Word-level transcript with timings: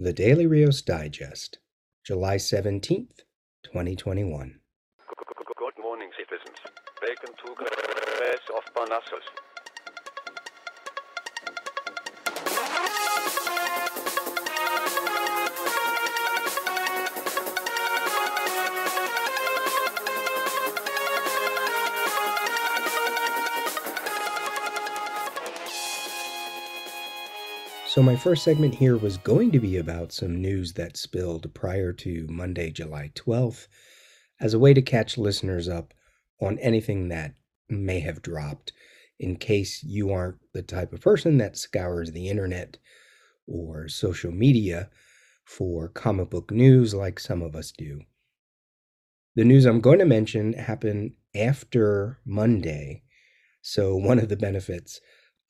The 0.00 0.12
Daily 0.12 0.46
Rios 0.46 0.80
Digest, 0.80 1.58
July 2.06 2.36
17th, 2.36 3.26
2021. 3.64 4.60
Good 5.56 5.82
morning, 5.82 6.10
citizens. 6.16 6.56
Welcome 7.02 7.34
to 7.44 7.54
Grace 7.56 8.46
of 8.56 8.74
Parnassus. 8.76 9.26
So, 27.88 28.02
my 28.02 28.16
first 28.16 28.44
segment 28.44 28.74
here 28.74 28.98
was 28.98 29.16
going 29.16 29.50
to 29.50 29.58
be 29.58 29.78
about 29.78 30.12
some 30.12 30.42
news 30.42 30.74
that 30.74 30.98
spilled 30.98 31.54
prior 31.54 31.94
to 31.94 32.26
Monday, 32.28 32.70
July 32.70 33.10
12th, 33.14 33.66
as 34.38 34.52
a 34.52 34.58
way 34.58 34.74
to 34.74 34.82
catch 34.82 35.16
listeners 35.16 35.70
up 35.70 35.94
on 36.38 36.58
anything 36.58 37.08
that 37.08 37.34
may 37.70 38.00
have 38.00 38.20
dropped 38.20 38.74
in 39.18 39.36
case 39.36 39.82
you 39.82 40.12
aren't 40.12 40.36
the 40.52 40.60
type 40.60 40.92
of 40.92 41.00
person 41.00 41.38
that 41.38 41.56
scours 41.56 42.12
the 42.12 42.28
internet 42.28 42.76
or 43.46 43.88
social 43.88 44.32
media 44.32 44.90
for 45.46 45.88
comic 45.88 46.28
book 46.28 46.50
news 46.50 46.92
like 46.92 47.18
some 47.18 47.40
of 47.40 47.56
us 47.56 47.72
do. 47.72 48.02
The 49.34 49.46
news 49.46 49.64
I'm 49.64 49.80
going 49.80 50.00
to 50.00 50.04
mention 50.04 50.52
happened 50.52 51.12
after 51.34 52.18
Monday, 52.26 53.04
so 53.62 53.96
one 53.96 54.18
of 54.18 54.28
the 54.28 54.36
benefits 54.36 55.00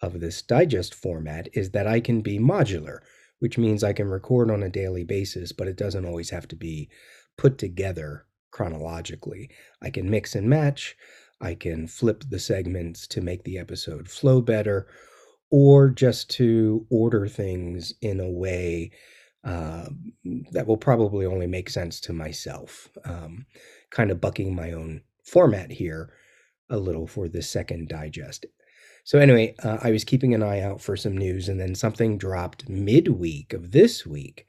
of 0.00 0.20
this 0.20 0.42
digest 0.42 0.94
format 0.94 1.48
is 1.52 1.70
that 1.70 1.86
I 1.86 2.00
can 2.00 2.20
be 2.20 2.38
modular, 2.38 2.98
which 3.40 3.58
means 3.58 3.82
I 3.82 3.92
can 3.92 4.08
record 4.08 4.50
on 4.50 4.62
a 4.62 4.68
daily 4.68 5.04
basis, 5.04 5.52
but 5.52 5.68
it 5.68 5.76
doesn't 5.76 6.04
always 6.04 6.30
have 6.30 6.48
to 6.48 6.56
be 6.56 6.88
put 7.36 7.58
together 7.58 8.26
chronologically. 8.50 9.50
I 9.82 9.90
can 9.90 10.10
mix 10.10 10.34
and 10.34 10.48
match, 10.48 10.96
I 11.40 11.54
can 11.54 11.86
flip 11.86 12.24
the 12.28 12.38
segments 12.38 13.06
to 13.08 13.20
make 13.20 13.44
the 13.44 13.58
episode 13.58 14.08
flow 14.08 14.40
better, 14.40 14.88
or 15.50 15.88
just 15.88 16.30
to 16.30 16.86
order 16.90 17.26
things 17.26 17.94
in 18.02 18.20
a 18.20 18.30
way 18.30 18.90
uh, 19.44 19.86
that 20.50 20.66
will 20.66 20.76
probably 20.76 21.24
only 21.24 21.46
make 21.46 21.70
sense 21.70 22.00
to 22.00 22.12
myself. 22.12 22.88
Um, 23.04 23.46
kind 23.90 24.10
of 24.10 24.20
bucking 24.20 24.54
my 24.54 24.72
own 24.72 25.02
format 25.24 25.70
here 25.70 26.12
a 26.70 26.76
little 26.76 27.06
for 27.06 27.28
the 27.28 27.42
second 27.42 27.88
digest. 27.88 28.46
So 29.08 29.18
anyway, 29.18 29.54
uh, 29.64 29.78
I 29.82 29.90
was 29.90 30.04
keeping 30.04 30.34
an 30.34 30.42
eye 30.42 30.60
out 30.60 30.82
for 30.82 30.94
some 30.94 31.16
news, 31.16 31.48
and 31.48 31.58
then 31.58 31.74
something 31.74 32.18
dropped 32.18 32.68
midweek 32.68 33.54
of 33.54 33.70
this 33.70 34.06
week, 34.06 34.46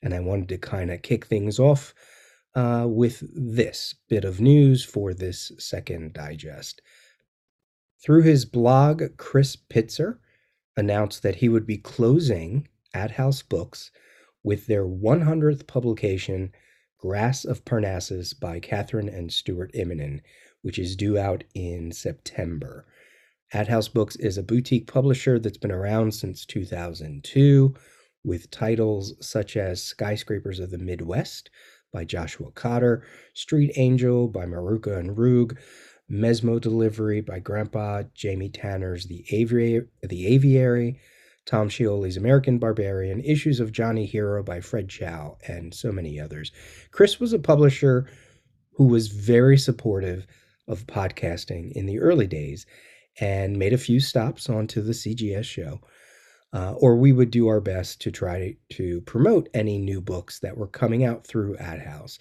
and 0.00 0.14
I 0.14 0.20
wanted 0.20 0.48
to 0.48 0.56
kind 0.56 0.90
of 0.90 1.02
kick 1.02 1.26
things 1.26 1.58
off 1.58 1.92
uh, 2.54 2.86
with 2.88 3.22
this 3.34 3.94
bit 4.08 4.24
of 4.24 4.40
news 4.40 4.82
for 4.82 5.12
this 5.12 5.52
second 5.58 6.14
digest. 6.14 6.80
Through 8.02 8.22
his 8.22 8.46
blog, 8.46 9.02
Chris 9.18 9.56
Pitzer 9.56 10.20
announced 10.74 11.22
that 11.22 11.36
he 11.36 11.50
would 11.50 11.66
be 11.66 11.76
closing 11.76 12.66
AdHouse 12.94 13.46
Books 13.46 13.90
with 14.42 14.68
their 14.68 14.86
100th 14.86 15.66
publication, 15.66 16.50
Grass 16.96 17.44
of 17.44 17.62
Parnassus 17.66 18.32
by 18.32 18.58
Kathryn 18.58 19.14
and 19.14 19.30
Stuart 19.30 19.70
Immonen, 19.74 20.20
which 20.62 20.78
is 20.78 20.96
due 20.96 21.18
out 21.18 21.44
in 21.52 21.92
September. 21.92 22.86
AdHouse 23.54 23.92
Books 23.92 24.16
is 24.16 24.36
a 24.36 24.42
boutique 24.42 24.86
publisher 24.86 25.38
that's 25.38 25.56
been 25.56 25.72
around 25.72 26.12
since 26.12 26.44
2002 26.44 27.74
with 28.22 28.50
titles 28.50 29.14
such 29.26 29.56
as 29.56 29.82
Skyscrapers 29.82 30.60
of 30.60 30.70
the 30.70 30.76
Midwest 30.76 31.48
by 31.90 32.04
Joshua 32.04 32.50
Cotter, 32.50 33.04
Street 33.32 33.72
Angel 33.76 34.28
by 34.28 34.44
Maruca 34.44 34.98
and 34.98 35.16
Rugg, 35.16 35.58
Mesmo 36.10 36.58
Delivery 36.58 37.22
by 37.22 37.40
Grampá, 37.40 38.12
Jamie 38.12 38.50
Tanner's 38.50 39.06
The 39.06 39.24
Aviary, 39.30 39.86
the 40.02 40.26
Aviary 40.26 41.00
Tom 41.46 41.70
Scioli's 41.70 42.18
American 42.18 42.58
Barbarian, 42.58 43.20
Issues 43.20 43.58
of 43.58 43.72
Johnny 43.72 44.04
Hiro 44.04 44.42
by 44.42 44.60
Fred 44.60 44.90
Chao, 44.90 45.38
and 45.48 45.72
so 45.72 45.90
many 45.90 46.20
others. 46.20 46.52
Chris 46.90 47.18
was 47.18 47.32
a 47.32 47.38
publisher 47.38 48.06
who 48.74 48.84
was 48.84 49.08
very 49.08 49.56
supportive 49.56 50.26
of 50.66 50.86
podcasting 50.86 51.72
in 51.72 51.86
the 51.86 51.98
early 52.00 52.26
days 52.26 52.66
and 53.20 53.58
made 53.58 53.72
a 53.72 53.78
few 53.78 54.00
stops 54.00 54.48
onto 54.48 54.82
the 54.82 54.92
CGS 54.92 55.44
show. 55.44 55.80
Uh, 56.52 56.72
or 56.78 56.96
we 56.96 57.12
would 57.12 57.30
do 57.30 57.46
our 57.46 57.60
best 57.60 58.00
to 58.00 58.10
try 58.10 58.56
to 58.72 59.00
promote 59.02 59.50
any 59.52 59.78
new 59.78 60.00
books 60.00 60.38
that 60.38 60.56
were 60.56 60.66
coming 60.66 61.04
out 61.04 61.26
through 61.26 61.54
AdHouse. 61.58 62.18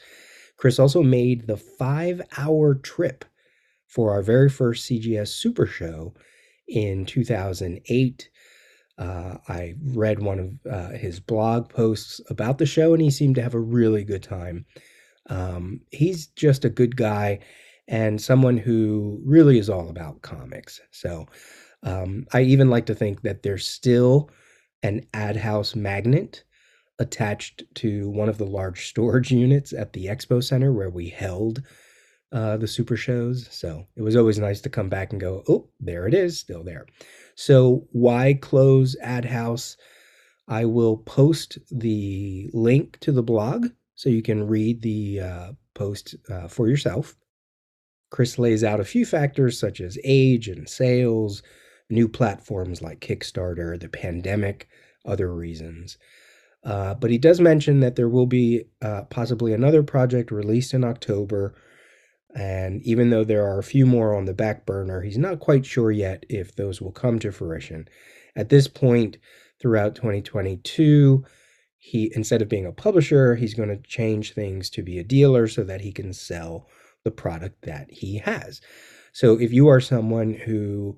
Chris 0.57 0.79
also 0.79 1.01
made 1.01 1.47
the 1.47 1.55
five 1.55 2.21
hour 2.37 2.75
trip 2.75 3.23
for 3.87 4.11
our 4.11 4.21
very 4.21 4.49
first 4.49 4.89
CGS 4.89 5.29
Super 5.29 5.65
Show 5.65 6.13
in 6.67 7.05
2008. 7.05 8.29
Uh, 8.97 9.37
I 9.47 9.75
read 9.81 10.19
one 10.21 10.39
of 10.39 10.71
uh, 10.71 10.89
his 10.97 11.19
blog 11.19 11.69
posts 11.69 12.19
about 12.29 12.57
the 12.57 12.65
show, 12.65 12.93
and 12.93 13.01
he 13.01 13.11
seemed 13.11 13.35
to 13.35 13.43
have 13.43 13.53
a 13.53 13.59
really 13.59 14.03
good 14.03 14.23
time. 14.23 14.65
Um, 15.29 15.81
he's 15.91 16.27
just 16.27 16.65
a 16.65 16.69
good 16.69 16.97
guy 16.97 17.39
and 17.87 18.21
someone 18.21 18.57
who 18.57 19.21
really 19.23 19.57
is 19.57 19.69
all 19.69 19.89
about 19.89 20.21
comics. 20.21 20.79
So 20.91 21.27
um, 21.83 22.25
I 22.33 22.41
even 22.41 22.69
like 22.69 22.85
to 22.87 22.95
think 22.95 23.21
that 23.21 23.43
there's 23.43 23.67
still 23.67 24.29
an 24.83 25.05
AdHouse 25.13 25.75
magnet 25.75 26.43
attached 26.99 27.63
to 27.75 28.09
one 28.09 28.29
of 28.29 28.37
the 28.37 28.45
large 28.45 28.87
storage 28.87 29.31
units 29.45 29.73
at 29.73 29.93
the 29.93 30.05
expo 30.05 30.43
center 30.43 30.73
where 30.73 30.89
we 30.89 31.09
held 31.09 31.61
uh, 32.33 32.57
the 32.57 32.67
super 32.67 32.97
shows. 32.97 33.47
So 33.51 33.85
it 33.95 34.01
was 34.01 34.15
always 34.15 34.37
nice 34.37 34.59
to 34.61 34.69
come 34.69 34.89
back 34.89 35.11
and 35.11 35.21
go, 35.21 35.43
oh, 35.47 35.69
there 35.79 36.07
it 36.07 36.13
is, 36.13 36.39
still 36.39 36.63
there. 36.63 36.85
So 37.35 37.87
why 37.91 38.37
close 38.41 38.95
AdHouse? 39.03 39.77
I 40.49 40.65
will 40.65 40.97
post 40.97 41.57
the 41.71 42.49
link 42.53 42.99
to 43.01 43.11
the 43.11 43.23
blog 43.23 43.67
so 43.95 44.09
you 44.09 44.21
can 44.21 44.47
read 44.47 44.81
the 44.81 45.19
uh, 45.19 45.51
post 45.73 46.15
uh, 46.29 46.47
for 46.47 46.67
yourself. 46.67 47.15
Chris 48.09 48.39
lays 48.39 48.63
out 48.63 48.79
a 48.79 48.85
few 48.85 49.05
factors 49.05 49.59
such 49.59 49.81
as 49.81 49.97
age 50.03 50.47
and 50.47 50.69
sales, 50.69 51.43
new 51.89 52.07
platforms 52.07 52.81
like 52.81 53.01
Kickstarter, 53.01 53.79
the 53.79 53.89
pandemic, 53.89 54.67
other 55.05 55.33
reasons. 55.33 55.97
Uh, 56.63 56.93
but 56.93 57.11
he 57.11 57.17
does 57.17 57.39
mention 57.39 57.79
that 57.79 57.95
there 57.95 58.09
will 58.09 58.25
be 58.25 58.65
uh, 58.81 59.03
possibly 59.03 59.53
another 59.53 59.83
project 59.83 60.31
released 60.31 60.73
in 60.73 60.83
October. 60.83 61.55
And 62.35 62.81
even 62.83 63.09
though 63.09 63.23
there 63.23 63.45
are 63.45 63.59
a 63.59 63.63
few 63.63 63.85
more 63.85 64.15
on 64.15 64.25
the 64.25 64.33
back 64.33 64.65
burner, 64.65 65.01
he's 65.01 65.17
not 65.17 65.39
quite 65.39 65.65
sure 65.65 65.91
yet 65.91 66.25
if 66.29 66.55
those 66.55 66.81
will 66.81 66.91
come 66.91 67.19
to 67.19 67.31
fruition. 67.31 67.87
At 68.35 68.49
this 68.49 68.67
point, 68.67 69.17
throughout 69.59 69.95
2022, 69.95 71.23
he 71.77 72.11
instead 72.15 72.41
of 72.41 72.49
being 72.49 72.65
a 72.65 72.71
publisher, 72.71 73.35
he's 73.35 73.53
going 73.53 73.69
to 73.69 73.81
change 73.87 74.33
things 74.33 74.69
to 74.71 74.83
be 74.83 74.99
a 74.99 75.03
dealer 75.03 75.47
so 75.47 75.63
that 75.63 75.81
he 75.81 75.91
can 75.91 76.11
sell 76.11 76.67
the 77.07 77.11
product 77.11 77.61
that 77.61 77.89
he 77.89 78.17
has. 78.17 78.59
So 79.13 79.39
if 79.39 79.53
you 79.53 79.69
are 79.69 79.79
someone 79.79 80.33
who 80.33 80.97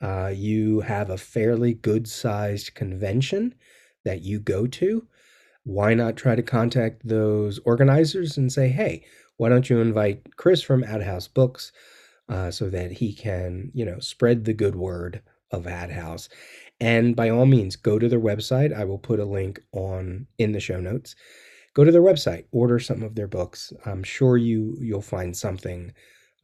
uh, 0.00 0.32
you 0.32 0.80
have 0.82 1.10
a 1.10 1.18
fairly 1.18 1.74
good 1.74 2.06
sized 2.06 2.76
convention 2.76 3.56
that 4.04 4.22
you 4.22 4.38
go 4.38 4.68
to, 4.68 5.08
why 5.64 5.94
not 5.94 6.16
try 6.16 6.36
to 6.36 6.44
contact 6.44 7.06
those 7.06 7.58
organizers 7.64 8.38
and 8.38 8.52
say, 8.52 8.68
hey, 8.68 9.04
why 9.36 9.48
don't 9.48 9.68
you 9.68 9.80
invite 9.80 10.36
Chris 10.36 10.62
from 10.62 10.84
AdHouse 10.84 11.28
Books 11.34 11.72
uh, 12.28 12.52
so 12.52 12.70
that 12.70 12.92
he 12.92 13.12
can, 13.12 13.72
you 13.74 13.84
know, 13.84 13.98
spread 13.98 14.44
the 14.44 14.54
good 14.54 14.76
word 14.76 15.22
of 15.50 15.64
AdHouse. 15.64 16.28
And 16.78 17.16
by 17.16 17.30
all 17.30 17.46
means, 17.46 17.74
go 17.74 17.98
to 17.98 18.08
their 18.08 18.20
website. 18.20 18.72
I 18.72 18.84
will 18.84 18.98
put 18.98 19.18
a 19.18 19.24
link 19.24 19.60
on 19.72 20.28
in 20.38 20.52
the 20.52 20.60
show 20.60 20.80
notes 20.80 21.16
go 21.74 21.84
to 21.84 21.92
their 21.92 22.02
website, 22.02 22.44
order 22.50 22.78
some 22.78 23.02
of 23.02 23.14
their 23.14 23.28
books. 23.28 23.72
I'm 23.86 24.02
sure 24.02 24.36
you 24.36 24.76
you'll 24.80 25.02
find 25.02 25.36
something 25.36 25.92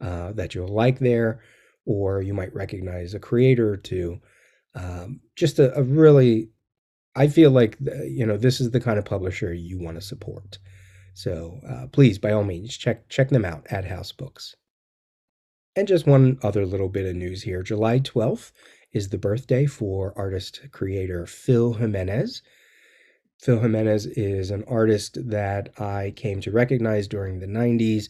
uh, 0.01 0.31
that 0.33 0.55
you'll 0.55 0.67
like 0.67 0.99
there, 0.99 1.41
or 1.85 2.21
you 2.21 2.33
might 2.33 2.53
recognize 2.53 3.13
a 3.13 3.19
creator 3.19 3.69
or 3.71 3.77
two. 3.77 4.19
Um, 4.75 5.21
just 5.35 5.59
a, 5.59 5.73
a, 5.77 5.83
really, 5.83 6.49
I 7.15 7.27
feel 7.27 7.51
like 7.51 7.77
you 7.79 8.25
know 8.25 8.37
this 8.37 8.59
is 8.59 8.71
the 8.71 8.81
kind 8.81 8.99
of 8.99 9.05
publisher 9.05 9.53
you 9.53 9.79
want 9.79 9.97
to 9.97 10.01
support. 10.01 10.59
So 11.13 11.59
uh, 11.67 11.87
please, 11.87 12.19
by 12.19 12.31
all 12.31 12.43
means, 12.43 12.75
check 12.75 13.07
check 13.09 13.29
them 13.29 13.45
out 13.45 13.65
AdHouse 13.65 14.15
Books. 14.15 14.55
And 15.77 15.87
just 15.87 16.07
one 16.07 16.37
other 16.43 16.65
little 16.65 16.89
bit 16.89 17.05
of 17.05 17.15
news 17.15 17.43
here: 17.43 17.63
July 17.63 17.99
12th 17.99 18.51
is 18.91 19.09
the 19.09 19.17
birthday 19.17 19.65
for 19.65 20.13
artist 20.17 20.61
creator 20.71 21.25
Phil 21.25 21.73
Jimenez. 21.73 22.41
Phil 23.39 23.59
Jimenez 23.59 24.05
is 24.05 24.51
an 24.51 24.63
artist 24.67 25.17
that 25.29 25.79
I 25.79 26.13
came 26.15 26.41
to 26.41 26.51
recognize 26.51 27.07
during 27.07 27.39
the 27.39 27.47
90s, 27.47 28.09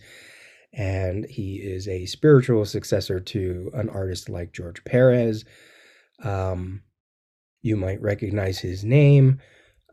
and 0.72 1.26
he 1.26 1.56
is 1.56 1.88
a 1.88 2.06
spiritual 2.06 2.66
successor 2.66 3.20
to 3.20 3.72
an 3.74 3.90
artist 3.90 4.30
like 4.30 4.54
George 4.54 4.84
Perez. 4.84 5.46
Um, 6.24 6.84
you 7.62 7.76
might 7.76 8.02
recognize 8.02 8.60
his 8.60 8.84
name 8.84 9.40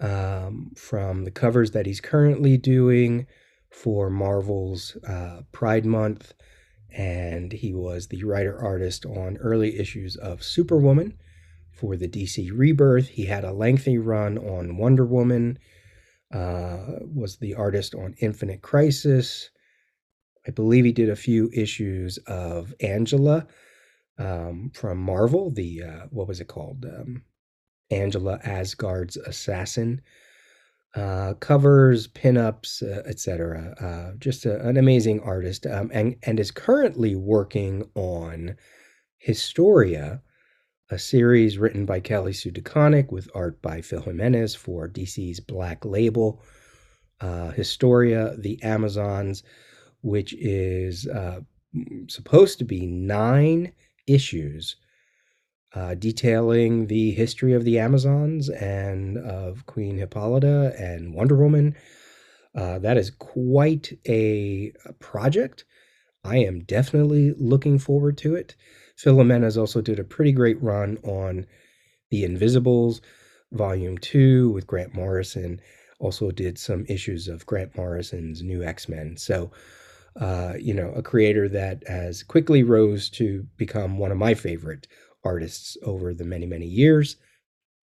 um, 0.01 0.73
from 0.77 1.25
the 1.25 1.31
covers 1.31 1.71
that 1.71 1.87
he's 1.87 2.01
currently 2.01 2.59
doing 2.59 3.27
for 3.71 4.11
Marvel's 4.11 4.97
uh, 5.09 5.43
Pride 5.53 5.87
Month. 5.87 6.35
And 6.95 7.53
he 7.53 7.73
was 7.73 8.09
the 8.09 8.23
writer 8.25 8.59
artist 8.63 9.07
on 9.07 9.39
early 9.39 9.79
issues 9.79 10.17
of 10.17 10.43
Superwoman 10.43 11.19
for 11.73 11.97
the 11.97 12.09
DC 12.09 12.51
Rebirth. 12.55 13.09
He 13.09 13.27
had 13.27 13.45
a 13.45 13.53
lengthy 13.53 13.99
run 13.99 14.39
on 14.39 14.77
Wonder 14.77 15.05
Woman, 15.05 15.59
uh, 16.33 16.99
was 17.01 17.39
the 17.39 17.55
artist 17.55 17.95
on 17.95 18.15
Infinite 18.19 18.63
Crisis. 18.63 19.51
I 20.47 20.51
believe 20.51 20.85
he 20.85 20.93
did 20.93 21.09
a 21.09 21.17
few 21.17 21.51
issues 21.53 22.19
of 22.27 22.75
Angela 22.81 23.47
um, 24.19 24.71
from 24.75 24.99
Marvel. 24.99 25.51
The 25.51 25.83
uh, 25.83 26.07
what 26.11 26.29
was 26.29 26.41
it 26.41 26.49
called? 26.49 26.85
Um, 26.85 27.23
Angela 27.91 28.41
Asgard's 28.43 29.17
Assassin. 29.17 30.01
Uh, 30.95 31.33
covers, 31.35 32.07
pinups, 32.07 32.83
uh, 32.83 33.01
etc. 33.09 33.75
Uh, 33.81 34.15
just 34.19 34.45
a, 34.45 34.61
an 34.67 34.77
amazing 34.77 35.21
artist, 35.21 35.67
um, 35.67 35.91
and 35.95 36.17
and 36.25 36.39
is 36.39 36.51
currently 36.51 37.17
working 37.17 37.89
on 37.95 38.57
Historia, 39.17 40.21
a 40.93 40.99
series 40.99 41.57
written 41.57 41.87
by 41.87 41.99
Kelly 42.01 42.35
Sue 42.35 42.51
DeConnick 42.51 43.11
with 43.11 43.31
art 43.35 43.63
by 43.63 43.81
Phil 43.81 44.03
Jimenez 44.03 44.55
for 44.55 44.87
DC's 44.87 45.41
Black 45.41 45.87
Label. 45.87 46.43
Uh, 47.19 47.51
Historia, 47.53 48.35
the 48.37 48.63
Amazons, 48.63 49.43
which 50.03 50.35
is 50.35 51.07
uh, 51.07 51.41
supposed 52.09 52.59
to 52.59 52.65
be 52.67 52.85
nine 52.85 53.73
issues 54.07 54.77
uh, 55.75 55.95
detailing 55.95 56.89
the 56.89 57.13
history 57.13 57.55
of 57.55 57.65
the 57.65 57.79
Amazons 57.79 58.51
and 58.51 59.17
of 59.17 59.65
Queen 59.65 59.97
Hippolyta 59.97 60.75
and 60.79 61.15
Wonder 61.15 61.37
Woman. 61.37 61.75
Uh, 62.55 62.79
that 62.81 62.99
is 62.99 63.09
quite 63.09 63.99
a, 64.07 64.73
a, 64.85 64.93
project. 64.95 65.65
I 66.23 66.37
am 66.39 66.65
definitely 66.65 67.33
looking 67.39 67.79
forward 67.79 68.19
to 68.19 68.35
it. 68.35 68.57
Phil 69.03 69.19
Jimenez 69.19 69.59
also 69.59 69.81
did 69.81 69.99
a 69.99 70.05
pretty 70.05 70.31
great 70.31 70.63
run 70.63 70.97
on 71.03 71.45
The 72.11 72.23
Invisibles, 72.23 73.01
Volume 73.51 73.99
2 73.99 74.51
with 74.51 74.69
Grant 74.69 74.95
Morrison. 74.95 75.61
Also 75.99 76.31
did 76.31 76.57
some 76.57 76.87
issues 76.89 77.27
of 77.27 77.45
Grant 77.45 77.77
Morrison's 77.77 78.45
New 78.45 78.63
X 78.63 78.89
Men. 78.89 79.17
So, 79.17 79.51
uh, 80.21 80.53
you 80.57 80.73
know, 80.73 80.93
a 80.93 81.03
creator 81.03 81.49
that 81.49 81.83
has 81.89 82.23
quickly 82.23 82.63
rose 82.63 83.11
to 83.11 83.45
become 83.57 83.99
one 83.99 84.13
of 84.13 84.19
my 84.19 84.35
favorite 84.35 84.87
artists 85.25 85.77
over 85.83 86.15
the 86.15 86.25
many, 86.25 86.47
many 86.47 86.67
years. 86.67 87.17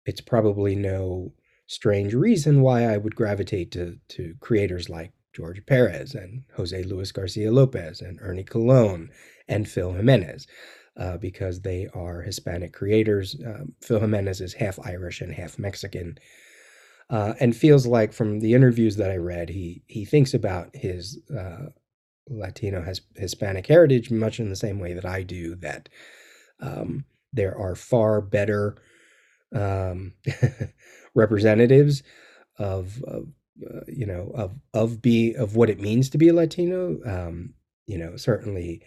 It's 0.07 0.21
probably 0.21 0.75
no 0.75 1.33
strange 1.69 2.13
reason 2.13 2.61
why 2.61 2.93
I 2.93 2.97
would 2.97 3.15
gravitate 3.15 3.71
to, 3.73 4.01
to 4.09 4.35
creators 4.41 4.91
like 4.91 5.13
George 5.33 5.65
Perez 5.65 6.17
and 6.17 6.43
Jose 6.57 6.83
Luis 6.83 7.13
Garcia 7.13 7.53
Lopez 7.53 8.01
and 8.01 8.19
Ernie 8.21 8.43
Colon 8.43 9.11
and 9.47 9.69
Phil 9.69 9.93
Jimenez. 9.93 10.49
Uh, 10.97 11.17
because 11.17 11.61
they 11.61 11.89
are 11.93 12.23
Hispanic 12.23 12.73
creators. 12.73 13.35
Um, 13.45 13.75
Phil 13.83 13.99
Jimenez 13.99 14.41
is 14.41 14.55
half 14.55 14.79
Irish 14.87 15.21
and 15.21 15.35
half 15.35 15.59
Mexican, 15.59 16.19
uh, 17.11 17.35
and 17.41 17.57
feels 17.57 17.85
like 17.85 18.13
from 18.13 18.39
the 18.39 18.55
interviews 18.55 18.97
that 18.97 19.11
I 19.11 19.17
read, 19.17 19.49
he 19.49 19.83
he 19.87 20.05
thinks 20.05 20.35
about 20.35 20.75
his 20.75 21.19
uh, 21.37 21.67
Latino 22.29 22.83
has 22.83 23.01
Hispanic 23.17 23.67
heritage 23.67 24.11
much 24.11 24.41
in 24.41 24.51
the 24.51 24.57
same 24.57 24.79
way 24.79 24.95
that 24.95 25.05
I 25.05 25.23
do. 25.23 25.57
That 25.57 25.89
um, 26.61 27.05
there 27.33 27.57
are 27.59 27.75
far 27.75 28.21
better 28.21 28.77
um, 29.55 30.15
representatives 31.15 32.03
of, 32.59 33.03
of 33.05 33.29
uh, 33.69 33.81
you 33.87 34.07
know 34.07 34.33
of 34.35 34.55
of 34.73 35.03
be 35.03 35.35
of 35.35 35.57
what 35.57 35.71
it 35.71 35.81
means 35.81 36.09
to 36.11 36.19
be 36.19 36.29
a 36.29 36.35
Latino. 36.35 36.99
Um, 37.05 37.55
you 37.87 37.99
know, 37.99 38.17
certainly 38.17 38.83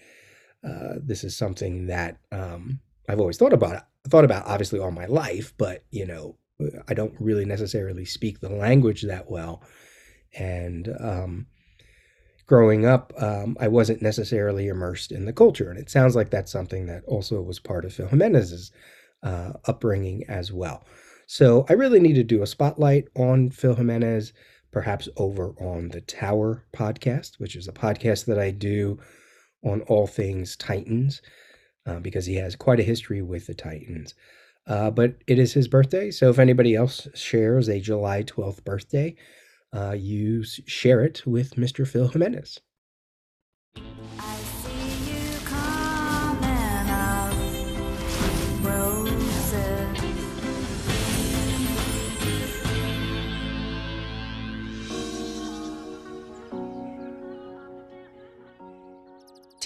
uh, 0.68 0.96
this 1.02 1.24
is 1.24 1.38
something 1.38 1.88
that 1.88 2.18
um, 2.32 2.80
I've 3.08 3.20
always 3.20 3.38
thought 3.38 3.54
about. 3.54 3.84
Thought 4.08 4.26
about 4.26 4.48
obviously 4.48 4.80
all 4.80 4.92
my 4.92 5.06
life, 5.06 5.54
but 5.58 5.84
you 5.92 6.06
know, 6.06 6.38
I 6.88 6.94
don't 6.94 7.14
really 7.20 7.46
necessarily 7.46 8.06
speak 8.06 8.40
the 8.40 8.50
language 8.50 9.04
that 9.04 9.30
well, 9.30 9.62
and 10.38 10.90
um, 11.00 11.48
growing 12.48 12.86
up, 12.86 13.14
um, 13.22 13.58
I 13.60 13.68
wasn't 13.68 14.02
necessarily 14.02 14.68
immersed 14.68 15.12
in 15.12 15.26
the 15.26 15.34
culture. 15.34 15.70
And 15.70 15.78
it 15.78 15.90
sounds 15.90 16.16
like 16.16 16.30
that's 16.30 16.52
something 16.52 16.88
that 16.88 17.04
also 17.06 17.42
was 17.42 17.60
part 17.60 17.86
of 17.86 17.94
Phil 17.94 18.08
Jimenez's 18.08 18.72
uh, 19.22 19.54
upbringing 19.66 20.24
as 20.28 20.52
well. 20.52 20.86
So 21.28 21.66
I 21.70 21.74
really 21.74 22.00
need 22.00 22.16
to 22.16 22.24
do 22.24 22.42
a 22.42 22.48
spotlight 22.48 23.10
on 23.16 23.50
Phil 23.50 23.76
Jimenez, 23.76 24.32
perhaps 24.72 25.10
over 25.18 25.50
on 25.60 25.90
the 25.90 26.02
Tower 26.02 26.66
podcast, 26.74 27.38
which 27.38 27.56
is 27.56 27.68
a 27.68 27.74
podcast 27.74 28.26
that 28.26 28.40
I 28.40 28.52
do 28.52 28.98
on 29.68 29.82
all 29.82 30.08
things 30.08 30.56
Titans, 30.56 31.22
uh, 31.86 32.00
because 32.00 32.26
he 32.26 32.36
has 32.36 32.56
quite 32.56 32.80
a 32.80 32.84
history 32.84 33.22
with 33.22 33.48
the 33.48 33.54
Titans. 33.54 34.14
Uh, 34.66 34.92
but 34.92 35.16
it 35.28 35.40
is 35.40 35.54
his 35.54 35.68
birthday. 35.68 36.12
So 36.12 36.30
if 36.30 36.40
anybody 36.40 36.76
else 36.76 37.08
shares 37.14 37.70
a 37.70 37.80
July 37.80 38.24
12th 38.24 38.64
birthday, 38.64 39.16
uh, 39.74 39.96
you 39.98 40.44
share 40.44 41.02
it 41.02 41.26
with 41.26 41.56
Mr. 41.56 41.88
Phil 41.88 42.10
Jimenez. 42.10 42.60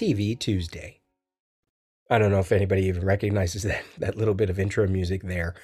TV 0.02 0.36
Tuesday. 0.36 1.00
I 2.10 2.18
don't 2.18 2.32
know 2.32 2.40
if 2.40 2.50
anybody 2.50 2.86
even 2.86 3.04
recognizes 3.04 3.62
that, 3.62 3.84
that 3.98 4.16
little 4.16 4.34
bit 4.34 4.50
of 4.50 4.58
intro 4.58 4.88
music 4.88 5.22
there. 5.22 5.54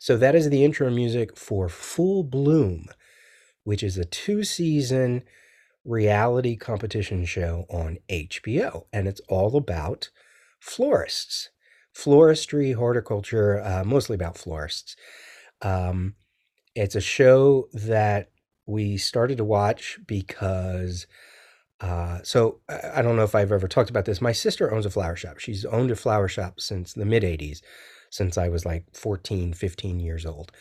So, 0.00 0.16
that 0.16 0.34
is 0.34 0.50
the 0.50 0.64
intro 0.64 0.90
music 0.90 1.36
for 1.38 1.68
Full 1.68 2.24
Bloom, 2.24 2.86
which 3.62 3.84
is 3.84 3.96
a 3.96 4.04
two 4.04 4.42
season 4.42 5.22
reality 5.84 6.56
competition 6.56 7.24
show 7.24 7.64
on 7.70 7.98
HBO. 8.08 8.86
And 8.92 9.06
it's 9.06 9.20
all 9.28 9.56
about 9.56 10.10
florists, 10.60 11.50
floristry, 11.96 12.74
horticulture, 12.74 13.62
uh, 13.62 13.84
mostly 13.84 14.16
about 14.16 14.36
florists. 14.36 14.96
Um, 15.62 16.16
it's 16.74 16.96
a 16.96 17.00
show 17.00 17.68
that 17.72 18.32
we 18.66 18.96
started 18.96 19.38
to 19.38 19.44
watch 19.44 20.00
because. 20.08 21.06
Uh, 21.80 22.20
so 22.22 22.60
I 22.68 23.02
don't 23.02 23.16
know 23.16 23.24
if 23.24 23.34
I've 23.34 23.52
ever 23.52 23.68
talked 23.68 23.90
about 23.90 24.06
this. 24.06 24.20
My 24.20 24.32
sister 24.32 24.72
owns 24.72 24.86
a 24.86 24.90
flower 24.90 25.16
shop. 25.16 25.38
She's 25.38 25.64
owned 25.66 25.90
a 25.90 25.96
flower 25.96 26.28
shop 26.28 26.60
since 26.60 26.94
the 26.94 27.04
mid 27.04 27.22
80s, 27.22 27.60
since 28.10 28.38
I 28.38 28.48
was 28.48 28.64
like 28.64 28.84
14, 28.94 29.52
15 29.52 30.00
years 30.00 30.24
old. 30.24 30.52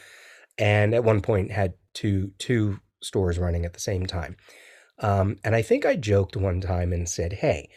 And 0.57 0.93
at 0.93 1.03
one 1.03 1.21
point 1.21 1.51
had 1.51 1.73
two 1.93 2.31
two 2.37 2.79
stores 3.01 3.39
running 3.39 3.65
at 3.65 3.73
the 3.73 3.79
same 3.79 4.05
time. 4.05 4.35
Um, 4.99 5.37
and 5.43 5.55
I 5.55 5.61
think 5.61 5.85
I 5.85 5.95
joked 5.95 6.37
one 6.37 6.61
time 6.61 6.93
and 6.93 7.07
said, 7.07 7.33
hey, 7.33 7.69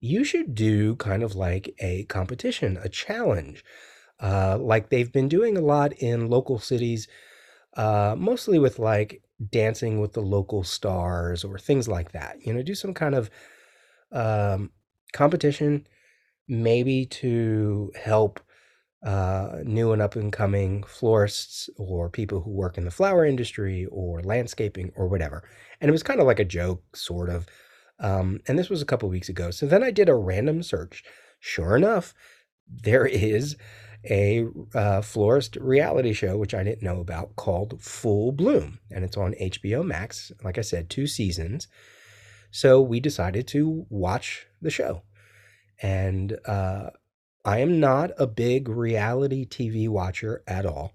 you 0.00 0.24
should 0.24 0.54
do 0.54 0.96
kind 0.96 1.22
of 1.22 1.34
like 1.34 1.74
a 1.80 2.04
competition, 2.04 2.78
a 2.82 2.88
challenge, 2.88 3.64
uh, 4.20 4.58
like 4.58 4.88
they've 4.88 5.12
been 5.12 5.28
doing 5.28 5.56
a 5.56 5.62
lot 5.62 5.92
in 5.94 6.28
local 6.28 6.58
cities, 6.58 7.08
uh, 7.76 8.14
mostly 8.16 8.58
with 8.58 8.78
like 8.78 9.22
dancing 9.50 10.00
with 10.00 10.12
the 10.12 10.22
local 10.22 10.62
stars 10.62 11.44
or 11.44 11.58
things 11.58 11.88
like 11.88 12.12
that. 12.12 12.36
You 12.44 12.52
know, 12.52 12.62
do 12.62 12.74
some 12.74 12.94
kind 12.94 13.14
of 13.14 13.30
um, 14.12 14.70
competition, 15.12 15.86
maybe 16.48 17.06
to 17.06 17.92
help 17.96 18.40
uh, 19.04 19.58
new 19.64 19.92
and 19.92 20.00
up 20.00 20.16
and 20.16 20.32
coming 20.32 20.82
florists 20.84 21.68
or 21.76 22.08
people 22.08 22.40
who 22.40 22.50
work 22.50 22.78
in 22.78 22.84
the 22.84 22.90
flower 22.90 23.24
industry 23.24 23.86
or 23.90 24.22
landscaping 24.22 24.92
or 24.96 25.08
whatever. 25.08 25.46
And 25.80 25.88
it 25.88 25.92
was 25.92 26.02
kind 26.02 26.20
of 26.20 26.26
like 26.26 26.40
a 26.40 26.44
joke, 26.44 26.96
sort 26.96 27.28
of. 27.28 27.46
Um, 28.00 28.40
and 28.48 28.58
this 28.58 28.70
was 28.70 28.82
a 28.82 28.86
couple 28.86 29.08
weeks 29.08 29.28
ago. 29.28 29.50
So 29.50 29.66
then 29.66 29.82
I 29.82 29.90
did 29.90 30.08
a 30.08 30.14
random 30.14 30.62
search. 30.62 31.04
Sure 31.38 31.76
enough, 31.76 32.14
there 32.66 33.06
is 33.06 33.56
a 34.10 34.46
uh, 34.74 35.00
florist 35.02 35.56
reality 35.56 36.12
show, 36.12 36.36
which 36.36 36.54
I 36.54 36.62
didn't 36.62 36.82
know 36.82 37.00
about, 37.00 37.36
called 37.36 37.80
Full 37.80 38.32
Bloom. 38.32 38.78
And 38.90 39.04
it's 39.04 39.16
on 39.16 39.34
HBO 39.40 39.84
Max. 39.84 40.32
Like 40.42 40.58
I 40.58 40.62
said, 40.62 40.90
two 40.90 41.06
seasons. 41.06 41.68
So 42.50 42.80
we 42.80 43.00
decided 43.00 43.46
to 43.48 43.86
watch 43.88 44.46
the 44.62 44.70
show. 44.70 45.02
And 45.82 46.38
uh, 46.46 46.90
I 47.44 47.58
am 47.58 47.80
not 47.80 48.12
a 48.18 48.26
big 48.26 48.68
reality 48.68 49.46
TV 49.46 49.88
watcher 49.88 50.42
at 50.46 50.64
all, 50.64 50.92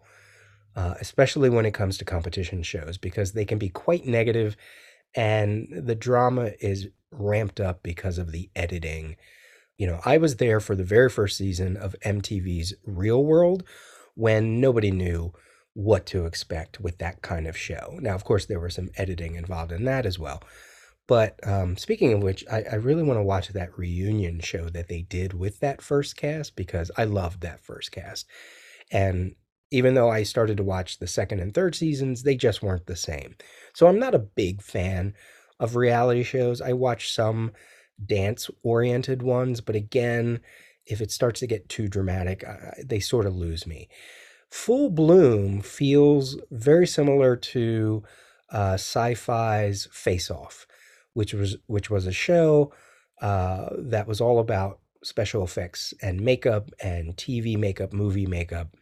uh, 0.75 0.95
especially 0.99 1.49
when 1.49 1.65
it 1.65 1.73
comes 1.73 1.97
to 1.97 2.05
competition 2.05 2.63
shows, 2.63 2.97
because 2.97 3.33
they 3.33 3.45
can 3.45 3.57
be 3.57 3.69
quite 3.69 4.05
negative 4.05 4.55
and 5.15 5.67
the 5.71 5.95
drama 5.95 6.51
is 6.59 6.87
ramped 7.11 7.59
up 7.59 7.83
because 7.83 8.17
of 8.17 8.31
the 8.31 8.49
editing. 8.55 9.15
You 9.79 9.87
know, 9.87 10.01
I 10.03 10.17
was 10.17 10.35
there 10.35 10.59
for 10.59 10.75
the 10.75 10.83
very 10.83 11.09
first 11.09 11.37
season 11.37 11.77
of 11.77 11.95
MTV's 12.05 12.75
Real 12.85 13.23
World 13.23 13.63
when 14.13 14.59
nobody 14.59 14.91
knew 14.91 15.31
what 15.73 16.05
to 16.07 16.25
expect 16.25 16.81
with 16.81 16.97
that 16.97 17.21
kind 17.21 17.47
of 17.47 17.55
show. 17.55 17.97
Now, 18.01 18.13
of 18.13 18.25
course, 18.25 18.45
there 18.45 18.59
was 18.59 18.75
some 18.75 18.89
editing 18.97 19.35
involved 19.35 19.71
in 19.71 19.85
that 19.85 20.05
as 20.05 20.19
well. 20.19 20.43
But 21.07 21.39
um, 21.47 21.77
speaking 21.77 22.11
of 22.11 22.21
which, 22.21 22.43
I, 22.51 22.63
I 22.69 22.75
really 22.75 23.03
want 23.03 23.19
to 23.19 23.23
watch 23.23 23.47
that 23.47 23.77
reunion 23.77 24.41
show 24.41 24.69
that 24.69 24.89
they 24.89 25.03
did 25.03 25.33
with 25.33 25.61
that 25.61 25.81
first 25.81 26.17
cast 26.17 26.57
because 26.57 26.91
I 26.97 27.05
loved 27.05 27.39
that 27.41 27.63
first 27.63 27.93
cast. 27.93 28.27
And 28.91 29.35
even 29.71 29.93
though 29.93 30.09
I 30.09 30.23
started 30.23 30.57
to 30.57 30.63
watch 30.63 30.99
the 30.99 31.07
second 31.07 31.39
and 31.39 31.53
third 31.53 31.73
seasons, 31.73 32.23
they 32.23 32.35
just 32.35 32.61
weren't 32.61 32.85
the 32.85 32.97
same. 32.97 33.35
So 33.73 33.87
I'm 33.87 33.99
not 33.99 34.13
a 34.13 34.19
big 34.19 34.61
fan 34.61 35.13
of 35.57 35.77
reality 35.77 36.23
shows. 36.23 36.59
I 36.59 36.73
watch 36.73 37.13
some 37.13 37.53
dance 38.05 38.49
oriented 38.63 39.21
ones, 39.21 39.61
but 39.61 39.75
again, 39.75 40.39
if 40.85 41.01
it 41.01 41.11
starts 41.11 41.39
to 41.41 41.47
get 41.47 41.69
too 41.69 41.87
dramatic, 41.87 42.43
they 42.83 42.99
sort 42.99 43.25
of 43.25 43.35
lose 43.35 43.67
me. 43.67 43.87
Full 44.49 44.89
Bloom 44.89 45.61
feels 45.61 46.37
very 46.49 46.87
similar 46.87 47.35
to 47.35 48.03
uh, 48.51 48.77
Syfy's 48.77 49.87
Face 49.91 50.31
Off, 50.31 50.65
which 51.13 51.33
was 51.33 51.57
which 51.67 51.89
was 51.89 52.07
a 52.07 52.11
show 52.11 52.73
uh, 53.21 53.69
that 53.77 54.07
was 54.07 54.19
all 54.19 54.39
about 54.39 54.79
special 55.03 55.43
effects 55.43 55.93
and 56.01 56.21
makeup 56.21 56.71
and 56.81 57.15
TV 57.15 57.57
makeup, 57.57 57.93
movie 57.93 58.25
makeup, 58.25 58.75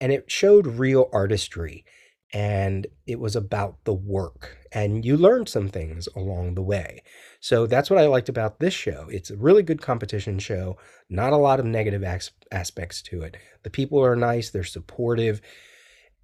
and 0.00 0.10
it 0.10 0.30
showed 0.30 0.66
real 0.66 1.08
artistry 1.12 1.84
and 2.32 2.86
it 3.06 3.20
was 3.20 3.36
about 3.36 3.84
the 3.84 3.92
work 3.92 4.56
and 4.72 5.04
you 5.04 5.16
learned 5.16 5.48
some 5.48 5.68
things 5.68 6.08
along 6.16 6.54
the 6.54 6.62
way. 6.62 7.02
So 7.40 7.66
that's 7.66 7.90
what 7.90 7.98
i 7.98 8.06
liked 8.06 8.28
about 8.28 8.58
this 8.58 8.72
show. 8.74 9.06
It's 9.10 9.30
a 9.30 9.36
really 9.36 9.62
good 9.62 9.82
competition 9.82 10.38
show 10.38 10.76
not 11.10 11.32
a 11.32 11.36
lot 11.36 11.60
of 11.60 11.66
negative 11.66 12.02
as- 12.02 12.30
aspects 12.50 13.02
to 13.02 13.22
it. 13.22 13.36
The 13.64 13.70
people 13.70 14.02
are 14.02 14.16
nice 14.16 14.50
they're 14.50 14.64
supportive 14.64 15.40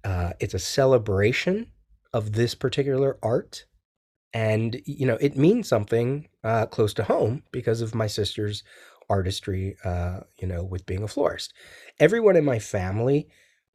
uh, 0.03 0.31
it's 0.39 0.53
a 0.53 0.59
celebration 0.59 1.67
of 2.13 2.33
this 2.33 2.55
particular 2.55 3.17
art 3.21 3.65
and 4.33 4.79
you 4.85 5.05
know 5.05 5.17
it 5.19 5.37
means 5.37 5.67
something 5.67 6.27
uh, 6.43 6.65
close 6.67 6.93
to 6.93 7.03
home 7.03 7.43
because 7.51 7.81
of 7.81 7.95
my 7.95 8.07
sister's 8.07 8.63
artistry 9.09 9.75
uh, 9.83 10.21
you 10.39 10.47
know 10.47 10.63
with 10.63 10.85
being 10.85 11.03
a 11.03 11.07
florist. 11.07 11.53
Everyone 11.99 12.35
in 12.35 12.45
my 12.45 12.59
family 12.59 13.27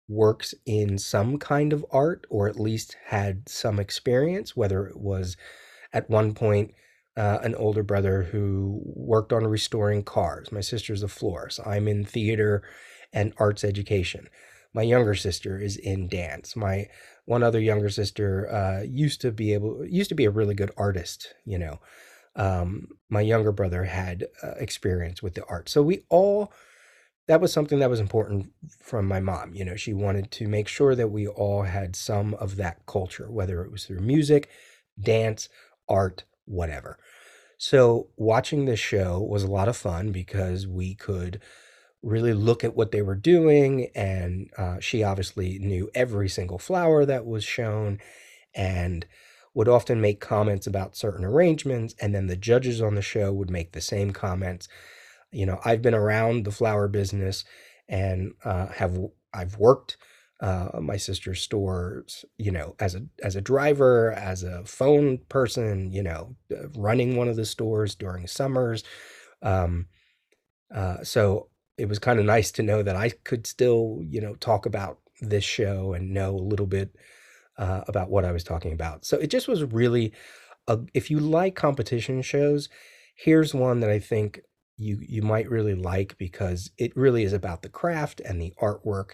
works 0.08 0.54
in 0.66 0.98
some 0.98 1.38
kind 1.38 1.72
of 1.72 1.84
art 1.90 2.26
or 2.28 2.48
at 2.48 2.60
least 2.60 2.96
had 3.06 3.48
some 3.48 3.78
experience, 3.78 4.56
whether 4.56 4.86
it 4.86 4.96
was 4.96 5.36
at 5.92 6.10
one 6.10 6.34
point 6.34 6.72
uh, 7.16 7.38
an 7.42 7.54
older 7.54 7.82
brother 7.82 8.24
who 8.24 8.82
worked 8.84 9.32
on 9.32 9.46
restoring 9.46 10.02
cars. 10.02 10.50
My 10.50 10.60
sister's 10.60 11.02
a 11.02 11.08
florist. 11.08 11.60
I'm 11.64 11.86
in 11.88 12.04
theater 12.04 12.62
and 13.12 13.32
arts 13.38 13.64
education. 13.64 14.28
My 14.72 14.82
younger 14.82 15.14
sister 15.14 15.56
is 15.56 15.76
in 15.76 16.08
dance. 16.08 16.56
My 16.56 16.88
one 17.26 17.44
other 17.44 17.60
younger 17.60 17.88
sister 17.88 18.52
uh, 18.52 18.82
used 18.82 19.20
to 19.20 19.30
be 19.30 19.54
able 19.54 19.86
used 19.86 20.08
to 20.08 20.16
be 20.16 20.24
a 20.24 20.30
really 20.30 20.54
good 20.54 20.72
artist. 20.76 21.34
You 21.44 21.58
know, 21.58 21.80
um, 22.34 22.88
my 23.08 23.20
younger 23.20 23.52
brother 23.52 23.84
had 23.84 24.26
uh, 24.42 24.54
experience 24.58 25.22
with 25.22 25.34
the 25.34 25.44
art. 25.46 25.68
So 25.68 25.82
we 25.82 26.04
all 26.08 26.52
that 27.26 27.40
was 27.40 27.52
something 27.52 27.78
that 27.78 27.90
was 27.90 28.00
important 28.00 28.52
from 28.80 29.06
my 29.06 29.20
mom. 29.20 29.54
You 29.54 29.64
know, 29.64 29.76
she 29.76 29.94
wanted 29.94 30.30
to 30.32 30.48
make 30.48 30.68
sure 30.68 30.94
that 30.94 31.08
we 31.08 31.26
all 31.26 31.62
had 31.62 31.96
some 31.96 32.34
of 32.34 32.56
that 32.56 32.84
culture, 32.86 33.30
whether 33.30 33.62
it 33.64 33.72
was 33.72 33.86
through 33.86 34.00
music, 34.00 34.48
dance, 35.00 35.48
art, 35.88 36.24
whatever. 36.44 36.98
So, 37.56 38.08
watching 38.16 38.64
this 38.64 38.80
show 38.80 39.20
was 39.20 39.42
a 39.42 39.50
lot 39.50 39.68
of 39.68 39.76
fun 39.76 40.12
because 40.12 40.66
we 40.66 40.94
could 40.94 41.40
really 42.02 42.34
look 42.34 42.62
at 42.62 42.76
what 42.76 42.92
they 42.92 43.00
were 43.00 43.14
doing. 43.14 43.88
And 43.94 44.50
uh, 44.58 44.80
she 44.80 45.02
obviously 45.02 45.58
knew 45.58 45.90
every 45.94 46.28
single 46.28 46.58
flower 46.58 47.06
that 47.06 47.24
was 47.24 47.44
shown 47.44 47.98
and 48.54 49.06
would 49.54 49.68
often 49.68 50.00
make 50.00 50.20
comments 50.20 50.66
about 50.66 50.96
certain 50.96 51.24
arrangements. 51.24 51.94
And 52.00 52.14
then 52.14 52.26
the 52.26 52.36
judges 52.36 52.82
on 52.82 52.94
the 52.96 53.02
show 53.02 53.32
would 53.32 53.50
make 53.50 53.72
the 53.72 53.80
same 53.80 54.12
comments 54.12 54.68
you 55.34 55.46
know, 55.46 55.60
I've 55.64 55.82
been 55.82 55.94
around 55.94 56.44
the 56.44 56.50
flower 56.52 56.88
business 56.88 57.44
and 57.88 58.32
uh, 58.44 58.68
have 58.68 58.98
I've 59.32 59.58
worked 59.58 59.96
uh, 60.40 60.80
my 60.80 60.96
sister's 60.96 61.40
stores, 61.40 62.24
you 62.38 62.50
know, 62.50 62.74
as 62.78 62.94
a 62.94 63.02
as 63.22 63.36
a 63.36 63.40
driver, 63.40 64.12
as 64.12 64.42
a 64.42 64.64
phone 64.64 65.18
person, 65.28 65.92
you 65.92 66.02
know, 66.02 66.36
uh, 66.52 66.68
running 66.76 67.16
one 67.16 67.28
of 67.28 67.36
the 67.36 67.44
stores 67.44 67.94
during 67.94 68.26
summers. 68.26 68.84
Um, 69.42 69.86
uh, 70.74 71.02
so 71.02 71.48
it 71.78 71.88
was 71.88 71.98
kind 71.98 72.18
of 72.18 72.26
nice 72.26 72.50
to 72.52 72.62
know 72.62 72.82
that 72.82 72.96
I 72.96 73.10
could 73.10 73.46
still, 73.46 74.00
you 74.02 74.20
know, 74.20 74.34
talk 74.34 74.66
about 74.66 74.98
this 75.20 75.44
show 75.44 75.92
and 75.92 76.12
know 76.12 76.34
a 76.34 76.48
little 76.50 76.66
bit 76.66 76.96
uh, 77.58 77.82
about 77.88 78.10
what 78.10 78.24
I 78.24 78.32
was 78.32 78.44
talking 78.44 78.72
about. 78.72 79.04
So 79.04 79.16
it 79.16 79.28
just 79.28 79.48
was 79.48 79.64
really, 79.64 80.12
a, 80.66 80.80
if 80.94 81.10
you 81.10 81.20
like 81.20 81.54
competition 81.54 82.22
shows, 82.22 82.68
here's 83.14 83.54
one 83.54 83.80
that 83.80 83.90
I 83.90 83.98
think 83.98 84.40
you 84.76 84.98
you 85.00 85.22
might 85.22 85.48
really 85.48 85.74
like 85.74 86.16
because 86.18 86.70
it 86.78 86.96
really 86.96 87.22
is 87.22 87.32
about 87.32 87.62
the 87.62 87.68
craft 87.68 88.20
and 88.20 88.40
the 88.40 88.52
artwork 88.60 89.12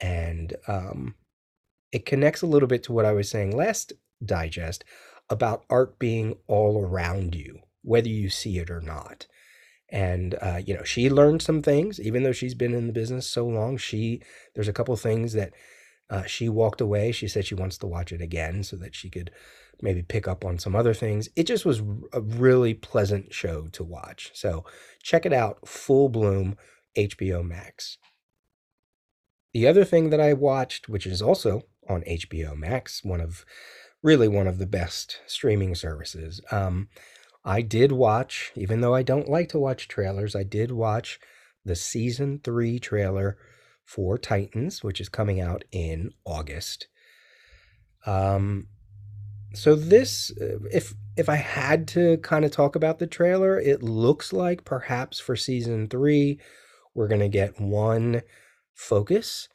and 0.00 0.54
um, 0.68 1.14
it 1.92 2.04
connects 2.04 2.42
a 2.42 2.46
little 2.46 2.68
bit 2.68 2.82
to 2.84 2.92
what 2.92 3.04
I 3.04 3.12
was 3.12 3.28
saying 3.28 3.56
last 3.56 3.92
digest 4.24 4.84
about 5.30 5.64
art 5.70 5.98
being 5.98 6.36
all 6.46 6.84
around 6.84 7.34
you 7.34 7.60
whether 7.82 8.08
you 8.08 8.30
see 8.30 8.58
it 8.58 8.70
or 8.70 8.80
not. 8.80 9.26
And 9.88 10.36
uh, 10.40 10.60
you 10.64 10.74
know 10.74 10.84
she 10.84 11.10
learned 11.10 11.42
some 11.42 11.62
things 11.62 12.00
even 12.00 12.22
though 12.22 12.32
she's 12.32 12.54
been 12.54 12.74
in 12.74 12.86
the 12.86 12.92
business 12.94 13.26
so 13.26 13.46
long 13.46 13.76
she 13.76 14.22
there's 14.54 14.68
a 14.68 14.72
couple 14.72 14.96
things 14.96 15.34
that 15.34 15.52
uh, 16.08 16.24
she 16.24 16.48
walked 16.48 16.80
away 16.80 17.12
she 17.12 17.28
said 17.28 17.44
she 17.44 17.54
wants 17.54 17.76
to 17.78 17.86
watch 17.86 18.10
it 18.10 18.22
again 18.22 18.62
so 18.62 18.76
that 18.76 18.94
she 18.94 19.10
could 19.10 19.30
maybe 19.82 20.02
pick 20.02 20.28
up 20.28 20.44
on 20.44 20.58
some 20.58 20.74
other 20.74 20.94
things. 20.94 21.28
It 21.36 21.44
just 21.44 21.66
was 21.66 21.82
a 22.12 22.20
really 22.20 22.72
pleasant 22.72 23.34
show 23.34 23.66
to 23.72 23.84
watch. 23.84 24.30
So 24.34 24.64
check 25.02 25.26
it 25.26 25.32
out, 25.32 25.68
Full 25.68 26.08
Bloom, 26.08 26.56
HBO 26.96 27.44
Max. 27.44 27.98
The 29.52 29.66
other 29.66 29.84
thing 29.84 30.10
that 30.10 30.20
I 30.20 30.32
watched, 30.32 30.88
which 30.88 31.06
is 31.06 31.20
also 31.20 31.62
on 31.88 32.02
HBO 32.02 32.56
Max, 32.56 33.04
one 33.04 33.20
of 33.20 33.44
really 34.02 34.28
one 34.28 34.46
of 34.46 34.58
the 34.58 34.66
best 34.66 35.20
streaming 35.26 35.74
services. 35.74 36.40
Um, 36.50 36.88
I 37.44 37.60
did 37.60 37.92
watch, 37.92 38.52
even 38.54 38.80
though 38.80 38.94
I 38.94 39.02
don't 39.02 39.28
like 39.28 39.48
to 39.50 39.58
watch 39.58 39.88
trailers, 39.88 40.34
I 40.36 40.44
did 40.44 40.70
watch 40.70 41.18
the 41.64 41.76
season 41.76 42.40
three 42.42 42.78
trailer 42.78 43.36
for 43.84 44.16
Titans, 44.16 44.82
which 44.82 45.00
is 45.00 45.08
coming 45.08 45.40
out 45.40 45.64
in 45.72 46.12
August. 46.24 46.86
Um, 48.06 48.68
so 49.54 49.74
this 49.74 50.32
uh, 50.40 50.58
if 50.70 50.94
if 51.16 51.28
I 51.28 51.36
had 51.36 51.86
to 51.88 52.16
kind 52.18 52.44
of 52.44 52.50
talk 52.50 52.74
about 52.74 52.98
the 52.98 53.06
trailer, 53.06 53.60
it 53.60 53.82
looks 53.82 54.32
like 54.32 54.64
perhaps 54.64 55.20
for 55.20 55.36
season 55.36 55.88
3 55.88 56.40
we're 56.94 57.08
going 57.08 57.20
to 57.20 57.28
get 57.28 57.60
one 57.60 58.22
focus, 58.74 59.48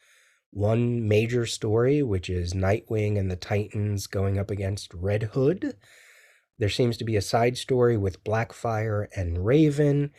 one 0.50 1.06
major 1.06 1.46
story 1.46 2.02
which 2.02 2.30
is 2.30 2.54
Nightwing 2.54 3.18
and 3.18 3.30
the 3.30 3.36
Titans 3.36 4.06
going 4.06 4.38
up 4.38 4.50
against 4.50 4.94
Red 4.94 5.24
Hood. 5.34 5.76
There 6.58 6.68
seems 6.68 6.96
to 6.98 7.04
be 7.04 7.16
a 7.16 7.22
side 7.22 7.56
story 7.56 7.96
with 7.96 8.24
Blackfire 8.24 9.06
and 9.14 9.44
Raven, 9.44 10.10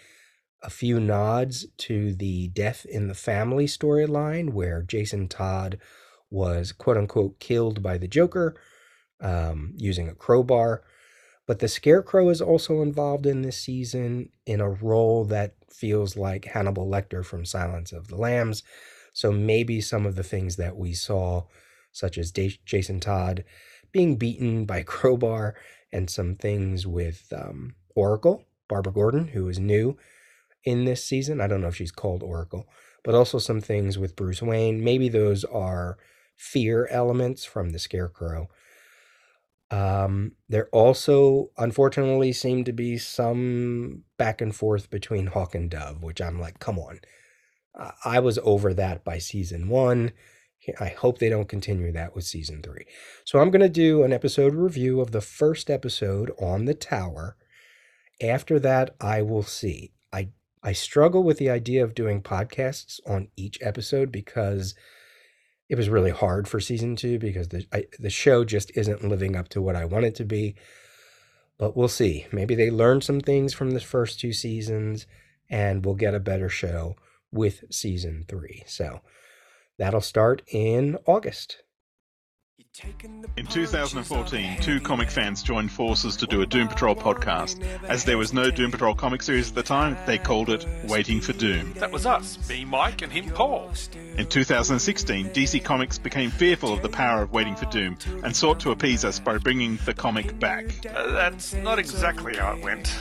a 0.63 0.69
few 0.69 0.99
nods 0.99 1.67
to 1.77 2.13
the 2.13 2.49
death 2.49 2.85
in 2.85 3.07
the 3.07 3.13
family 3.13 3.65
storyline 3.65 4.51
where 4.51 4.81
Jason 4.81 5.27
Todd 5.27 5.79
was 6.29 6.71
quote 6.71 6.97
unquote 6.97 7.39
killed 7.39 7.81
by 7.81 7.97
the 7.97 8.07
Joker 8.07 8.55
um, 9.21 9.73
using 9.77 10.07
a 10.07 10.15
crowbar. 10.15 10.83
But 11.47 11.59
the 11.59 11.67
Scarecrow 11.67 12.29
is 12.29 12.41
also 12.41 12.81
involved 12.81 13.25
in 13.25 13.41
this 13.41 13.57
season 13.57 14.29
in 14.45 14.61
a 14.61 14.69
role 14.69 15.25
that 15.25 15.55
feels 15.71 16.15
like 16.15 16.45
Hannibal 16.45 16.87
Lecter 16.87 17.25
from 17.25 17.45
Silence 17.45 17.91
of 17.91 18.07
the 18.07 18.15
Lambs. 18.15 18.63
So 19.13 19.31
maybe 19.31 19.81
some 19.81 20.05
of 20.05 20.15
the 20.15 20.23
things 20.23 20.57
that 20.57 20.77
we 20.77 20.93
saw, 20.93 21.45
such 21.91 22.17
as 22.17 22.31
D- 22.31 22.59
Jason 22.65 22.99
Todd 22.99 23.43
being 23.91 24.15
beaten 24.15 24.65
by 24.67 24.83
crowbar, 24.83 25.55
and 25.91 26.09
some 26.09 26.35
things 26.35 26.85
with 26.85 27.33
um, 27.35 27.73
Oracle, 27.95 28.45
Barbara 28.67 28.93
Gordon, 28.93 29.29
who 29.29 29.49
is 29.49 29.59
new 29.59 29.97
in 30.63 30.85
this 30.85 31.03
season. 31.03 31.41
I 31.41 31.47
don't 31.47 31.61
know 31.61 31.67
if 31.67 31.75
she's 31.75 31.91
called 31.91 32.21
Oracle, 32.21 32.67
but 33.03 33.15
also 33.15 33.39
some 33.39 33.61
things 33.61 33.97
with 33.97 34.15
Bruce 34.15 34.41
Wayne. 34.41 34.83
Maybe 34.83 35.09
those 35.09 35.43
are 35.45 35.97
fear 36.35 36.87
elements 36.91 37.43
from 37.43 37.71
the 37.71 37.79
Scarecrow. 37.79 38.49
Um, 39.71 40.33
there 40.47 40.67
also, 40.71 41.51
unfortunately, 41.57 42.33
seemed 42.33 42.65
to 42.65 42.73
be 42.73 42.97
some 42.97 44.03
back 44.17 44.41
and 44.41 44.55
forth 44.55 44.89
between 44.89 45.27
Hawk 45.27 45.53
and 45.53 45.69
Dove, 45.69 46.01
which 46.01 46.21
I'm 46.21 46.39
like, 46.39 46.59
come 46.59 46.79
on. 46.79 46.99
I 48.03 48.19
was 48.19 48.39
over 48.43 48.73
that 48.73 49.03
by 49.03 49.19
season 49.19 49.69
one. 49.69 50.11
I 50.79 50.89
hope 50.89 51.19
they 51.19 51.29
don't 51.29 51.47
continue 51.47 51.91
that 51.93 52.15
with 52.15 52.25
season 52.25 52.61
three. 52.61 52.85
So 53.23 53.39
I'm 53.39 53.51
going 53.51 53.61
to 53.61 53.69
do 53.69 54.03
an 54.03 54.11
episode 54.11 54.53
review 54.53 54.99
of 54.99 55.11
the 55.11 55.21
first 55.21 55.69
episode 55.69 56.31
on 56.41 56.65
the 56.65 56.73
tower. 56.73 57.37
After 58.21 58.59
that, 58.59 58.95
I 58.99 59.21
will 59.21 59.43
see. 59.43 59.93
I 60.11 60.29
I 60.61 60.73
struggle 60.73 61.23
with 61.23 61.37
the 61.37 61.49
idea 61.49 61.83
of 61.83 61.95
doing 61.95 62.21
podcasts 62.21 62.99
on 63.07 63.29
each 63.37 63.57
episode 63.61 64.11
because 64.11 64.75
it 65.69 65.75
was 65.77 65.87
really 65.87 66.09
hard 66.09 66.47
for 66.47 66.59
season 66.59 66.95
two 66.95 67.19
because 67.19 67.49
the 67.49 67.65
I, 67.71 67.85
the 67.99 68.09
show 68.09 68.43
just 68.43 68.75
isn't 68.75 69.07
living 69.07 69.35
up 69.35 69.49
to 69.49 69.61
what 69.61 69.75
I 69.75 69.85
want 69.85 70.05
it 70.05 70.15
to 70.15 70.25
be. 70.25 70.55
But 71.59 71.77
we'll 71.77 71.87
see. 71.87 72.25
Maybe 72.31 72.55
they 72.55 72.71
learned 72.71 73.03
some 73.03 73.19
things 73.19 73.53
from 73.53 73.71
the 73.71 73.79
first 73.79 74.19
two 74.19 74.33
seasons, 74.33 75.05
and 75.49 75.85
we'll 75.85 75.95
get 75.95 76.15
a 76.15 76.19
better 76.19 76.49
show 76.49 76.95
with 77.31 77.65
season 77.69 78.25
three. 78.27 78.63
So 78.65 79.01
that'll 79.77 80.01
start 80.01 80.41
in 80.47 80.97
August. 81.05 81.61
In 83.37 83.45
2014, 83.45 84.57
two 84.61 84.79
comic 84.79 85.09
fans 85.09 85.43
joined 85.43 85.71
forces 85.71 86.17
to 86.17 86.27
do 86.27 86.41
a 86.41 86.45
Doom 86.45 86.67
Patrol 86.67 86.95
podcast. 86.95 87.63
As 87.83 88.03
there 88.03 88.17
was 88.17 88.33
no 88.33 88.51
Doom 88.51 88.71
Patrol 88.71 88.95
comic 88.95 89.21
series 89.21 89.49
at 89.49 89.55
the 89.55 89.63
time, 89.63 89.97
they 90.05 90.17
called 90.17 90.49
it 90.49 90.65
Waiting 90.85 91.21
for 91.21 91.33
Doom. 91.33 91.73
That 91.73 91.91
was 91.91 92.05
us, 92.05 92.37
me, 92.49 92.65
Mike, 92.65 93.01
and 93.01 93.11
him, 93.11 93.29
Paul. 93.31 93.71
In 94.17 94.27
2016, 94.27 95.29
DC 95.29 95.63
Comics 95.63 95.97
became 95.97 96.31
fearful 96.31 96.73
of 96.73 96.81
the 96.81 96.89
power 96.89 97.21
of 97.21 97.31
Waiting 97.31 97.55
for 97.55 97.65
Doom 97.65 97.97
and 98.23 98.35
sought 98.35 98.59
to 98.61 98.71
appease 98.71 99.05
us 99.05 99.19
by 99.19 99.37
bringing 99.37 99.77
the 99.85 99.93
comic 99.93 100.37
back. 100.39 100.65
Uh, 100.85 101.11
that's 101.11 101.53
not 101.53 101.79
exactly 101.79 102.35
how 102.35 102.53
it 102.53 102.63
went. 102.63 102.93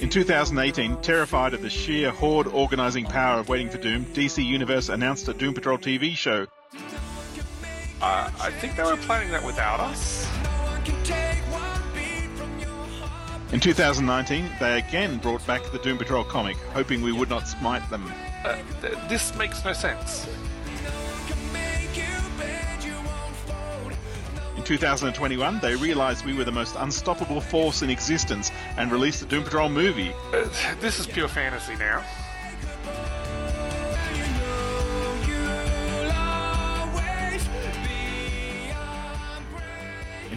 In 0.00 0.08
2018, 0.08 0.96
terrified 1.02 1.54
of 1.54 1.62
the 1.62 1.70
sheer 1.70 2.10
horde 2.10 2.46
organizing 2.48 3.04
power 3.04 3.40
of 3.40 3.48
Waiting 3.48 3.70
for 3.70 3.78
Doom, 3.78 4.04
DC 4.06 4.44
Universe 4.44 4.88
announced 4.88 5.28
a 5.28 5.34
Doom 5.34 5.54
Patrol 5.54 5.78
TV 5.78 6.16
show. 6.16 6.46
Uh, 8.00 8.30
I 8.40 8.50
think 8.50 8.76
they 8.76 8.82
were 8.82 8.96
planning 8.96 9.30
that 9.30 9.44
without 9.44 9.78
us. 9.78 10.26
In 13.52 13.60
2019, 13.60 14.48
they 14.58 14.78
again 14.78 15.18
brought 15.18 15.44
back 15.46 15.62
the 15.70 15.78
Doom 15.78 15.98
Patrol 15.98 16.24
comic, 16.24 16.56
hoping 16.72 17.02
we 17.02 17.12
would 17.12 17.28
not 17.28 17.46
smite 17.48 17.88
them. 17.90 18.10
Uh, 18.44 18.56
th- 18.80 18.94
this 19.08 19.34
makes 19.34 19.64
no 19.64 19.72
sense. 19.72 20.26
In 24.56 24.62
2021, 24.62 25.58
they 25.58 25.74
realized 25.74 26.24
we 26.24 26.32
were 26.32 26.44
the 26.44 26.52
most 26.52 26.76
unstoppable 26.78 27.40
force 27.40 27.82
in 27.82 27.90
existence 27.90 28.52
and 28.76 28.92
released 28.92 29.20
the 29.20 29.26
Doom 29.26 29.42
Patrol 29.42 29.68
movie. 29.68 30.12
Uh, 30.32 30.48
this 30.80 31.00
is 31.00 31.06
pure 31.06 31.28
fantasy 31.28 31.74
now. 31.76 32.04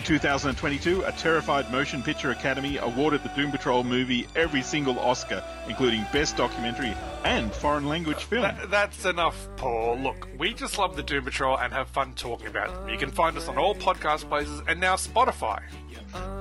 2022, 0.03 1.03
a 1.03 1.11
terrified 1.13 1.71
Motion 1.71 2.03
Picture 2.03 2.31
Academy 2.31 2.77
awarded 2.77 3.23
the 3.23 3.29
Doom 3.29 3.51
Patrol 3.51 3.83
movie 3.83 4.27
every 4.35 4.61
single 4.61 4.99
Oscar, 4.99 5.43
including 5.67 6.05
Best 6.11 6.37
Documentary 6.37 6.93
and 7.23 7.51
Foreign 7.53 7.87
Language 7.87 8.23
Film. 8.25 8.43
That, 8.43 8.69
that's 8.69 9.05
enough, 9.05 9.47
Paul. 9.57 9.97
Look, 9.97 10.27
we 10.37 10.53
just 10.53 10.77
love 10.77 10.95
the 10.95 11.03
Doom 11.03 11.23
Patrol 11.23 11.57
and 11.57 11.73
have 11.73 11.89
fun 11.89 12.13
talking 12.13 12.47
about 12.47 12.73
them. 12.73 12.89
You 12.89 12.97
can 12.97 13.11
find 13.11 13.37
us 13.37 13.47
on 13.47 13.57
all 13.57 13.75
podcast 13.75 14.27
places 14.29 14.61
and 14.67 14.79
now 14.79 14.95
Spotify. 14.95 15.61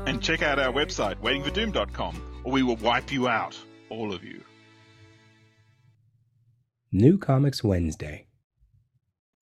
And 0.06 0.22
check 0.22 0.42
out 0.42 0.58
our 0.58 0.72
website, 0.72 1.16
waitingfordoom.com, 1.20 2.42
or 2.44 2.52
we 2.52 2.62
will 2.62 2.76
wipe 2.76 3.10
you 3.10 3.28
out, 3.28 3.58
all 3.88 4.12
of 4.12 4.22
you. 4.22 4.42
New 6.90 7.16
Comics 7.16 7.64
Wednesday. 7.64 8.26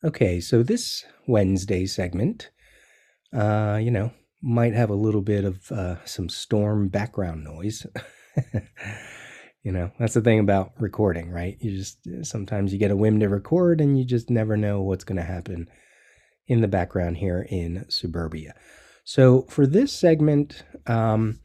Okay, 0.04 0.40
so 0.40 0.62
this 0.64 1.04
Wednesday 1.28 1.86
segment, 1.86 2.52
uh, 3.34 3.80
you 3.82 3.92
know, 3.92 4.12
might 4.42 4.74
have 4.74 4.90
a 4.90 4.96
little 4.96 5.22
bit 5.22 5.44
of 5.44 5.72
uh, 5.72 6.04
some 6.06 6.30
storm 6.30 6.88
background 6.88 7.44
noise. 7.44 7.86
you 9.64 9.72
know, 9.72 9.92
that's 10.00 10.14
the 10.14 10.22
thing 10.22 10.40
about 10.40 10.72
recording, 10.80 11.30
right? 11.30 11.58
You 11.60 11.78
just 11.78 12.08
sometimes 12.24 12.72
you 12.72 12.80
get 12.80 12.92
a 12.92 12.96
whim 12.98 13.20
to 13.20 13.28
record 13.28 13.82
and 13.82 13.98
you 13.98 14.06
just 14.06 14.30
never 14.30 14.56
know 14.56 14.82
what's 14.82 15.04
going 15.04 15.18
to 15.18 15.24
happen 15.24 15.68
in 16.48 16.62
the 16.62 16.68
background 16.68 17.18
here 17.18 17.46
in 17.50 17.86
suburbia. 17.90 18.56
So 19.04 19.44
for 19.44 19.68
this 19.68 19.92
segment, 19.92 20.64
um, 20.88 21.40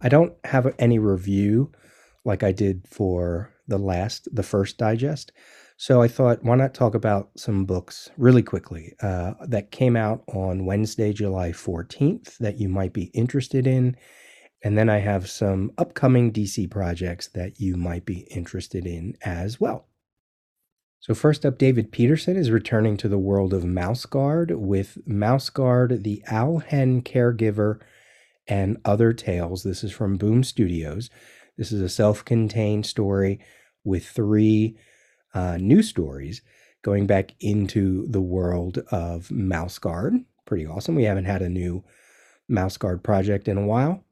I 0.00 0.08
don't 0.08 0.34
have 0.44 0.74
any 0.78 0.98
review 0.98 1.72
like 2.24 2.42
I 2.42 2.52
did 2.52 2.86
for 2.88 3.52
the 3.68 3.78
last, 3.78 4.28
the 4.34 4.42
first 4.42 4.78
digest. 4.78 5.32
So 5.80 6.02
I 6.02 6.08
thought, 6.08 6.44
why 6.44 6.56
not 6.56 6.74
talk 6.74 6.94
about 6.94 7.30
some 7.36 7.64
books 7.64 8.10
really 8.18 8.42
quickly 8.42 8.92
uh, 9.00 9.32
that 9.46 9.70
came 9.70 9.96
out 9.96 10.22
on 10.28 10.66
Wednesday, 10.66 11.14
July 11.14 11.52
14th 11.52 12.36
that 12.36 12.58
you 12.58 12.68
might 12.68 12.92
be 12.92 13.04
interested 13.14 13.66
in. 13.66 13.96
And 14.62 14.76
then 14.76 14.90
I 14.90 14.98
have 14.98 15.30
some 15.30 15.72
upcoming 15.78 16.34
DC 16.34 16.70
projects 16.70 17.28
that 17.28 17.60
you 17.60 17.78
might 17.78 18.04
be 18.04 18.26
interested 18.30 18.84
in 18.84 19.16
as 19.24 19.58
well. 19.58 19.88
So, 20.98 21.14
first 21.14 21.46
up, 21.46 21.56
David 21.56 21.92
Petersen 21.92 22.36
is 22.36 22.50
returning 22.50 22.98
to 22.98 23.08
the 23.08 23.16
world 23.16 23.54
of 23.54 23.64
Mouse 23.64 24.04
Guard 24.04 24.50
with 24.50 24.98
Mouse 25.06 25.48
Guard, 25.48 26.04
the 26.04 26.22
Owlhen 26.28 27.02
Caregiver, 27.04 27.80
and 28.46 28.76
Other 28.84 29.14
Tales. 29.14 29.62
This 29.62 29.82
is 29.82 29.92
from 29.92 30.18
Boom 30.18 30.44
Studios. 30.44 31.08
This 31.56 31.72
is 31.72 31.80
a 31.80 31.88
self 31.88 32.22
contained 32.22 32.84
story 32.84 33.40
with 33.82 34.06
three 34.06 34.76
uh, 35.34 35.56
new 35.58 35.82
stories 35.82 36.42
going 36.82 37.06
back 37.06 37.34
into 37.40 38.06
the 38.08 38.20
world 38.20 38.78
of 38.90 39.30
Mouse 39.30 39.78
Guard. 39.78 40.14
Pretty 40.46 40.66
awesome. 40.66 40.94
We 40.94 41.04
haven't 41.04 41.26
had 41.26 41.42
a 41.42 41.48
new 41.48 41.84
Mouse 42.48 42.76
Guard 42.76 43.02
project 43.02 43.48
in 43.48 43.58
a 43.58 43.66
while. 43.66 44.04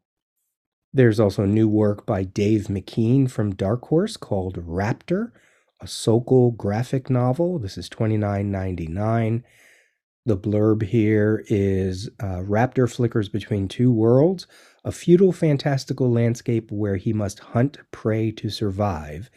There's 0.92 1.20
also 1.20 1.44
new 1.44 1.68
work 1.68 2.06
by 2.06 2.24
Dave 2.24 2.64
McKean 2.64 3.30
from 3.30 3.54
Dark 3.54 3.86
Horse 3.86 4.16
called 4.16 4.56
Raptor, 4.66 5.32
a 5.80 5.86
Sokol 5.86 6.52
graphic 6.52 7.10
novel. 7.10 7.58
This 7.58 7.76
is 7.76 7.88
$29.99. 7.88 9.42
The 10.24 10.36
blurb 10.36 10.82
here 10.82 11.44
is 11.48 12.10
uh, 12.20 12.42
Raptor 12.42 12.90
flickers 12.92 13.28
between 13.28 13.68
two 13.68 13.92
worlds, 13.92 14.46
a 14.84 14.92
feudal 14.92 15.32
fantastical 15.32 16.10
landscape 16.10 16.70
where 16.70 16.96
he 16.96 17.12
must 17.12 17.38
hunt 17.38 17.78
prey 17.90 18.30
to 18.32 18.50
survive, 18.50 19.30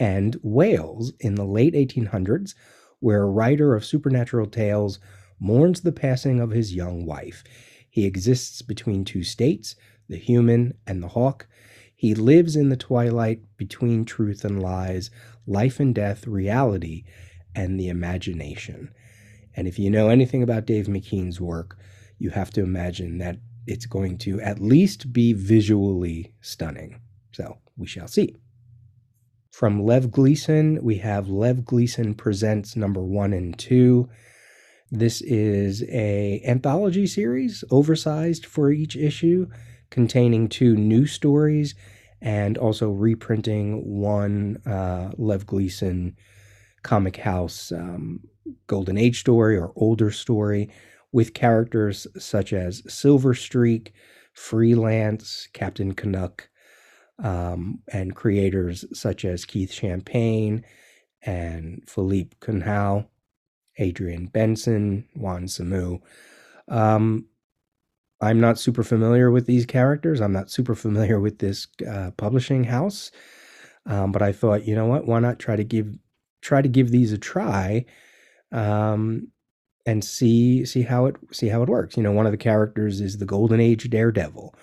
and 0.00 0.36
Wales 0.42 1.12
in 1.20 1.36
the 1.36 1.44
late 1.44 1.74
1800s, 1.74 2.54
where 2.98 3.22
a 3.22 3.30
writer 3.30 3.76
of 3.76 3.84
supernatural 3.84 4.46
tales 4.46 4.98
mourns 5.38 5.82
the 5.82 5.92
passing 5.92 6.40
of 6.40 6.50
his 6.50 6.74
young 6.74 7.04
wife. 7.06 7.44
He 7.88 8.06
exists 8.06 8.62
between 8.62 9.04
two 9.04 9.22
states, 9.22 9.76
the 10.08 10.16
human 10.16 10.74
and 10.86 11.02
the 11.02 11.08
hawk. 11.08 11.46
He 11.94 12.14
lives 12.14 12.56
in 12.56 12.70
the 12.70 12.76
twilight 12.76 13.42
between 13.58 14.04
truth 14.04 14.44
and 14.44 14.62
lies, 14.62 15.10
life 15.46 15.78
and 15.78 15.94
death, 15.94 16.26
reality, 16.26 17.04
and 17.54 17.78
the 17.78 17.88
imagination. 17.88 18.92
And 19.54 19.68
if 19.68 19.78
you 19.78 19.90
know 19.90 20.08
anything 20.08 20.42
about 20.42 20.66
Dave 20.66 20.86
McKean's 20.86 21.40
work, 21.40 21.76
you 22.18 22.30
have 22.30 22.50
to 22.52 22.62
imagine 22.62 23.18
that 23.18 23.38
it's 23.66 23.86
going 23.86 24.16
to 24.18 24.40
at 24.40 24.60
least 24.60 25.12
be 25.12 25.34
visually 25.34 26.32
stunning. 26.40 27.00
So 27.32 27.58
we 27.76 27.86
shall 27.86 28.08
see. 28.08 28.36
From 29.60 29.84
Lev 29.84 30.10
Gleason, 30.10 30.82
we 30.82 30.96
have 31.00 31.28
Lev 31.28 31.66
Gleason 31.66 32.14
Presents 32.14 32.76
number 32.76 33.02
one 33.02 33.34
and 33.34 33.58
two. 33.58 34.08
This 34.90 35.20
is 35.20 35.82
a 35.82 36.40
anthology 36.46 37.06
series, 37.06 37.62
oversized 37.70 38.46
for 38.46 38.70
each 38.70 38.96
issue, 38.96 39.48
containing 39.90 40.48
two 40.48 40.74
new 40.76 41.04
stories 41.04 41.74
and 42.22 42.56
also 42.56 42.88
reprinting 42.88 43.84
one 43.84 44.62
uh, 44.64 45.10
Lev 45.18 45.44
Gleason 45.46 46.16
comic 46.82 47.18
house 47.18 47.70
um, 47.70 48.20
golden 48.66 48.96
age 48.96 49.20
story 49.20 49.58
or 49.58 49.74
older 49.76 50.10
story 50.10 50.70
with 51.12 51.34
characters 51.34 52.06
such 52.16 52.54
as 52.54 52.82
Silver 52.90 53.34
Streak, 53.34 53.92
Freelance, 54.32 55.48
Captain 55.52 55.92
Canuck, 55.92 56.48
um, 57.22 57.80
and 57.92 58.14
creators 58.14 58.84
such 58.92 59.24
as 59.24 59.44
Keith 59.44 59.72
Champagne 59.72 60.64
and 61.22 61.82
Philippe 61.86 62.36
Cunhal, 62.40 63.06
Adrian 63.78 64.26
Benson, 64.26 65.06
Juan 65.14 65.44
Samu. 65.44 66.00
Um, 66.68 67.26
I'm 68.20 68.40
not 68.40 68.58
super 68.58 68.82
familiar 68.82 69.30
with 69.30 69.46
these 69.46 69.66
characters. 69.66 70.20
I'm 70.20 70.32
not 70.32 70.50
super 70.50 70.74
familiar 70.74 71.20
with 71.20 71.38
this 71.38 71.66
uh, 71.88 72.10
publishing 72.16 72.64
house, 72.64 73.10
um, 73.86 74.12
but 74.12 74.22
I 74.22 74.32
thought, 74.32 74.66
you 74.66 74.74
know 74.74 74.86
what? 74.86 75.06
Why 75.06 75.20
not 75.20 75.38
try 75.38 75.56
to 75.56 75.64
give 75.64 75.96
try 76.42 76.62
to 76.62 76.68
give 76.68 76.90
these 76.90 77.12
a 77.12 77.18
try, 77.18 77.84
um, 78.52 79.28
and 79.86 80.04
see 80.04 80.64
see 80.66 80.82
how 80.82 81.06
it 81.06 81.16
see 81.32 81.48
how 81.48 81.62
it 81.62 81.68
works. 81.68 81.96
You 81.96 82.02
know, 82.02 82.12
one 82.12 82.26
of 82.26 82.32
the 82.32 82.38
characters 82.38 83.00
is 83.00 83.18
the 83.18 83.26
Golden 83.26 83.60
Age 83.60 83.88
Daredevil. 83.88 84.54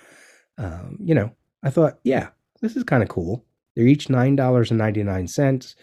Um, 0.56 0.98
you 1.00 1.14
know, 1.14 1.32
I 1.62 1.70
thought, 1.70 1.98
yeah, 2.04 2.28
this 2.60 2.76
is 2.76 2.84
kind 2.84 3.02
of 3.02 3.08
cool. 3.08 3.44
They're 3.74 3.86
each 3.86 4.08
nine 4.08 4.36
dollars 4.36 4.70
and 4.70 4.78
ninety 4.78 5.02
nine 5.02 5.28
cents. 5.28 5.76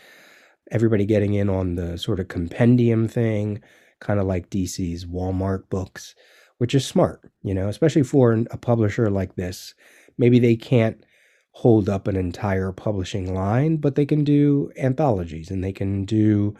Everybody 0.71 1.05
getting 1.05 1.33
in 1.35 1.49
on 1.49 1.75
the 1.75 1.97
sort 1.97 2.19
of 2.19 2.27
compendium 2.27 3.07
thing, 3.07 3.61
kind 3.99 4.19
of 4.19 4.25
like 4.25 4.49
DC's 4.49 5.05
Walmart 5.05 5.69
books, 5.69 6.15
which 6.57 6.73
is 6.73 6.85
smart, 6.85 7.21
you 7.43 7.53
know, 7.53 7.67
especially 7.69 8.03
for 8.03 8.33
a 8.33 8.57
publisher 8.57 9.09
like 9.09 9.35
this. 9.35 9.75
Maybe 10.17 10.39
they 10.39 10.55
can't 10.55 11.05
hold 11.51 11.88
up 11.88 12.07
an 12.07 12.15
entire 12.15 12.71
publishing 12.71 13.33
line, 13.33 13.77
but 13.77 13.95
they 13.95 14.05
can 14.05 14.23
do 14.23 14.71
anthologies 14.77 15.51
and 15.51 15.63
they 15.63 15.71
can 15.71 16.03
do 16.03 16.55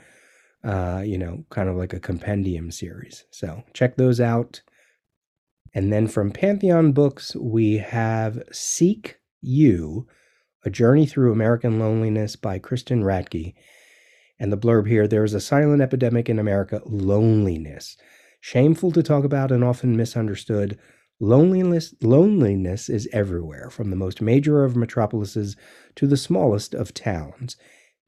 uh, 0.66 1.04
you 1.06 1.18
know, 1.18 1.46
kind 1.52 1.70
of 1.70 1.76
like 1.76 1.94
a 1.94 2.00
compendium 2.00 2.72
series. 2.72 3.24
So 3.30 3.64
check 3.74 3.98
those 3.98 4.20
out. 4.20 4.62
And 5.76 5.94
then 5.94 6.08
from 6.08 6.32
Pantheon 6.32 6.92
Books, 6.92 7.36
we 7.36 7.78
have 7.78 8.42
Seek 8.52 9.20
You, 9.46 10.08
A 10.64 10.70
Journey 10.70 11.06
Through 11.06 11.32
American 11.32 11.80
Loneliness 11.80 12.36
by 12.36 12.58
Kristen 12.58 13.04
Radtke. 13.04 13.54
And 14.40 14.52
the 14.52 14.58
blurb 14.58 14.88
here 14.88 15.08
there 15.08 15.24
is 15.24 15.34
a 15.34 15.40
silent 15.40 15.82
epidemic 15.82 16.30
in 16.30 16.40
America 16.40 16.82
loneliness. 16.86 17.96
Shameful 18.42 18.92
to 18.92 19.04
talk 19.04 19.24
about 19.24 19.52
and 19.52 19.64
often 19.64 19.96
misunderstood. 19.96 20.80
Loneliness, 21.20 21.94
loneliness 22.02 22.90
is 22.90 23.08
everywhere, 23.14 23.70
from 23.70 23.90
the 23.92 23.96
most 23.96 24.22
major 24.22 24.64
of 24.64 24.76
metropolises 24.76 25.56
to 25.96 26.08
the 26.08 26.18
smallest 26.18 26.74
of 26.74 26.94
towns. 26.94 27.56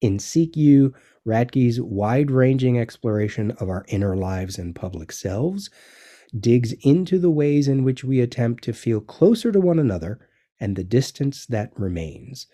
In 0.01 0.19
Seek 0.19 0.57
You, 0.57 0.93
Radtke's 1.25 1.79
wide 1.79 2.31
ranging 2.31 2.79
exploration 2.79 3.51
of 3.51 3.69
our 3.69 3.85
inner 3.87 4.15
lives 4.15 4.57
and 4.57 4.75
public 4.75 5.11
selves 5.11 5.69
digs 6.37 6.73
into 6.81 7.19
the 7.19 7.31
ways 7.31 7.67
in 7.67 7.83
which 7.83 8.03
we 8.03 8.19
attempt 8.19 8.63
to 8.63 8.73
feel 8.73 8.99
closer 8.99 9.51
to 9.51 9.59
one 9.59 9.79
another 9.79 10.19
and 10.59 10.75
the 10.75 10.83
distance 10.83 11.45
that 11.47 11.71
remains. 11.75 12.47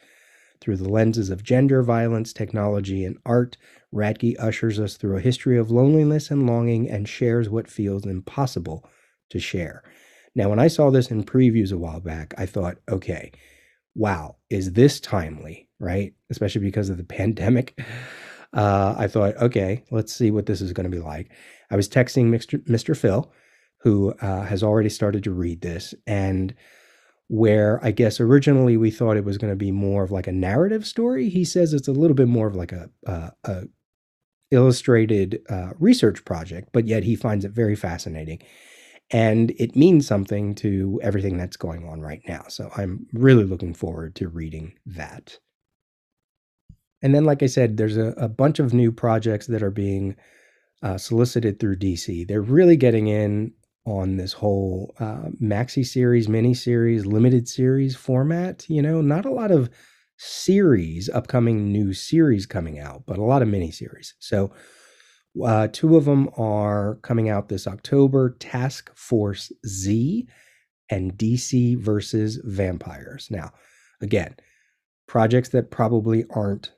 Through 0.62 0.78
the 0.78 0.90
lenses 0.90 1.30
of 1.30 1.44
gender, 1.44 1.84
violence, 1.84 2.32
technology, 2.32 3.04
and 3.04 3.18
art, 3.26 3.58
Radtke 3.94 4.36
ushers 4.40 4.80
us 4.80 4.96
through 4.96 5.18
a 5.18 5.22
history 5.22 5.58
of 5.58 5.72
loneliness 5.72 6.32
and 6.32 6.48
longing 6.48 6.90
and 6.90 7.08
shares 7.08 7.50
what 7.50 7.70
feels 7.70 8.06
impossible 8.06 8.90
to 9.30 9.40
share. 9.40 9.84
Now, 10.36 10.50
when 10.50 10.60
I 10.60 10.68
saw 10.68 10.90
this 10.90 11.12
in 11.12 11.24
previews 11.24 11.72
a 11.72 11.78
while 11.78 12.00
back, 12.00 12.34
I 12.38 12.46
thought, 12.46 12.78
okay, 12.90 13.34
wow, 13.96 14.38
is 14.50 14.74
this 14.74 15.00
timely, 15.00 15.68
right? 15.80 16.14
Especially 16.30 16.62
because 16.62 16.90
of 16.90 16.98
the 16.98 17.04
pandemic. 17.20 17.80
Uh, 18.54 18.96
I 18.98 19.08
thought, 19.08 19.36
okay, 19.38 19.84
let's 19.92 20.14
see 20.14 20.32
what 20.32 20.46
this 20.46 20.62
is 20.62 20.74
going 20.74 20.90
to 20.90 20.96
be 20.96 21.04
like. 21.04 21.32
I 21.72 21.76
was 21.76 21.90
texting 21.90 22.30
Mr. 22.30 22.64
Mr. 22.68 22.96
Phil, 22.96 23.32
who 23.80 24.14
uh, 24.22 24.44
has 24.44 24.64
already 24.64 24.90
started 24.90 25.24
to 25.24 25.32
read 25.32 25.62
this, 25.62 25.94
and 26.08 26.54
where 27.34 27.84
I 27.84 27.90
guess 27.90 28.20
originally 28.20 28.78
we 28.78 28.92
thought 28.92 29.18
it 29.18 29.26
was 29.26 29.40
going 29.40 29.52
to 29.52 29.58
be 29.58 29.72
more 29.72 30.04
of 30.04 30.12
like 30.12 30.28
a 30.28 30.32
narrative 30.32 30.86
story, 30.86 31.30
he 31.30 31.44
says 31.44 31.74
it's 31.74 31.88
a 31.88 31.92
little 31.92 32.14
bit 32.14 32.28
more 32.28 32.46
of 32.46 32.56
like 32.56 32.72
a, 32.72 32.92
a, 33.08 33.32
a 33.46 33.64
illustrated 34.52 35.42
uh, 35.50 35.72
research 35.80 36.24
project, 36.26 36.70
but 36.74 36.86
yet 36.86 37.04
he 37.04 37.16
finds 37.16 37.44
it 37.44 37.52
very 37.52 37.76
fascinating. 37.76 38.40
And 39.10 39.50
it 39.58 39.76
means 39.76 40.06
something 40.06 40.54
to 40.56 41.00
everything 41.02 41.38
that's 41.38 41.58
going 41.58 41.90
on 41.90 42.02
right 42.02 42.22
now. 42.28 42.44
So 42.50 42.70
I'm 42.78 43.08
really 43.14 43.46
looking 43.46 43.74
forward 43.74 44.14
to 44.18 44.28
reading 44.28 44.74
that. 44.86 45.40
And 47.02 47.16
then, 47.16 47.26
like 47.26 47.42
I 47.42 47.48
said, 47.48 47.78
there's 47.78 47.98
a, 47.98 48.14
a 48.16 48.30
bunch 48.30 48.60
of 48.60 48.76
new 48.76 48.92
projects 48.92 49.48
that 49.48 49.64
are 49.64 49.72
being 49.72 50.16
uh, 50.84 51.00
solicited 51.00 51.60
through 51.60 51.78
DC. 51.78 52.28
They're 52.28 52.42
really 52.42 52.78
getting 52.78 53.08
in 53.08 53.54
on 53.86 54.18
this 54.18 54.34
whole 54.34 54.96
uh, 55.00 55.30
maxi 55.42 55.86
series, 55.86 56.30
mini 56.30 56.54
series, 56.54 57.06
limited 57.06 57.48
series 57.48 57.96
format. 57.96 58.70
You 58.70 58.82
know, 58.82 59.02
not 59.02 59.26
a 59.26 59.32
lot 59.32 59.52
of 59.52 59.70
series, 60.18 61.10
upcoming 61.10 61.72
new 61.72 61.94
series 61.94 62.46
coming 62.46 62.80
out, 62.80 63.04
but 63.06 63.18
a 63.18 63.24
lot 63.24 63.42
of 63.42 63.48
mini 63.48 63.72
series. 63.72 64.16
So, 64.20 64.52
uh, 65.44 65.68
two 65.72 65.98
of 65.98 66.06
them 66.06 66.30
are 66.38 67.00
coming 67.02 67.28
out 67.28 67.50
this 67.50 67.66
October 67.66 68.36
Task 68.40 68.96
Force 68.96 69.52
Z 69.66 70.28
and 70.90 71.14
DC 71.18 71.80
versus 71.80 72.40
Vampires. 72.44 73.30
Now, 73.32 73.52
again, 74.00 74.36
projects 75.08 75.50
that 75.50 75.72
probably 75.72 76.26
aren't 76.30 76.74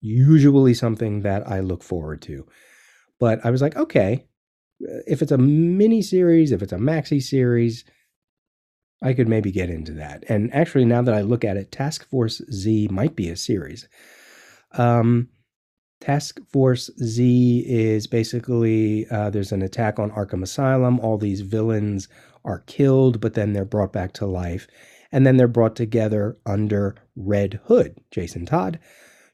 usually 0.00 0.74
something 0.74 1.20
that 1.20 1.48
I 1.48 1.60
look 1.60 1.82
forward 1.82 2.20
to. 2.22 2.46
But 3.20 3.44
I 3.44 3.50
was 3.50 3.62
like, 3.62 3.76
okay, 3.76 4.26
if 5.06 5.22
it's 5.22 5.32
a 5.32 5.38
mini 5.38 6.02
series, 6.02 6.52
if 6.52 6.62
it's 6.62 6.72
a 6.72 6.76
maxi 6.76 7.22
series, 7.22 7.84
I 9.02 9.14
could 9.14 9.28
maybe 9.28 9.50
get 9.50 9.70
into 9.70 9.92
that. 9.94 10.24
And 10.28 10.52
actually, 10.54 10.84
now 10.84 11.02
that 11.02 11.14
I 11.14 11.22
look 11.22 11.44
at 11.44 11.56
it, 11.56 11.72
Task 11.72 12.08
Force 12.08 12.40
Z 12.52 12.88
might 12.90 13.16
be 13.16 13.28
a 13.28 13.36
series. 13.36 13.88
Um, 14.72 15.28
Task 16.00 16.40
Force 16.52 16.90
Z 17.02 17.64
is 17.66 18.06
basically 18.06 19.06
uh, 19.08 19.30
there's 19.30 19.52
an 19.52 19.62
attack 19.62 19.98
on 19.98 20.10
Arkham 20.10 20.42
Asylum. 20.42 20.98
All 21.00 21.18
these 21.18 21.42
villains 21.42 22.08
are 22.44 22.60
killed, 22.66 23.20
but 23.20 23.34
then 23.34 23.52
they're 23.52 23.64
brought 23.64 23.92
back 23.92 24.12
to 24.14 24.26
life. 24.26 24.66
And 25.10 25.26
then 25.26 25.36
they're 25.36 25.46
brought 25.48 25.76
together 25.76 26.38
under 26.46 26.96
Red 27.16 27.60
Hood, 27.64 27.98
Jason 28.10 28.46
Todd, 28.46 28.78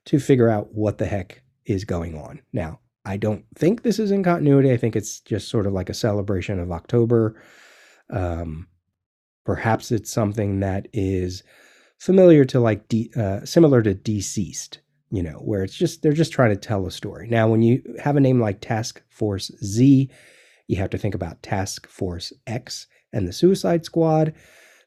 to 0.07 0.19
figure 0.19 0.49
out 0.49 0.75
what 0.75 0.99
the 0.99 1.07
heck 1.07 1.43
is 1.65 1.85
going 1.85 2.17
on. 2.17 2.41
Now, 2.53 2.81
I 3.09 3.17
don't 3.17 3.47
think 3.57 3.83
this 3.83 3.99
is 3.99 4.11
in 4.11 4.23
continuity. 4.23 4.71
I 4.71 4.77
think 4.77 4.95
it's 4.95 5.21
just 5.21 5.49
sort 5.49 5.67
of 5.67 5.73
like 5.73 5.89
a 5.89 5.95
celebration 5.95 6.61
of 6.61 6.71
October. 6.71 7.41
Um, 8.11 8.69
perhaps 9.47 9.91
it's 9.91 10.13
something 10.13 10.61
that 10.61 10.89
is 10.93 11.43
familiar 11.97 12.45
to 12.45 12.61
like 12.61 12.87
de- 12.89 13.11
uh, 13.17 13.47
similar 13.47 13.83
to 13.83 13.95
deceased, 13.95 14.81
you 15.11 15.23
know, 15.23 15.39
where 15.39 15.63
it's 15.65 15.75
just 15.75 16.03
they're 16.03 16.13
just 16.13 16.33
trying 16.33 16.51
to 16.51 16.57
tell 16.57 16.87
a 16.87 16.91
story. 16.91 17.29
Now, 17.29 17.49
when 17.49 17.63
you 17.63 17.83
have 17.99 18.17
a 18.17 18.21
name 18.21 18.43
like 18.43 18.61
Task 18.61 19.03
Force 19.09 19.51
Z, 19.65 20.11
you 20.67 20.77
have 20.77 20.91
to 20.91 20.99
think 20.99 21.15
about 21.15 21.43
Task 21.43 21.89
Force 21.89 22.31
X 22.47 22.87
and 23.15 23.27
the 23.27 23.33
Suicide 23.33 23.87
Squad. 23.87 24.35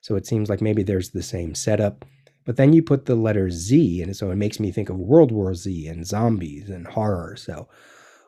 So 0.02 0.16
it 0.16 0.28
seems 0.28 0.48
like 0.48 0.62
maybe 0.62 0.84
there's 0.84 1.10
the 1.10 1.24
same 1.24 1.56
setup. 1.56 2.06
But 2.46 2.58
then 2.58 2.72
you 2.72 2.84
put 2.84 3.06
the 3.06 3.16
letter 3.16 3.50
Z, 3.50 4.04
and 4.04 4.16
so 4.16 4.30
it 4.30 4.36
makes 4.36 4.60
me 4.60 4.72
think 4.72 4.90
of 4.90 4.98
World 4.98 5.32
War 5.32 5.56
Z 5.56 5.88
and 5.88 6.06
zombies 6.06 6.70
and 6.70 6.86
horror. 6.86 7.36
So 7.36 7.68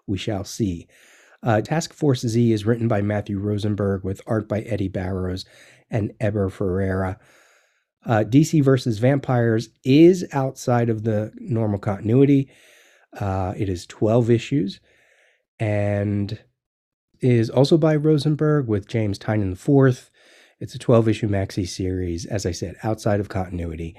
we 0.07 0.17
shall 0.17 0.43
see. 0.43 0.87
Uh, 1.41 1.61
Task 1.61 1.93
Force 1.93 2.21
Z 2.21 2.51
is 2.51 2.65
written 2.65 2.87
by 2.87 3.01
Matthew 3.01 3.37
Rosenberg 3.37 4.03
with 4.03 4.21
art 4.25 4.47
by 4.47 4.61
Eddy 4.61 4.87
Barrows 4.87 5.45
and 5.89 6.13
Eber 6.19 6.49
Ferreira. 6.49 7.19
Uh, 8.05 8.23
DC 8.27 8.63
versus 8.63 8.99
Vampires 8.99 9.69
is 9.83 10.25
outside 10.31 10.89
of 10.89 11.03
the 11.03 11.31
normal 11.37 11.79
continuity. 11.79 12.49
Uh, 13.17 13.53
it 13.57 13.69
is 13.69 13.85
12 13.85 14.29
issues 14.29 14.79
and 15.59 16.39
is 17.21 17.49
also 17.49 17.77
by 17.77 17.95
Rosenberg 17.95 18.67
with 18.67 18.87
James 18.87 19.17
Tynion 19.17 19.53
IV. 19.53 20.11
It's 20.59 20.75
a 20.75 20.79
12 20.79 21.09
issue 21.09 21.27
maxi 21.27 21.67
series, 21.67 22.25
as 22.25 22.45
I 22.45 22.51
said, 22.51 22.75
outside 22.83 23.19
of 23.19 23.29
continuity. 23.29 23.95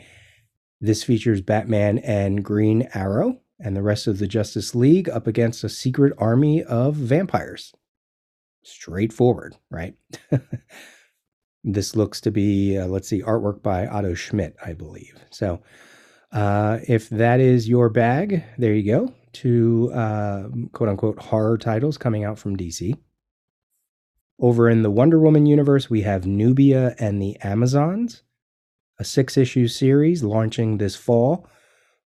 This 0.81 1.03
features 1.03 1.41
Batman 1.41 1.99
and 1.99 2.45
Green 2.45 2.89
Arrow, 2.95 3.41
and 3.65 3.75
the 3.75 3.83
rest 3.83 4.07
of 4.07 4.19
the 4.19 4.29
Justice 4.29 4.75
League 4.75 5.09
up 5.09 5.27
against 5.27 5.65
a 5.65 5.71
secret 5.71 6.13
army 6.19 6.63
of 6.63 6.95
vampires. 6.95 7.73
Straightforward, 8.63 9.57
right? 9.71 9.95
this 11.65 11.97
looks 11.97 12.21
to 12.21 12.31
be, 12.31 12.77
uh, 12.77 12.87
let's 12.87 13.09
see, 13.09 13.23
artwork 13.23 13.63
by 13.63 13.87
Otto 13.87 14.13
Schmidt, 14.13 14.55
I 14.65 14.75
believe. 14.75 15.15
So, 15.31 15.63
uh, 16.31 16.81
if 16.87 17.09
that 17.09 17.41
is 17.41 17.69
your 17.69 17.89
bag, 17.89 18.45
there 18.59 18.75
you 18.75 18.93
go. 18.93 19.15
Two 19.33 19.91
uh, 19.95 20.49
quote 20.73 20.91
unquote 20.91 21.19
horror 21.19 21.57
titles 21.57 21.97
coming 21.97 22.23
out 22.23 22.39
from 22.39 22.57
DC. 22.57 22.95
Over 24.39 24.69
in 24.69 24.83
the 24.83 24.91
Wonder 24.91 25.19
Woman 25.19 25.47
universe, 25.47 25.89
we 25.89 26.03
have 26.03 26.27
Nubia 26.27 26.95
and 26.99 27.23
the 27.23 27.37
Amazons, 27.41 28.25
a 28.99 29.05
six 29.05 29.39
issue 29.39 29.69
series 29.69 30.23
launching 30.23 30.77
this 30.77 30.97
fall 30.97 31.49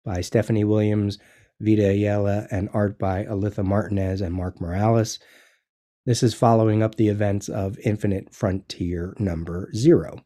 by 0.05 0.21
Stephanie 0.21 0.65
Williams, 0.65 1.17
Vita 1.59 1.89
Ayala, 1.89 2.47
and 2.51 2.69
art 2.73 2.99
by 2.99 3.25
Alitha 3.25 3.63
Martinez 3.63 4.21
and 4.21 4.33
Mark 4.33 4.61
Morales. 4.61 5.19
This 6.05 6.23
is 6.23 6.33
following 6.33 6.83
up 6.83 6.95
the 6.95 7.09
events 7.09 7.49
of 7.49 7.77
Infinite 7.79 8.33
Frontier 8.33 9.13
number 9.19 9.69
zero. 9.75 10.23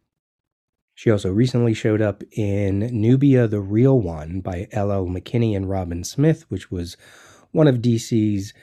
She 0.93 1.09
also 1.09 1.31
recently 1.31 1.73
showed 1.73 2.01
up 2.01 2.21
in 2.31 2.79
Nubia 2.91 3.47
the 3.47 3.61
Real 3.61 3.99
One 3.99 4.41
by 4.41 4.67
L.L. 4.71 5.07
McKinney 5.07 5.55
and 5.55 5.69
Robin 5.69 6.03
Smith, 6.03 6.45
which 6.49 6.69
was 6.69 6.97
one 7.51 7.67
of 7.67 7.77
DC's 7.77 8.53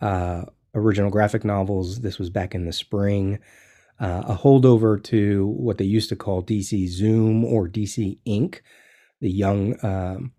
uh, 0.00 0.44
original 0.74 1.10
graphic 1.10 1.44
novels. 1.44 2.00
This 2.00 2.18
was 2.18 2.30
back 2.30 2.54
in 2.54 2.64
the 2.64 2.72
spring. 2.72 3.38
Uh, 4.00 4.22
a 4.26 4.34
holdover 4.36 5.02
to 5.04 5.46
what 5.46 5.78
they 5.78 5.84
used 5.84 6.08
to 6.08 6.16
call 6.16 6.42
DC 6.42 6.88
Zoom 6.88 7.44
or 7.44 7.68
DC 7.68 8.18
Ink, 8.24 8.62
the 9.20 9.30
young 9.30 9.76
um, 9.84 10.32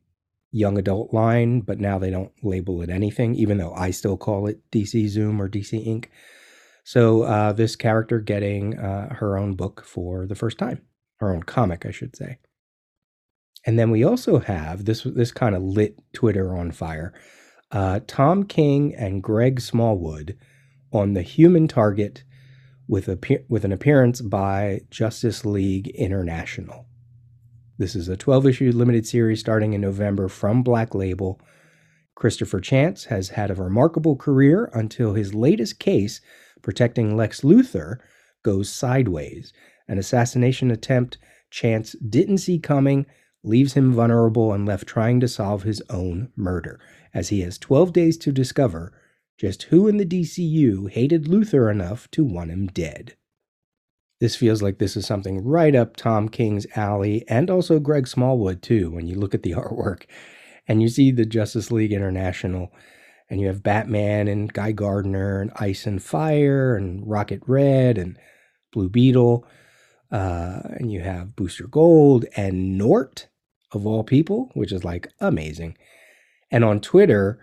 young 0.56 0.78
adult 0.78 1.13
line, 1.13 1.60
but 1.60 1.80
now 1.80 2.00
they 2.00 2.10
don't 2.10 2.32
label 2.41 2.82
it 2.82 2.89
anything, 2.89 3.36
even 3.36 3.58
though 3.58 3.74
I 3.74 3.91
still 3.91 4.15
call 4.15 4.48
it 4.48 4.62
DC 4.72 5.10
Zoom 5.10 5.41
or 5.41 5.50
DC 5.50 5.86
Ink. 5.86 6.10
So 6.86 7.24
uh, 7.24 7.52
this 7.52 7.76
character 7.76 8.20
getting 8.20 8.78
uh, 8.78 9.13
her 9.15 9.38
own 9.38 9.56
book 9.56 9.84
for 9.86 10.26
the 10.26 10.36
first 10.36 10.58
time, 10.58 10.82
her 11.18 11.34
own 11.34 11.44
comic, 11.44 11.86
I 11.86 11.91
should 11.91 12.15
say. 12.15 12.38
And 13.65 13.78
then 13.78 13.91
we 13.91 14.04
also 14.04 14.39
have 14.39 14.86
this. 14.86 15.04
This 15.04 15.32
kind 15.32 15.56
of 15.56 15.63
lit 15.63 16.00
Twitter 16.13 16.56
on 16.56 16.72
fire. 16.72 17.13
Uh, 17.72 18.00
Tom 18.06 18.46
King 18.46 18.94
and 18.96 19.24
Greg 19.24 19.60
Smallwood 19.60 20.38
on 20.94 21.13
the 21.13 21.24
Human 21.24 21.68
Target 21.68 22.24
with 22.88 23.08
a 23.10 23.44
with 23.50 23.65
an 23.65 23.72
appearance 23.72 24.22
by 24.22 24.82
Justice 24.91 25.44
League 25.44 25.88
International. 25.89 26.85
This 27.78 27.94
is 27.94 28.08
a 28.08 28.16
12 28.16 28.48
issue 28.48 28.72
limited 28.72 29.06
series 29.06 29.42
starting 29.42 29.74
in 29.74 29.82
November 29.82 30.30
from 30.30 30.64
Black 30.64 30.96
Label. 30.96 31.42
Christopher 32.16 32.62
Chance 32.62 33.06
has 33.06 33.30
had 33.30 33.52
a 33.52 33.56
remarkable 33.56 34.16
career 34.16 34.70
until 34.74 35.14
his 35.14 35.36
latest 35.36 35.78
case 35.78 36.22
protecting 36.62 37.18
Lex 37.18 37.42
Luthor 37.42 37.98
goes 38.44 38.70
sideways. 38.70 39.52
An 39.90 39.98
assassination 39.98 40.72
attempt 40.72 41.18
Chance 41.52 41.98
didn't 41.98 42.38
see 42.38 42.60
coming 42.60 43.08
leaves 43.44 43.74
him 43.74 43.92
vulnerable 43.92 44.54
and 44.54 44.66
left 44.66 44.88
trying 44.88 45.20
to 45.20 45.28
solve 45.28 45.64
his 45.64 45.84
own 45.90 46.32
murder, 46.38 46.80
as 47.14 47.28
he 47.28 47.42
has 47.42 47.58
12 47.58 47.92
days 47.92 48.18
to 48.20 48.32
discover 48.32 48.94
just 49.38 49.64
who 49.64 49.90
in 49.90 49.98
the 49.98 50.06
DCU 50.06 50.90
hated 50.90 51.26
Luthor 51.26 51.70
enough 51.70 52.10
to 52.12 52.24
want 52.24 52.52
him 52.52 52.68
dead. 52.68 53.18
This 54.19 54.36
feels 54.36 54.62
like 54.62 54.78
this 54.78 54.95
is 54.95 55.06
something 55.06 55.43
right 55.43 55.75
up 55.75 55.97
Tom 55.97 56.30
King's 56.30 56.65
alley 56.75 57.25
and 57.28 57.49
also 57.49 57.80
Greg 57.80 58.08
Smallwood, 58.08 58.62
too, 58.62 58.89
when 58.91 59.08
you 59.08 59.15
look 59.15 59.34
at 59.34 59.43
the 59.43 59.51
artwork 59.54 60.04
and 60.67 60.82
you 60.82 60.88
see 60.88 61.12
the 61.12 61.25
Justice 61.25 61.71
League 61.71 61.93
International 61.93 62.71
and 63.30 63.41
you 63.41 63.47
have 63.47 63.63
Batman 63.63 64.28
and 64.28 64.54
Guy 64.54 64.71
Gardner 64.71 65.41
and 65.41 65.51
Ice 65.56 65.86
and 65.86 66.01
Fire 66.01 66.75
and 66.75 67.06
Rocket 67.08 67.41
Red 67.47 67.97
and 67.97 68.17
Blue 68.71 68.89
Beetle. 68.89 69.45
Uh, 70.12 70.62
and 70.75 70.91
you 70.91 71.01
have 71.01 71.36
Booster 71.36 71.67
Gold 71.67 72.25
and 72.38 72.80
G'nort, 72.80 73.25
of 73.71 73.86
all 73.86 74.04
people, 74.04 74.51
which 74.54 74.71
is 74.71 74.84
like 74.84 75.08
amazing. 75.19 75.78
And 76.51 76.63
on 76.63 76.80
Twitter, 76.80 77.39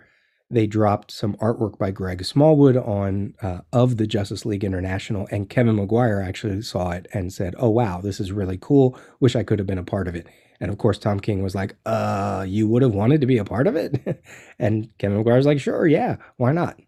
they 0.49 0.67
dropped 0.67 1.11
some 1.11 1.35
artwork 1.35 1.77
by 1.77 1.91
Greg 1.91 2.23
Smallwood 2.23 2.77
on 2.77 3.33
uh, 3.41 3.59
of 3.71 3.97
the 3.97 4.05
Justice 4.07 4.45
League 4.45 4.63
International, 4.63 5.27
and 5.31 5.49
Kevin 5.49 5.75
Maguire 5.75 6.21
actually 6.21 6.61
saw 6.61 6.91
it 6.91 7.07
and 7.13 7.33
said, 7.33 7.55
"Oh 7.57 7.69
wow, 7.69 8.01
this 8.01 8.19
is 8.19 8.31
really 8.31 8.57
cool. 8.59 8.97
Wish 9.19 9.35
I 9.35 9.43
could 9.43 9.59
have 9.59 9.67
been 9.67 9.77
a 9.77 9.83
part 9.83 10.07
of 10.07 10.15
it." 10.15 10.27
And 10.59 10.71
of 10.71 10.77
course, 10.77 10.99
Tom 10.99 11.19
King 11.19 11.41
was 11.41 11.55
like, 11.55 11.75
"Uh, 11.85 12.45
you 12.47 12.67
would 12.67 12.81
have 12.83 12.93
wanted 12.93 13.21
to 13.21 13.27
be 13.27 13.37
a 13.37 13.45
part 13.45 13.67
of 13.67 13.75
it?" 13.75 14.23
and 14.59 14.89
Kevin 14.97 15.17
Maguire's 15.17 15.45
like, 15.45 15.59
"Sure, 15.59 15.87
yeah, 15.87 16.17
why 16.37 16.51
not?" 16.51 16.79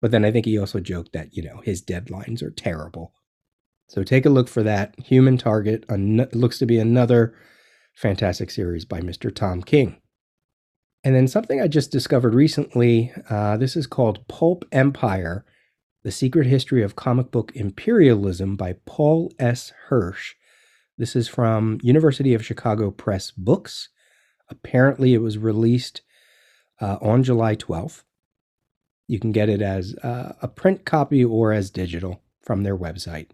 But 0.00 0.10
then 0.10 0.24
I 0.24 0.30
think 0.32 0.46
he 0.46 0.58
also 0.58 0.80
joked 0.80 1.12
that 1.12 1.36
you 1.36 1.42
know 1.42 1.62
his 1.64 1.82
deadlines 1.82 2.42
are 2.42 2.50
terrible. 2.50 3.12
So 3.88 4.02
take 4.02 4.26
a 4.26 4.30
look 4.30 4.48
for 4.48 4.62
that. 4.62 4.94
Human 4.98 5.36
Target 5.36 5.84
an- 5.88 6.28
looks 6.32 6.58
to 6.58 6.66
be 6.66 6.78
another 6.78 7.34
fantastic 7.94 8.50
series 8.50 8.84
by 8.84 9.00
Mr. 9.00 9.34
Tom 9.34 9.62
King. 9.62 10.01
And 11.04 11.16
then 11.16 11.26
something 11.26 11.60
I 11.60 11.66
just 11.66 11.90
discovered 11.90 12.34
recently 12.34 13.12
uh, 13.28 13.56
this 13.56 13.76
is 13.76 13.86
called 13.86 14.26
Pulp 14.28 14.64
Empire 14.70 15.44
The 16.04 16.12
Secret 16.12 16.46
History 16.46 16.82
of 16.82 16.94
Comic 16.94 17.30
Book 17.30 17.50
Imperialism 17.54 18.56
by 18.56 18.76
Paul 18.86 19.32
S. 19.38 19.72
Hirsch. 19.88 20.34
This 20.96 21.16
is 21.16 21.26
from 21.26 21.78
University 21.82 22.34
of 22.34 22.44
Chicago 22.44 22.92
Press 22.92 23.32
Books. 23.32 23.88
Apparently, 24.48 25.14
it 25.14 25.18
was 25.18 25.38
released 25.38 26.02
uh, 26.80 26.98
on 27.00 27.24
July 27.24 27.56
12th. 27.56 28.04
You 29.08 29.18
can 29.18 29.32
get 29.32 29.48
it 29.48 29.60
as 29.60 29.96
uh, 29.96 30.34
a 30.40 30.46
print 30.46 30.84
copy 30.84 31.24
or 31.24 31.52
as 31.52 31.70
digital 31.70 32.22
from 32.42 32.62
their 32.62 32.76
website. 32.76 33.30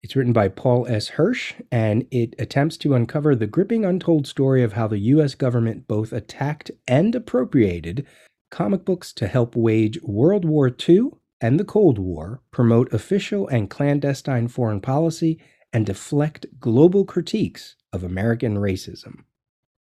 It's 0.00 0.14
written 0.14 0.32
by 0.32 0.48
Paul 0.48 0.86
S. 0.86 1.08
Hirsch, 1.08 1.54
and 1.72 2.06
it 2.12 2.34
attempts 2.38 2.76
to 2.78 2.94
uncover 2.94 3.34
the 3.34 3.48
gripping 3.48 3.84
untold 3.84 4.28
story 4.28 4.62
of 4.62 4.74
how 4.74 4.86
the 4.86 4.98
U.S. 4.98 5.34
government 5.34 5.88
both 5.88 6.12
attacked 6.12 6.70
and 6.86 7.14
appropriated 7.14 8.06
comic 8.50 8.84
books 8.84 9.12
to 9.14 9.26
help 9.26 9.56
wage 9.56 10.00
World 10.02 10.44
War 10.44 10.70
II 10.88 11.10
and 11.40 11.58
the 11.58 11.64
Cold 11.64 11.98
War, 11.98 12.42
promote 12.52 12.92
official 12.92 13.48
and 13.48 13.68
clandestine 13.68 14.48
foreign 14.48 14.80
policy, 14.80 15.40
and 15.72 15.84
deflect 15.84 16.46
global 16.60 17.04
critiques 17.04 17.74
of 17.92 18.04
American 18.04 18.56
racism. 18.56 19.24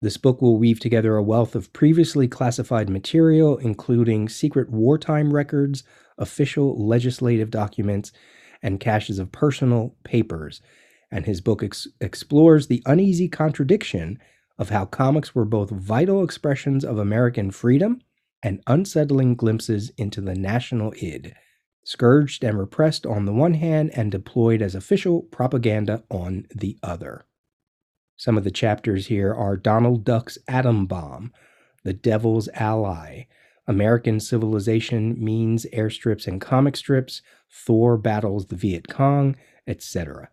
This 0.02 0.18
book 0.18 0.42
will 0.42 0.58
weave 0.58 0.80
together 0.80 1.16
a 1.16 1.24
wealth 1.24 1.56
of 1.56 1.72
previously 1.74 2.28
classified 2.28 2.90
material, 2.90 3.58
including 3.58 4.28
secret 4.28 4.70
wartime 4.70 5.34
records, 5.34 5.84
official 6.18 6.86
legislative 6.86 7.50
documents, 7.50 8.12
and 8.62 8.80
caches 8.80 9.20
of 9.20 9.32
personal 9.32 9.96
papers. 10.04 10.62
And 11.12 11.26
his 11.26 11.42
book 11.42 11.64
ex- 11.64 11.88
explores 12.00 12.68
the 12.68 12.84
uneasy 12.86 13.28
contradiction 13.28 14.20
of 14.58 14.70
how 14.70 14.86
comics 14.86 15.34
were 15.34 15.46
both 15.46 15.70
vital 15.70 16.24
expressions 16.24 16.86
of 16.86 16.98
American 16.98 17.52
freedom 17.52 18.02
and 18.44 18.62
unsettling 18.68 19.36
glimpses 19.36 19.92
into 19.98 20.22
the 20.22 20.36
national 20.36 20.94
id, 21.02 21.34
scourged 21.84 22.44
and 22.44 22.58
repressed 22.58 23.06
on 23.06 23.26
the 23.26 23.34
one 23.34 23.56
hand 23.56 23.92
and 23.96 24.12
deployed 24.12 24.62
as 24.62 24.76
official 24.76 25.24
propaganda 25.24 26.04
on 26.10 26.46
the 26.56 26.78
other. 26.84 27.26
Some 28.18 28.38
of 28.38 28.44
the 28.44 28.52
chapters 28.52 29.08
here 29.08 29.34
are 29.34 29.58
Donald 29.58 30.06
Duck's 30.06 30.38
Atom 30.48 30.86
Bomb, 30.86 31.34
The 31.84 31.94
Devil's 31.94 32.50
Ally, 32.54 33.24
American 33.68 34.20
Civilization 34.20 35.16
Means 35.24 35.66
Airstrips 35.74 36.28
and 36.28 36.40
Comic 36.40 36.78
Strips, 36.78 37.22
Thor 37.52 37.98
Battles 37.98 38.48
the 38.48 38.56
Viet 38.56 38.88
Cong, 38.88 39.36
etc. 39.68 40.30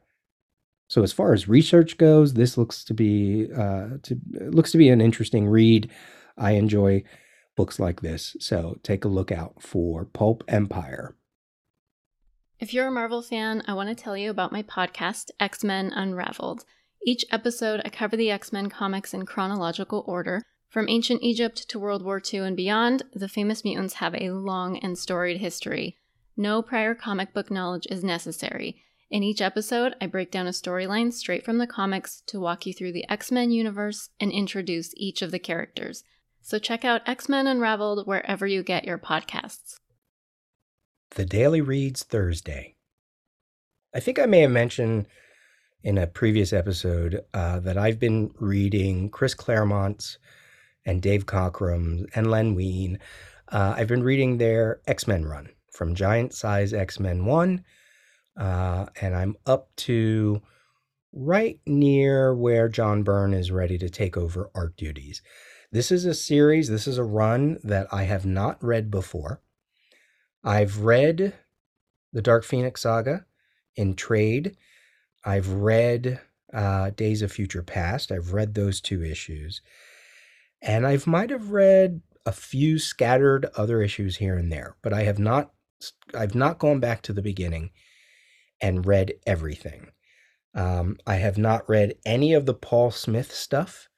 So 0.88 1.02
as 1.02 1.12
far 1.12 1.34
as 1.34 1.48
research 1.48 1.98
goes, 1.98 2.34
this 2.34 2.56
looks 2.56 2.84
to 2.84 2.94
be 2.94 3.48
uh, 3.52 3.98
to, 4.02 4.18
looks 4.32 4.72
to 4.72 4.78
be 4.78 4.88
an 4.88 5.00
interesting 5.00 5.46
read. 5.46 5.90
I 6.36 6.52
enjoy 6.52 7.04
books 7.56 7.78
like 7.78 8.00
this, 8.00 8.36
so 8.40 8.78
take 8.82 9.04
a 9.04 9.08
look 9.08 9.32
out 9.32 9.62
for 9.62 10.04
Pulp 10.04 10.44
Empire. 10.48 11.14
If 12.60 12.72
you're 12.72 12.88
a 12.88 12.92
Marvel 12.92 13.22
fan, 13.22 13.62
I 13.66 13.74
want 13.74 13.88
to 13.88 13.94
tell 13.94 14.16
you 14.16 14.30
about 14.30 14.52
my 14.52 14.62
podcast, 14.62 15.30
X 15.38 15.62
Men 15.62 15.92
Unraveled. 15.94 16.64
Each 17.04 17.24
episode, 17.30 17.80
I 17.84 17.90
cover 17.90 18.16
the 18.16 18.30
X 18.30 18.52
Men 18.52 18.68
comics 18.68 19.12
in 19.12 19.26
chronological 19.26 20.04
order. 20.06 20.42
From 20.68 20.88
ancient 20.88 21.22
Egypt 21.22 21.68
to 21.70 21.78
World 21.78 22.02
War 22.02 22.20
II 22.20 22.40
and 22.40 22.56
beyond, 22.56 23.02
the 23.12 23.28
famous 23.28 23.64
mutants 23.64 23.94
have 23.94 24.14
a 24.14 24.30
long 24.30 24.78
and 24.78 24.98
storied 24.98 25.38
history. 25.38 25.96
No 26.40 26.62
prior 26.62 26.94
comic 26.94 27.34
book 27.34 27.50
knowledge 27.50 27.88
is 27.90 28.04
necessary. 28.04 28.80
In 29.10 29.24
each 29.24 29.42
episode, 29.42 29.96
I 30.00 30.06
break 30.06 30.30
down 30.30 30.46
a 30.46 30.50
storyline 30.50 31.12
straight 31.12 31.44
from 31.44 31.58
the 31.58 31.66
comics 31.66 32.22
to 32.28 32.38
walk 32.38 32.64
you 32.64 32.72
through 32.72 32.92
the 32.92 33.04
X 33.10 33.32
Men 33.32 33.50
universe 33.50 34.10
and 34.20 34.30
introduce 34.30 34.94
each 34.96 35.20
of 35.20 35.32
the 35.32 35.40
characters. 35.40 36.04
So 36.40 36.60
check 36.60 36.84
out 36.84 37.02
X 37.08 37.28
Men 37.28 37.48
Unraveled 37.48 38.06
wherever 38.06 38.46
you 38.46 38.62
get 38.62 38.84
your 38.84 38.98
podcasts. 38.98 39.80
The 41.16 41.24
Daily 41.24 41.60
Reads 41.60 42.04
Thursday. 42.04 42.76
I 43.92 43.98
think 43.98 44.20
I 44.20 44.26
may 44.26 44.42
have 44.42 44.52
mentioned 44.52 45.06
in 45.82 45.98
a 45.98 46.06
previous 46.06 46.52
episode 46.52 47.24
uh, 47.34 47.58
that 47.58 47.76
I've 47.76 47.98
been 47.98 48.30
reading 48.38 49.10
Chris 49.10 49.34
Claremont's 49.34 50.18
and 50.86 51.02
Dave 51.02 51.26
Cockrum's 51.26 52.06
and 52.14 52.30
Len 52.30 52.54
Wein. 52.54 53.00
Uh, 53.48 53.74
I've 53.76 53.88
been 53.88 54.04
reading 54.04 54.38
their 54.38 54.80
X 54.86 55.08
Men 55.08 55.24
run 55.24 55.48
from 55.78 55.94
Giant 55.94 56.34
Size 56.34 56.74
X 56.74 56.98
Men 56.98 57.24
1, 57.24 57.64
uh, 58.36 58.86
and 59.00 59.14
I'm 59.14 59.36
up 59.46 59.74
to 59.76 60.42
right 61.12 61.60
near 61.66 62.34
where 62.34 62.68
John 62.68 63.04
Byrne 63.04 63.32
is 63.32 63.52
ready 63.52 63.78
to 63.78 63.88
take 63.88 64.16
over 64.16 64.50
art 64.56 64.76
duties. 64.76 65.22
This 65.70 65.92
is 65.92 66.04
a 66.04 66.14
series, 66.14 66.68
this 66.68 66.88
is 66.88 66.98
a 66.98 67.04
run 67.04 67.58
that 67.62 67.86
I 67.92 68.02
have 68.02 68.26
not 68.26 68.62
read 68.62 68.90
before. 68.90 69.40
I've 70.42 70.80
read 70.80 71.34
the 72.12 72.22
Dark 72.22 72.44
Phoenix 72.44 72.80
saga 72.80 73.24
in 73.76 73.94
trade. 73.94 74.56
I've 75.24 75.48
read 75.48 76.20
uh, 76.52 76.90
Days 76.90 77.22
of 77.22 77.30
Future 77.30 77.62
Past. 77.62 78.10
I've 78.10 78.32
read 78.32 78.54
those 78.54 78.80
two 78.80 79.04
issues. 79.04 79.62
And 80.60 80.84
I 80.84 80.98
might 81.06 81.30
have 81.30 81.52
read 81.52 82.00
a 82.26 82.32
few 82.32 82.80
scattered 82.80 83.46
other 83.56 83.80
issues 83.80 84.16
here 84.16 84.36
and 84.36 84.50
there, 84.50 84.76
but 84.82 84.92
I 84.92 85.04
have 85.04 85.20
not 85.20 85.52
I've 86.14 86.34
not 86.34 86.58
gone 86.58 86.80
back 86.80 87.02
to 87.02 87.12
the 87.12 87.22
beginning 87.22 87.70
and 88.60 88.86
read 88.86 89.14
everything. 89.26 89.88
Um, 90.54 90.96
I 91.06 91.16
have 91.16 91.38
not 91.38 91.68
read 91.68 91.94
any 92.04 92.32
of 92.34 92.46
the 92.46 92.54
Paul 92.54 92.90
Smith 92.90 93.32
stuff. 93.32 93.88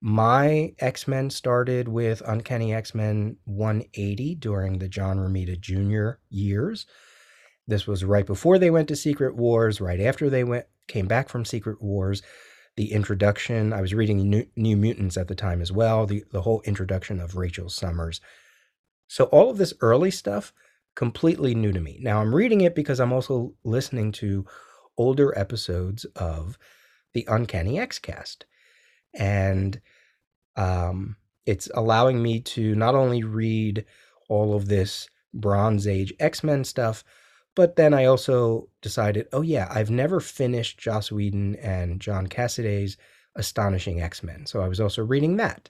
My 0.00 0.74
X 0.78 1.08
Men 1.08 1.30
started 1.30 1.88
with 1.88 2.22
Uncanny 2.26 2.74
X 2.74 2.94
Men 2.94 3.36
180 3.44 4.34
during 4.34 4.78
the 4.78 4.88
John 4.88 5.18
Romita 5.18 5.58
Jr. 5.58 6.18
years. 6.28 6.86
This 7.66 7.86
was 7.86 8.04
right 8.04 8.26
before 8.26 8.58
they 8.58 8.70
went 8.70 8.88
to 8.88 8.96
Secret 8.96 9.36
Wars, 9.36 9.80
right 9.80 10.00
after 10.00 10.28
they 10.28 10.44
went 10.44 10.66
came 10.86 11.06
back 11.06 11.28
from 11.28 11.44
Secret 11.44 11.82
Wars. 11.82 12.22
The 12.76 12.92
introduction, 12.92 13.72
I 13.72 13.80
was 13.80 13.94
reading 13.94 14.28
New, 14.28 14.46
New 14.54 14.76
Mutants 14.76 15.16
at 15.16 15.28
the 15.28 15.34
time 15.34 15.62
as 15.62 15.72
well, 15.72 16.06
the, 16.06 16.24
the 16.30 16.42
whole 16.42 16.60
introduction 16.66 17.20
of 17.20 17.34
Rachel 17.34 17.70
Summers. 17.70 18.20
So, 19.08 19.24
all 19.26 19.50
of 19.50 19.56
this 19.56 19.72
early 19.80 20.10
stuff, 20.10 20.52
completely 20.96 21.54
new 21.54 21.72
to 21.72 21.80
me. 21.80 21.98
Now, 22.00 22.20
I'm 22.20 22.34
reading 22.34 22.62
it 22.62 22.74
because 22.74 22.98
I'm 22.98 23.12
also 23.12 23.54
listening 23.62 24.12
to 24.12 24.44
older 24.98 25.38
episodes 25.38 26.04
of 26.16 26.58
the 27.14 27.26
Uncanny 27.28 27.74
Xcast. 27.74 28.44
And 29.14 29.80
um, 30.56 31.16
it's 31.44 31.70
allowing 31.74 32.22
me 32.22 32.40
to 32.40 32.74
not 32.74 32.94
only 32.94 33.22
read 33.22 33.84
all 34.28 34.54
of 34.54 34.68
this 34.68 35.08
Bronze 35.32 35.86
Age 35.86 36.12
X 36.18 36.42
Men 36.42 36.64
stuff, 36.64 37.04
but 37.54 37.76
then 37.76 37.94
I 37.94 38.06
also 38.06 38.68
decided, 38.82 39.28
oh 39.32 39.42
yeah, 39.42 39.68
I've 39.70 39.90
never 39.90 40.20
finished 40.20 40.78
Joss 40.78 41.12
Whedon 41.12 41.56
and 41.56 42.00
John 42.00 42.26
Cassaday's 42.26 42.96
Astonishing 43.34 44.00
X 44.00 44.22
Men. 44.22 44.46
So 44.46 44.60
I 44.62 44.68
was 44.68 44.80
also 44.80 45.04
reading 45.04 45.36
that, 45.36 45.68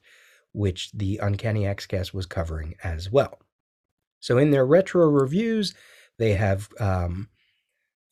which 0.53 0.93
the 0.93 1.19
Uncanny 1.23 1.63
Xcast 1.63 2.15
was 2.15 2.27
covering 2.27 2.77
as 2.83 3.11
well. 3.11 3.41
So 4.27 4.39
in 4.39 4.51
their 4.51 4.67
retro 4.67 5.07
reviews, 5.07 5.73
they 6.19 6.33
have 6.33 6.69
um, 6.81 7.29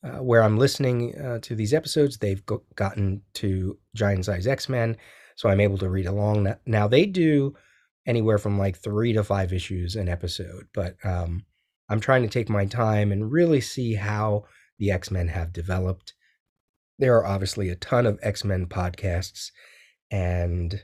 uh, 0.01 0.23
where 0.23 0.41
I'm 0.41 0.57
listening 0.57 1.13
uh, 1.19 1.39
to 1.41 1.55
these 1.55 1.73
episodes, 1.73 2.17
they've 2.17 2.45
go- 2.45 2.63
gotten 2.75 3.21
to 3.33 3.77
Giant 3.93 4.23
Size 4.23 4.47
X 4.47 4.69
Men, 4.69 4.95
so 5.35 5.49
I'm 5.49 5.59
able 5.59 5.77
to 5.79 5.89
read 5.89 6.05
along. 6.05 6.55
Now 6.65 6.87
they 6.87 7.05
do 7.05 7.53
anywhere 8.07 8.37
from 8.37 8.57
like 8.57 8.77
three 8.77 9.11
to 9.11 9.25
five 9.25 9.51
issues 9.51 9.97
an 9.97 10.07
episode, 10.07 10.69
but 10.73 10.95
um, 11.03 11.43
I'm 11.89 11.99
trying 11.99 12.21
to 12.21 12.29
take 12.29 12.47
my 12.47 12.65
time 12.65 13.11
and 13.11 13.29
really 13.29 13.59
see 13.59 13.95
how 13.95 14.45
the 14.79 14.91
X 14.91 15.11
Men 15.11 15.27
have 15.27 15.51
developed. 15.51 16.13
There 16.97 17.17
are 17.17 17.25
obviously 17.25 17.67
a 17.67 17.75
ton 17.75 18.05
of 18.05 18.19
X 18.21 18.45
Men 18.45 18.67
podcasts, 18.67 19.51
and 20.09 20.81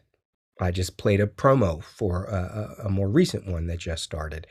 I 0.59 0.71
just 0.71 0.97
played 0.97 1.21
a 1.21 1.25
promo 1.25 1.81
for 1.81 2.25
a, 2.25 2.87
a, 2.87 2.89
more 2.89 3.07
recent 3.07 3.47
one 3.47 3.67
that 3.67 3.79
just 3.79 4.03
started. 4.03 4.45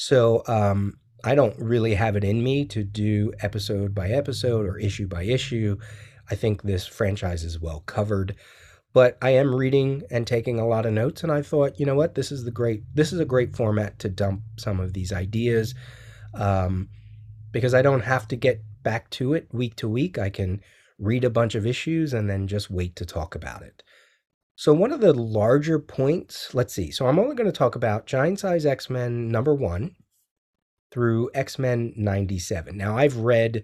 So 0.00 0.44
um, 0.46 0.96
I 1.24 1.34
don't 1.34 1.58
really 1.58 1.94
have 1.94 2.14
it 2.14 2.22
in 2.22 2.44
me 2.44 2.64
to 2.66 2.84
do 2.84 3.32
episode 3.40 3.96
by 3.96 4.10
episode 4.10 4.64
or 4.64 4.78
issue 4.78 5.08
by 5.08 5.24
issue. 5.24 5.76
I 6.30 6.36
think 6.36 6.62
this 6.62 6.86
franchise 6.86 7.42
is 7.42 7.58
well 7.58 7.80
covered, 7.80 8.36
but 8.92 9.18
I 9.20 9.30
am 9.30 9.52
reading 9.52 10.04
and 10.08 10.24
taking 10.24 10.60
a 10.60 10.68
lot 10.68 10.86
of 10.86 10.92
notes 10.92 11.24
and 11.24 11.32
I 11.32 11.42
thought, 11.42 11.80
you 11.80 11.84
know 11.84 11.96
what, 11.96 12.14
this 12.14 12.30
is 12.30 12.44
the 12.44 12.52
great 12.52 12.84
this 12.94 13.12
is 13.12 13.18
a 13.18 13.24
great 13.24 13.56
format 13.56 13.98
to 13.98 14.08
dump 14.08 14.42
some 14.56 14.78
of 14.78 14.92
these 14.92 15.12
ideas. 15.12 15.74
Um, 16.32 16.90
because 17.50 17.74
I 17.74 17.82
don't 17.82 18.02
have 18.02 18.28
to 18.28 18.36
get 18.36 18.62
back 18.84 19.10
to 19.10 19.34
it 19.34 19.48
week 19.50 19.74
to 19.76 19.88
week. 19.88 20.16
I 20.16 20.30
can 20.30 20.60
read 21.00 21.24
a 21.24 21.30
bunch 21.30 21.56
of 21.56 21.66
issues 21.66 22.14
and 22.14 22.30
then 22.30 22.46
just 22.46 22.70
wait 22.70 22.94
to 22.96 23.04
talk 23.04 23.34
about 23.34 23.62
it. 23.62 23.82
So, 24.58 24.74
one 24.74 24.90
of 24.90 25.00
the 25.00 25.12
larger 25.12 25.78
points, 25.78 26.52
let's 26.52 26.74
see. 26.74 26.90
So, 26.90 27.06
I'm 27.06 27.20
only 27.20 27.36
going 27.36 27.46
to 27.46 27.56
talk 27.56 27.76
about 27.76 28.06
Giant 28.06 28.40
Size 28.40 28.66
X 28.66 28.90
Men 28.90 29.28
number 29.28 29.54
one, 29.54 29.94
through 30.90 31.30
X 31.32 31.60
Men 31.60 31.92
97. 31.96 32.76
Now, 32.76 32.98
I've 32.98 33.18
read 33.18 33.62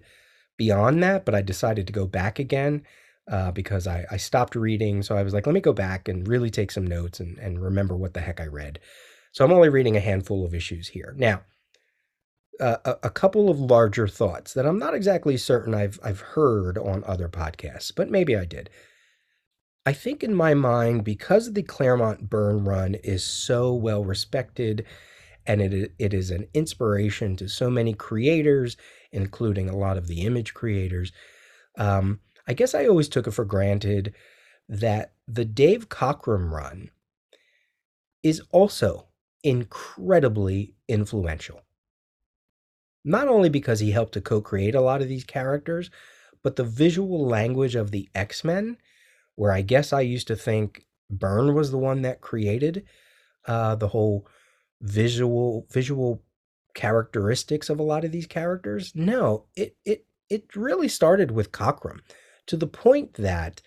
beyond 0.57 1.03
that, 1.03 1.25
but 1.25 1.35
I 1.35 1.41
decided 1.41 1.85
to 1.87 1.91
go 1.91 2.07
back 2.07 2.39
again 2.39 2.83
uh, 3.29 3.51
because 3.51 3.87
I, 3.87 4.05
I 4.09 4.15
stopped 4.15 4.55
reading. 4.55 5.03
So 5.03 5.17
I 5.17 5.23
was 5.23 5.33
like, 5.33 5.45
let 5.45 5.51
me 5.51 5.59
go 5.59 5.73
back 5.73 6.07
and 6.07 6.25
really 6.29 6.49
take 6.49 6.71
some 6.71 6.87
notes 6.87 7.19
and, 7.19 7.37
and 7.39 7.61
remember 7.61 7.97
what 7.97 8.13
the 8.13 8.21
heck 8.21 8.39
I 8.39 8.47
read. 8.47 8.79
So 9.33 9.43
I'm 9.43 9.51
only 9.51 9.67
reading 9.67 9.97
a 9.97 9.99
handful 9.99 10.45
of 10.45 10.55
issues 10.55 10.87
here. 10.87 11.13
Now, 11.17 11.41
uh, 12.61 12.77
a, 12.85 12.95
a 13.03 13.09
couple 13.09 13.49
of 13.49 13.59
larger 13.59 14.07
thoughts 14.07 14.53
that 14.53 14.65
I'm 14.65 14.79
not 14.79 14.95
exactly 14.95 15.35
certain 15.35 15.73
I've, 15.73 15.99
I've 16.01 16.21
heard 16.21 16.77
on 16.77 17.03
other 17.05 17.27
podcasts, 17.27 17.91
but 17.93 18.09
maybe 18.09 18.33
I 18.33 18.45
did. 18.45 18.69
I 19.85 19.93
think 19.93 20.23
in 20.23 20.33
my 20.33 20.53
mind, 20.53 21.03
because 21.03 21.53
the 21.53 21.61
Claremont 21.61 22.29
Byrne 22.29 22.65
run 22.65 22.95
is 22.95 23.23
so 23.23 23.73
well 23.73 24.03
respected 24.03 24.85
and 25.47 25.61
it, 25.61 25.93
it 25.99 26.13
is 26.13 26.31
an 26.31 26.47
inspiration 26.53 27.35
to 27.35 27.47
so 27.47 27.69
many 27.69 27.93
creators, 27.93 28.77
including 29.11 29.69
a 29.69 29.77
lot 29.77 29.97
of 29.97 30.07
the 30.07 30.21
image 30.21 30.53
creators. 30.53 31.11
Um, 31.77 32.19
I 32.47 32.53
guess 32.53 32.73
I 32.73 32.87
always 32.87 33.09
took 33.09 33.27
it 33.27 33.31
for 33.31 33.45
granted 33.45 34.13
that 34.67 35.13
the 35.27 35.45
Dave 35.45 35.89
Cockrum 35.89 36.51
run 36.51 36.89
is 38.23 38.41
also 38.51 39.07
incredibly 39.43 40.73
influential. 40.87 41.61
Not 43.03 43.27
only 43.27 43.49
because 43.49 43.79
he 43.79 43.91
helped 43.91 44.13
to 44.13 44.21
co 44.21 44.41
create 44.41 44.73
a 44.73 44.81
lot 44.81 45.03
of 45.03 45.07
these 45.07 45.23
characters, 45.23 45.91
but 46.41 46.55
the 46.55 46.63
visual 46.63 47.27
language 47.27 47.75
of 47.75 47.91
the 47.91 48.09
X 48.15 48.43
Men, 48.43 48.77
where 49.35 49.51
I 49.51 49.61
guess 49.61 49.93
I 49.93 50.01
used 50.01 50.27
to 50.27 50.35
think 50.35 50.85
Byrne 51.09 51.53
was 51.53 51.71
the 51.71 51.77
one 51.77 52.01
that 52.03 52.21
created 52.21 52.85
uh, 53.47 53.75
the 53.75 53.87
whole 53.87 54.27
visual 54.81 55.67
visual 55.71 56.23
characteristics 56.73 57.69
of 57.69 57.79
a 57.79 57.83
lot 57.83 58.03
of 58.03 58.11
these 58.11 58.27
characters. 58.27 58.91
No, 58.95 59.45
it 59.55 59.75
it 59.85 60.05
it 60.29 60.55
really 60.55 60.87
started 60.87 61.31
with 61.31 61.51
Cockrum 61.51 61.99
to 62.47 62.57
the 62.57 62.67
point 62.67 63.13
that 63.15 63.61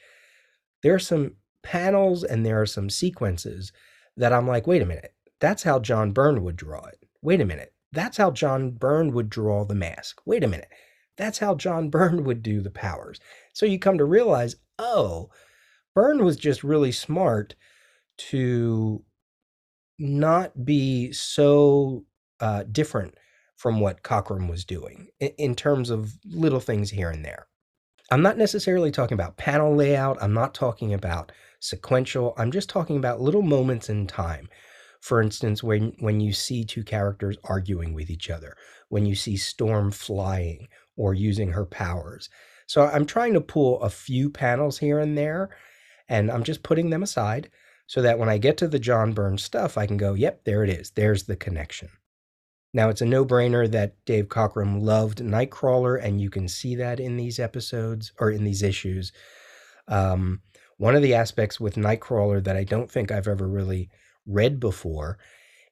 there 0.82 0.94
are 0.94 1.00
some 1.00 1.32
panels 1.62 2.24
and 2.24 2.44
there 2.44 2.60
are 2.60 2.66
some 2.66 2.90
sequences 2.90 3.72
that 4.16 4.32
I'm 4.32 4.46
like, 4.46 4.66
wait 4.66 4.82
a 4.82 4.86
minute, 4.86 5.14
that's 5.40 5.62
how 5.62 5.78
John 5.78 6.12
Byrne 6.12 6.42
would 6.44 6.56
draw 6.56 6.84
it. 6.86 7.04
Wait 7.22 7.40
a 7.40 7.44
minute, 7.44 7.72
that's 7.92 8.16
how 8.16 8.30
John 8.30 8.72
Byrne 8.72 9.12
would 9.12 9.30
draw 9.30 9.64
the 9.64 9.74
mask. 9.74 10.20
Wait 10.24 10.44
a 10.44 10.48
minute, 10.48 10.70
that's 11.16 11.38
how 11.38 11.54
John 11.54 11.90
Byrne 11.90 12.24
would 12.24 12.42
do 12.42 12.60
the 12.60 12.70
powers. 12.70 13.20
So 13.52 13.66
you 13.66 13.78
come 13.78 13.98
to 13.98 14.04
realize, 14.04 14.56
oh, 14.78 15.30
Byrne 15.94 16.24
was 16.24 16.36
just 16.36 16.64
really 16.64 16.92
smart 16.92 17.54
to 18.18 19.04
not 19.98 20.64
be 20.64 21.12
so 21.12 22.04
uh, 22.40 22.64
different 22.70 23.14
from 23.56 23.80
what 23.80 24.02
Cockrum 24.02 24.48
was 24.48 24.64
doing 24.64 25.08
in, 25.20 25.30
in 25.38 25.54
terms 25.54 25.90
of 25.90 26.14
little 26.24 26.60
things 26.60 26.90
here 26.90 27.10
and 27.10 27.24
there. 27.24 27.46
I'm 28.10 28.22
not 28.22 28.38
necessarily 28.38 28.90
talking 28.90 29.14
about 29.14 29.36
panel 29.36 29.74
layout. 29.74 30.22
I'm 30.22 30.32
not 30.32 30.54
talking 30.54 30.94
about 30.94 31.32
sequential. 31.60 32.34
I'm 32.38 32.50
just 32.52 32.70
talking 32.70 32.96
about 32.96 33.20
little 33.20 33.42
moments 33.42 33.90
in 33.90 34.06
time. 34.06 34.48
For 35.00 35.20
instance, 35.20 35.62
when, 35.62 35.94
when 35.98 36.20
you 36.20 36.32
see 36.32 36.64
two 36.64 36.84
characters 36.84 37.36
arguing 37.44 37.92
with 37.92 38.10
each 38.10 38.30
other, 38.30 38.56
when 38.88 39.04
you 39.04 39.14
see 39.14 39.36
Storm 39.36 39.90
flying 39.90 40.68
or 40.96 41.14
using 41.14 41.50
her 41.50 41.66
powers. 41.66 42.30
So 42.66 42.86
I'm 42.86 43.06
trying 43.06 43.34
to 43.34 43.40
pull 43.40 43.80
a 43.80 43.90
few 43.90 44.30
panels 44.30 44.78
here 44.78 44.98
and 44.98 45.16
there, 45.16 45.50
and 46.08 46.30
I'm 46.30 46.44
just 46.44 46.62
putting 46.62 46.90
them 46.90 47.02
aside 47.02 47.50
so 47.86 48.02
that 48.02 48.18
when 48.18 48.28
I 48.28 48.38
get 48.38 48.58
to 48.58 48.68
the 48.68 48.78
John 48.78 49.12
Byrne's 49.12 49.42
stuff, 49.42 49.78
I 49.78 49.86
can 49.86 49.96
go, 49.96 50.14
yep, 50.14 50.44
there 50.44 50.62
it 50.62 50.70
is. 50.70 50.90
There's 50.90 51.24
the 51.24 51.36
connection. 51.36 51.88
Now, 52.74 52.90
it's 52.90 53.00
a 53.00 53.06
no 53.06 53.24
brainer 53.24 53.70
that 53.70 53.96
Dave 54.04 54.28
Cockrum 54.28 54.82
loved 54.82 55.18
Nightcrawler, 55.18 56.02
and 56.02 56.20
you 56.20 56.28
can 56.28 56.48
see 56.48 56.76
that 56.76 57.00
in 57.00 57.16
these 57.16 57.38
episodes 57.38 58.12
or 58.20 58.30
in 58.30 58.44
these 58.44 58.62
issues. 58.62 59.10
Um, 59.88 60.42
one 60.76 60.94
of 60.94 61.02
the 61.02 61.14
aspects 61.14 61.58
with 61.58 61.76
Nightcrawler 61.76 62.44
that 62.44 62.56
I 62.56 62.64
don't 62.64 62.90
think 62.90 63.10
I've 63.10 63.26
ever 63.26 63.48
really 63.48 63.88
read 64.26 64.60
before 64.60 65.18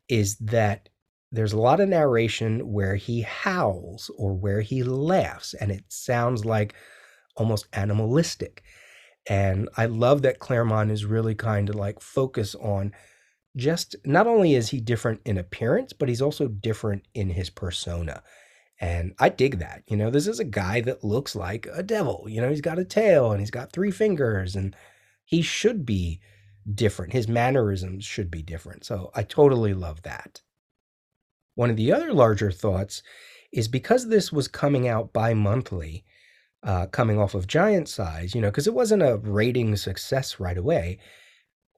is 0.09 0.37
that 0.39 0.89
there's 1.31 1.53
a 1.53 1.61
lot 1.61 1.81
of 1.81 1.89
narration 1.89 2.73
where 2.73 2.97
he 2.97 3.21
howls 3.21 4.11
or 4.17 4.33
where 4.33 4.63
he 4.63 4.83
laughs, 4.83 5.53
and 5.53 5.71
it 5.71 5.85
sounds 5.89 6.47
like 6.47 6.75
almost 7.37 7.67
animalistic. 7.75 8.63
And 9.29 9.69
I 9.77 9.87
love 9.87 10.23
that 10.23 10.39
Claremont 10.39 10.91
is 10.91 11.05
really 11.05 11.35
kind 11.35 11.69
of 11.69 11.75
like 11.75 12.01
focus 12.01 12.55
on 12.55 12.93
just 13.57 13.97
not 14.05 14.27
only 14.27 14.55
is 14.55 14.69
he 14.69 14.81
different 14.81 15.21
in 15.25 15.39
appearance, 15.39 15.93
but 15.93 16.09
he's 16.09 16.23
also 16.23 16.47
different 16.47 17.07
in 17.15 17.31
his 17.31 17.51
persona. 17.51 18.23
And 18.79 19.15
I 19.19 19.31
dig 19.31 19.59
that. 19.59 19.83
You 19.87 19.97
know, 19.97 20.11
this 20.11 20.27
is 20.27 20.39
a 20.39 20.45
guy 20.45 20.83
that 20.83 21.03
looks 21.03 21.35
like 21.35 21.67
a 21.73 21.83
devil. 21.83 22.27
You 22.29 22.41
know, 22.41 22.51
he's 22.51 22.61
got 22.61 22.79
a 22.79 22.85
tail 22.85 23.33
and 23.33 23.41
he's 23.41 23.51
got 23.51 23.73
three 23.73 23.91
fingers 23.91 24.55
and 24.55 24.77
he 25.25 25.43
should 25.43 25.87
be 25.87 26.21
different. 26.75 27.13
His 27.13 27.27
mannerisms 27.27 28.05
should 28.05 28.31
be 28.31 28.43
different. 28.43 28.85
So 28.85 29.11
I 29.15 29.23
totally 29.23 29.73
love 29.73 30.03
that. 30.03 30.43
One 31.55 31.71
of 31.71 31.77
the 31.77 31.93
other 31.93 32.13
larger 32.13 32.53
thoughts 32.53 33.03
is 33.51 33.67
because 33.67 34.09
this 34.09 34.31
was 34.31 34.49
coming 34.49 34.87
out 34.87 35.15
bi 35.15 35.33
monthly, 35.33 36.05
uh, 36.67 36.87
coming 36.89 37.19
off 37.19 37.35
of 37.35 37.47
Giant 37.47 37.89
Size, 37.89 38.35
you 38.35 38.41
know, 38.41 38.51
because 38.51 38.67
it 38.67 38.75
wasn't 38.75 39.03
a 39.03 39.19
rating 39.19 39.77
success 39.77 40.41
right 40.41 40.59
away. 40.59 40.99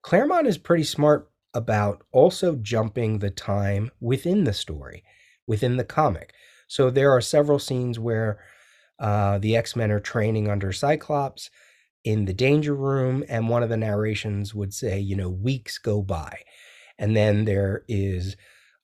Claremont 0.03 0.47
is 0.47 0.57
pretty 0.57 0.85
smart 0.85 1.31
about 1.53 2.03
also 2.11 2.57
jumping 2.57 3.19
the 3.19 3.31
time 3.31 3.91
within 4.01 4.45
the 4.45 4.53
story, 4.53 5.05
within 5.47 5.77
the 5.77 5.85
comic. 5.85 6.33
So 6.69 6.91
there 6.91 7.11
are 7.11 7.21
several 7.21 7.59
scenes 7.59 7.99
where 7.99 8.41
uh, 8.99 9.39
the 9.39 9.57
X 9.57 9.77
Men 9.77 9.91
are 9.91 10.01
training 10.01 10.49
under 10.49 10.73
Cyclops 10.73 11.51
in 12.05 12.25
the 12.25 12.33
danger 12.35 12.75
room, 12.75 13.23
and 13.29 13.49
one 13.49 13.63
of 13.63 13.69
the 13.69 13.77
narrations 13.77 14.55
would 14.55 14.73
say, 14.73 14.99
you 14.99 15.17
know, 15.17 15.29
weeks 15.29 15.79
go 15.79 16.01
by. 16.01 16.41
And 16.99 17.15
then 17.15 17.45
there 17.45 17.85
is 17.89 18.37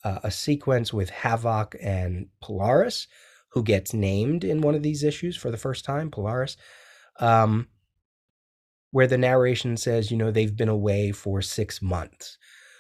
uh, 0.05 0.19
a 0.23 0.31
sequence 0.31 0.93
with 0.93 1.11
Havok 1.11 1.75
and 1.83 2.29
Polaris 2.43 3.09
who 3.55 3.63
gets 3.63 3.95
named 3.95 4.43
in 4.43 4.61
one 4.61 4.75
of 4.75 4.83
these 4.83 5.05
issues 5.05 5.37
for 5.37 5.51
the 5.51 5.57
first 5.57 5.85
time, 5.85 6.11
Polaris, 6.11 6.57
um, 7.21 7.69
where 8.91 9.07
the 9.07 9.17
narration 9.17 9.77
says, 9.77 10.11
you 10.11 10.17
know, 10.17 10.33
they've 10.33 10.57
been 10.57 10.69
away 10.69 11.13
for 11.13 11.41
six 11.41 11.81
months. 11.81 12.37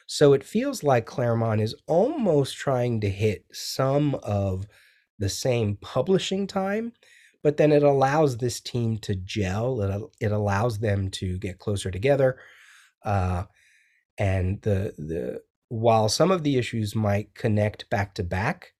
So 0.06 0.32
it 0.32 0.42
feels 0.42 0.82
like 0.82 1.06
Claremont 1.06 1.60
is 1.60 1.76
almost 1.86 2.56
trying 2.56 3.00
to 3.02 3.08
hit 3.08 3.46
some 3.52 4.16
of 4.16 4.66
the 5.20 5.28
same 5.28 5.76
publishing 5.76 6.48
time, 6.48 6.92
but 7.44 7.56
then 7.56 7.70
it 7.70 7.84
allows 7.84 8.36
this 8.36 8.60
team 8.60 8.98
to 8.98 9.14
gel. 9.14 9.80
It, 9.80 10.26
it 10.26 10.32
allows 10.32 10.80
them 10.80 11.08
to 11.12 11.38
get 11.38 11.60
closer 11.60 11.92
together. 11.92 12.36
Uh, 13.04 13.44
and 14.18 14.60
the 14.62 14.92
the 14.98 15.40
while 15.68 16.08
some 16.08 16.30
of 16.30 16.42
the 16.42 16.58
issues 16.58 16.94
might 16.94 17.34
connect 17.34 17.88
back 17.90 18.14
to 18.14 18.24
back, 18.24 18.73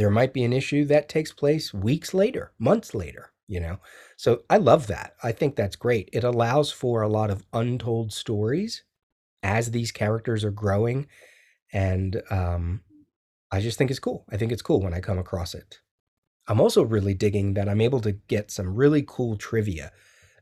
there 0.00 0.08
might 0.08 0.32
be 0.32 0.44
an 0.44 0.52
issue 0.54 0.86
that 0.86 1.10
takes 1.10 1.30
place 1.30 1.74
weeks 1.74 2.14
later, 2.14 2.52
months 2.58 2.94
later, 2.94 3.32
you 3.46 3.60
know. 3.60 3.80
So 4.16 4.44
I 4.48 4.56
love 4.56 4.86
that. 4.86 5.14
I 5.22 5.30
think 5.32 5.56
that's 5.56 5.76
great. 5.76 6.08
It 6.10 6.24
allows 6.24 6.72
for 6.72 7.02
a 7.02 7.08
lot 7.08 7.28
of 7.28 7.44
untold 7.52 8.10
stories 8.10 8.82
as 9.42 9.72
these 9.72 9.92
characters 9.92 10.42
are 10.42 10.50
growing. 10.50 11.06
And 11.70 12.22
um, 12.30 12.80
I 13.52 13.60
just 13.60 13.76
think 13.76 13.90
it's 13.90 14.00
cool. 14.00 14.24
I 14.30 14.38
think 14.38 14.52
it's 14.52 14.62
cool 14.62 14.80
when 14.80 14.94
I 14.94 15.00
come 15.00 15.18
across 15.18 15.54
it. 15.54 15.80
I'm 16.48 16.62
also 16.62 16.82
really 16.82 17.12
digging 17.12 17.52
that 17.52 17.68
I'm 17.68 17.82
able 17.82 18.00
to 18.00 18.12
get 18.12 18.50
some 18.50 18.74
really 18.74 19.04
cool 19.06 19.36
trivia 19.36 19.92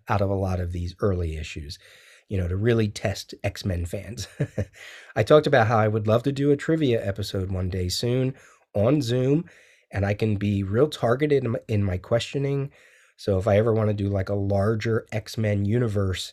out 0.09 0.21
of 0.21 0.31
a 0.31 0.35
lot 0.35 0.61
of 0.61 0.71
these 0.71 0.95
early 1.01 1.37
issues, 1.37 1.81
you 2.29 2.39
know, 2.39 2.47
to 2.47 2.57
really 2.57 2.87
test 2.87 3.35
X 3.43 3.65
Men 3.65 3.87
fans. 3.87 4.29
I 5.17 5.25
talked 5.25 5.49
about 5.49 5.67
how 5.67 5.79
I 5.79 5.89
would 5.89 6.07
love 6.07 6.23
to 6.23 6.33
do 6.33 6.53
a 6.53 6.57
trivia 6.57 7.05
episode 7.05 7.51
one 7.51 7.71
day 7.71 7.89
soon 7.89 8.37
on 8.75 9.03
Zoom, 9.03 9.45
and 9.91 10.05
I 10.05 10.15
can 10.15 10.37
be 10.37 10.63
real 10.63 10.89
targeted 10.89 11.45
in 11.45 11.51
my, 11.53 11.59
in 11.69 11.85
my 11.85 11.99
questioning. 11.99 12.71
So 13.17 13.39
if 13.39 13.49
I 13.49 13.59
ever 13.59 13.73
want 13.73 13.89
to 13.89 13.95
do 13.95 14.09
like 14.09 14.29
a 14.29 14.35
larger 14.35 15.07
X 15.13 15.37
Men 15.37 15.65
universe 15.65 16.33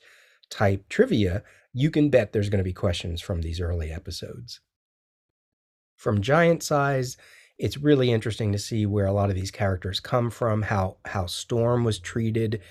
type 0.49 0.87
trivia, 0.89 1.43
you 1.73 1.89
can 1.89 2.09
bet 2.09 2.31
there's 2.31 2.49
going 2.49 2.59
to 2.59 2.63
be 2.63 2.73
questions 2.73 3.21
from 3.21 3.41
these 3.41 3.59
early 3.59 3.91
episodes. 3.91 4.61
From 5.95 6.21
Giant 6.21 6.61
Size, 6.61 7.17
it's 7.57 7.77
really 7.77 8.11
interesting 8.11 8.51
to 8.51 8.59
see 8.59 8.85
where 8.85 9.05
a 9.05 9.13
lot 9.13 9.29
of 9.29 9.35
these 9.35 9.51
characters 9.51 9.99
come 9.99 10.29
from, 10.29 10.61
how 10.61 10.97
how 11.05 11.25
Storm 11.25 11.83
was 11.83 11.99
treated 11.99 12.61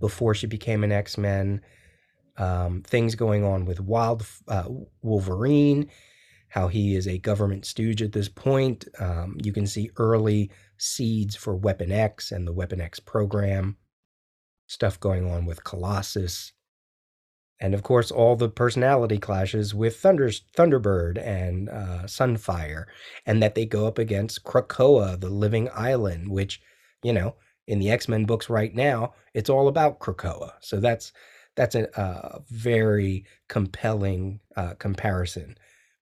before 0.00 0.34
she 0.34 0.46
became 0.46 0.82
an 0.82 0.92
X 0.92 1.16
Men, 1.16 1.60
um, 2.36 2.82
things 2.82 3.14
going 3.14 3.44
on 3.44 3.66
with 3.66 3.80
Wild 3.80 4.26
uh, 4.48 4.68
Wolverine, 5.02 5.90
how 6.54 6.68
he 6.68 6.94
is 6.94 7.08
a 7.08 7.18
government 7.18 7.66
stooge 7.66 8.00
at 8.00 8.12
this 8.12 8.28
point. 8.28 8.86
Um, 9.00 9.36
you 9.42 9.52
can 9.52 9.66
see 9.66 9.90
early 9.96 10.52
seeds 10.78 11.34
for 11.34 11.56
Weapon 11.56 11.90
X 11.90 12.30
and 12.30 12.46
the 12.46 12.52
Weapon 12.52 12.80
X 12.80 13.00
program, 13.00 13.76
stuff 14.68 15.00
going 15.00 15.28
on 15.28 15.46
with 15.46 15.64
Colossus, 15.64 16.52
and 17.58 17.74
of 17.74 17.82
course 17.82 18.12
all 18.12 18.36
the 18.36 18.48
personality 18.48 19.18
clashes 19.18 19.74
with 19.74 19.96
Thunder 19.96 20.30
Thunderbird 20.56 21.20
and 21.20 21.68
uh, 21.70 22.04
Sunfire, 22.04 22.84
and 23.26 23.42
that 23.42 23.56
they 23.56 23.66
go 23.66 23.88
up 23.88 23.98
against 23.98 24.44
Krakoa, 24.44 25.20
the 25.20 25.30
Living 25.30 25.68
Island, 25.74 26.30
which 26.30 26.62
you 27.02 27.12
know 27.12 27.34
in 27.66 27.80
the 27.80 27.90
X 27.90 28.08
Men 28.08 28.26
books 28.26 28.48
right 28.48 28.72
now 28.72 29.12
it's 29.34 29.50
all 29.50 29.66
about 29.66 29.98
Krakoa. 29.98 30.52
So 30.60 30.78
that's 30.78 31.10
that's 31.56 31.74
a, 31.74 32.40
very 32.48 33.24
compelling 33.48 34.38
uh, 34.56 34.74
comparison 34.74 35.56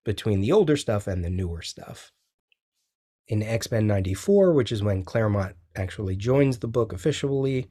between 0.05 0.41
the 0.41 0.53
older 0.53 0.77
stuff 0.77 1.07
and 1.07 1.25
the 1.25 1.31
newer 1.31 1.63
stuff. 1.63 2.11
In 3.29 3.43
X 3.43 3.71
Men 3.71 3.87
'94, 3.87 4.53
which 4.53 4.73
is 4.73 4.83
when 4.83 5.05
Claremont 5.05 5.57
actually 5.77 6.17
joins 6.17 6.59
the 6.59 6.69
book 6.69 6.93
officially 6.93 7.69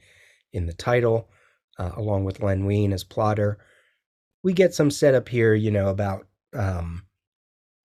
in 0.54 0.66
the 0.66 0.74
title, 0.74 1.30
uh, 1.78 1.92
along 1.96 2.24
with 2.24 2.42
Len 2.42 2.66
Wein 2.66 2.94
as 2.94 3.04
plotter 3.04 3.60
we 4.44 4.54
get 4.54 4.74
some 4.74 4.92
setup 4.92 5.30
here, 5.30 5.54
you 5.54 5.72
know, 5.72 5.90
about 5.90 6.28
um, 6.54 7.04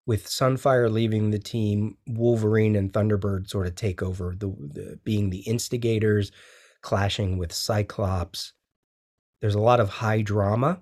with 0.06 0.26
Sunfire 0.26 0.90
leaving 0.90 1.30
the 1.30 1.38
team, 1.38 1.96
Wolverine 2.06 2.76
and 2.76 2.92
Thunderbird 2.92 3.48
sort 3.48 3.66
of 3.66 3.74
take 3.74 4.02
over, 4.02 4.34
the, 4.36 4.48
the 4.48 5.00
being 5.04 5.30
the 5.30 5.40
instigators, 5.40 6.32
clashing 6.80 7.38
with 7.38 7.52
Cyclops. 7.52 8.52
There's 9.40 9.54
a 9.54 9.60
lot 9.60 9.80
of 9.80 9.88
high 9.88 10.22
drama, 10.22 10.80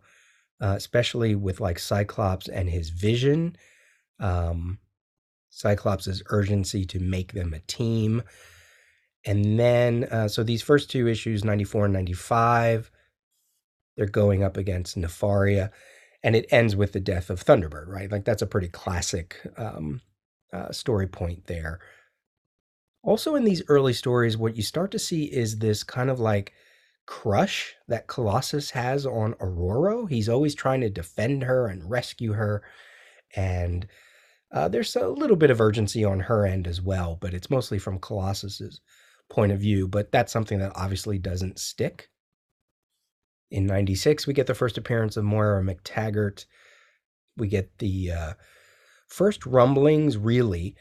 uh, 0.65 0.77
especially 0.77 1.35
with 1.35 1.61
like 1.61 1.79
Cyclops 1.79 2.49
and 2.49 2.71
his 2.71 2.89
vision. 2.89 3.55
Um, 4.19 4.79
Cyclops' 5.51 6.23
urgency 6.31 6.87
to 6.87 6.99
make 6.99 7.33
them 7.33 7.53
a 7.53 7.61
team. 7.61 8.23
And 9.27 9.59
then, 9.61 10.05
uh, 10.05 10.29
so 10.29 10.43
these 10.43 10.63
first 10.63 10.91
two 10.91 11.07
issues, 11.07 11.45
94 11.45 11.85
and 11.85 11.95
95, 11.95 12.91
they're 13.97 14.07
going 14.07 14.43
up 14.43 14.57
against 14.57 14.97
Nefaria, 14.97 15.71
and 16.23 16.35
it 16.35 16.47
ends 16.51 16.75
with 16.75 16.93
the 16.93 17.01
death 17.01 17.29
of 17.29 17.45
Thunderbird, 17.45 17.87
right? 17.87 18.11
Like 18.11 18.25
that's 18.25 18.43
a 18.43 18.47
pretty 18.47 18.69
classic 18.69 19.37
um, 19.59 20.01
uh, 20.51 20.73
story 20.73 21.07
point 21.07 21.47
there. 21.47 21.81
Also, 23.03 23.35
in 23.35 23.45
these 23.45 23.63
early 23.69 23.93
stories, 23.93 24.39
what 24.39 24.57
you 24.57 24.63
start 24.63 24.91
to 24.93 24.99
see 24.99 25.25
is 25.25 25.59
this 25.59 25.85
kind 25.85 26.09
of 26.09 26.21
like 26.21 26.55
crush 27.07 27.75
that 27.89 28.07
Colossus 28.07 28.71
has 28.71 29.07
on 29.07 29.35
Ororo. 29.35 30.09
He's 30.09 30.29
always 30.29 30.55
trying 30.55 30.81
to 30.81 30.91
defend 30.91 31.45
her 31.45 31.67
and 31.67 31.89
rescue 31.89 32.33
her. 32.33 32.63
And 33.37 33.87
uh, 34.53 34.69
there's 34.69 34.95
a 34.97 35.09
little 35.09 35.37
bit 35.37 35.51
of 35.51 35.61
urgency 35.61 36.05
on 36.05 36.21
her 36.21 36.47
end 36.47 36.67
as 36.67 36.81
well, 36.81 37.19
but 37.21 37.35
it's 37.35 37.51
mostly 37.51 37.79
from 37.79 37.99
Colossus's 37.99 38.81
point 39.29 39.53
of 39.53 39.61
view. 39.61 39.89
But 39.89 40.13
that's 40.13 40.33
something 40.33 40.59
that 40.61 40.73
obviously 40.75 41.19
doesn't 41.19 41.59
stick. 41.59 42.09
In 43.51 43.67
96, 43.67 44.27
we 44.27 44.35
get 44.35 44.47
the 44.47 44.55
first 44.55 44.79
appearance 44.79 45.17
of 45.17 45.25
Moira 45.25 45.63
MacTaggert. 45.63 46.47
We 47.37 47.49
get 47.49 47.79
the 47.79 48.13
uh, 48.13 48.33
first 49.09 49.45
rumblings, 49.45 50.17
really, 50.17 50.77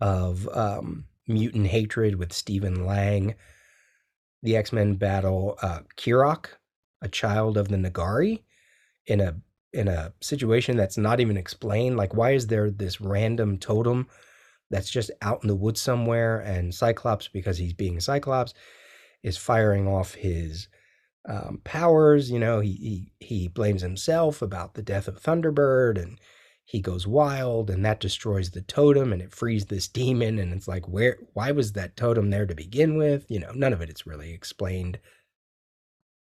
of 0.00 0.48
um, 0.48 1.04
mutant 1.28 1.68
hatred 1.68 2.16
with 2.16 2.32
Steven 2.32 2.86
Lang. 2.86 3.34
The 4.42 4.56
X 4.56 4.72
Men 4.72 4.94
battle 4.94 5.58
uh, 5.62 5.80
Kierrok, 5.96 6.58
a 7.00 7.08
child 7.08 7.56
of 7.56 7.68
the 7.68 7.76
N'Garai, 7.76 8.42
in 9.06 9.20
a 9.20 9.36
in 9.72 9.88
a 9.88 10.12
situation 10.20 10.76
that's 10.76 10.98
not 10.98 11.20
even 11.20 11.36
explained. 11.36 11.96
Like, 11.96 12.14
why 12.14 12.32
is 12.32 12.46
there 12.46 12.70
this 12.70 13.00
random 13.00 13.58
totem 13.58 14.08
that's 14.70 14.90
just 14.90 15.10
out 15.22 15.42
in 15.42 15.48
the 15.48 15.54
woods 15.54 15.80
somewhere? 15.80 16.40
And 16.40 16.74
Cyclops, 16.74 17.28
because 17.28 17.58
he's 17.58 17.72
being 17.72 18.00
Cyclops, 18.00 18.54
is 19.22 19.38
firing 19.38 19.86
off 19.88 20.14
his 20.14 20.68
um, 21.28 21.60
powers. 21.64 22.30
You 22.30 22.38
know, 22.38 22.60
he, 22.60 22.72
he 23.20 23.26
he 23.26 23.48
blames 23.48 23.82
himself 23.82 24.42
about 24.42 24.74
the 24.74 24.82
death 24.82 25.08
of 25.08 25.22
Thunderbird, 25.22 26.00
and 26.00 26.18
he 26.72 26.80
goes 26.80 27.06
wild, 27.06 27.68
and 27.68 27.84
that 27.84 28.00
destroys 28.00 28.50
the 28.50 28.62
totem, 28.62 29.12
and 29.12 29.20
it 29.20 29.34
frees 29.34 29.66
this 29.66 29.86
demon. 29.86 30.38
And 30.38 30.54
it's 30.54 30.66
like, 30.66 30.88
where? 30.88 31.18
Why 31.34 31.52
was 31.52 31.72
that 31.72 31.98
totem 31.98 32.30
there 32.30 32.46
to 32.46 32.54
begin 32.54 32.96
with? 32.96 33.30
You 33.30 33.40
know, 33.40 33.52
none 33.54 33.74
of 33.74 33.82
it 33.82 33.90
is 33.90 34.06
really 34.06 34.32
explained. 34.32 34.98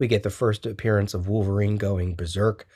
We 0.00 0.08
get 0.08 0.24
the 0.24 0.30
first 0.30 0.66
appearance 0.66 1.14
of 1.14 1.28
Wolverine 1.28 1.76
going 1.76 2.16
berserk, 2.16 2.66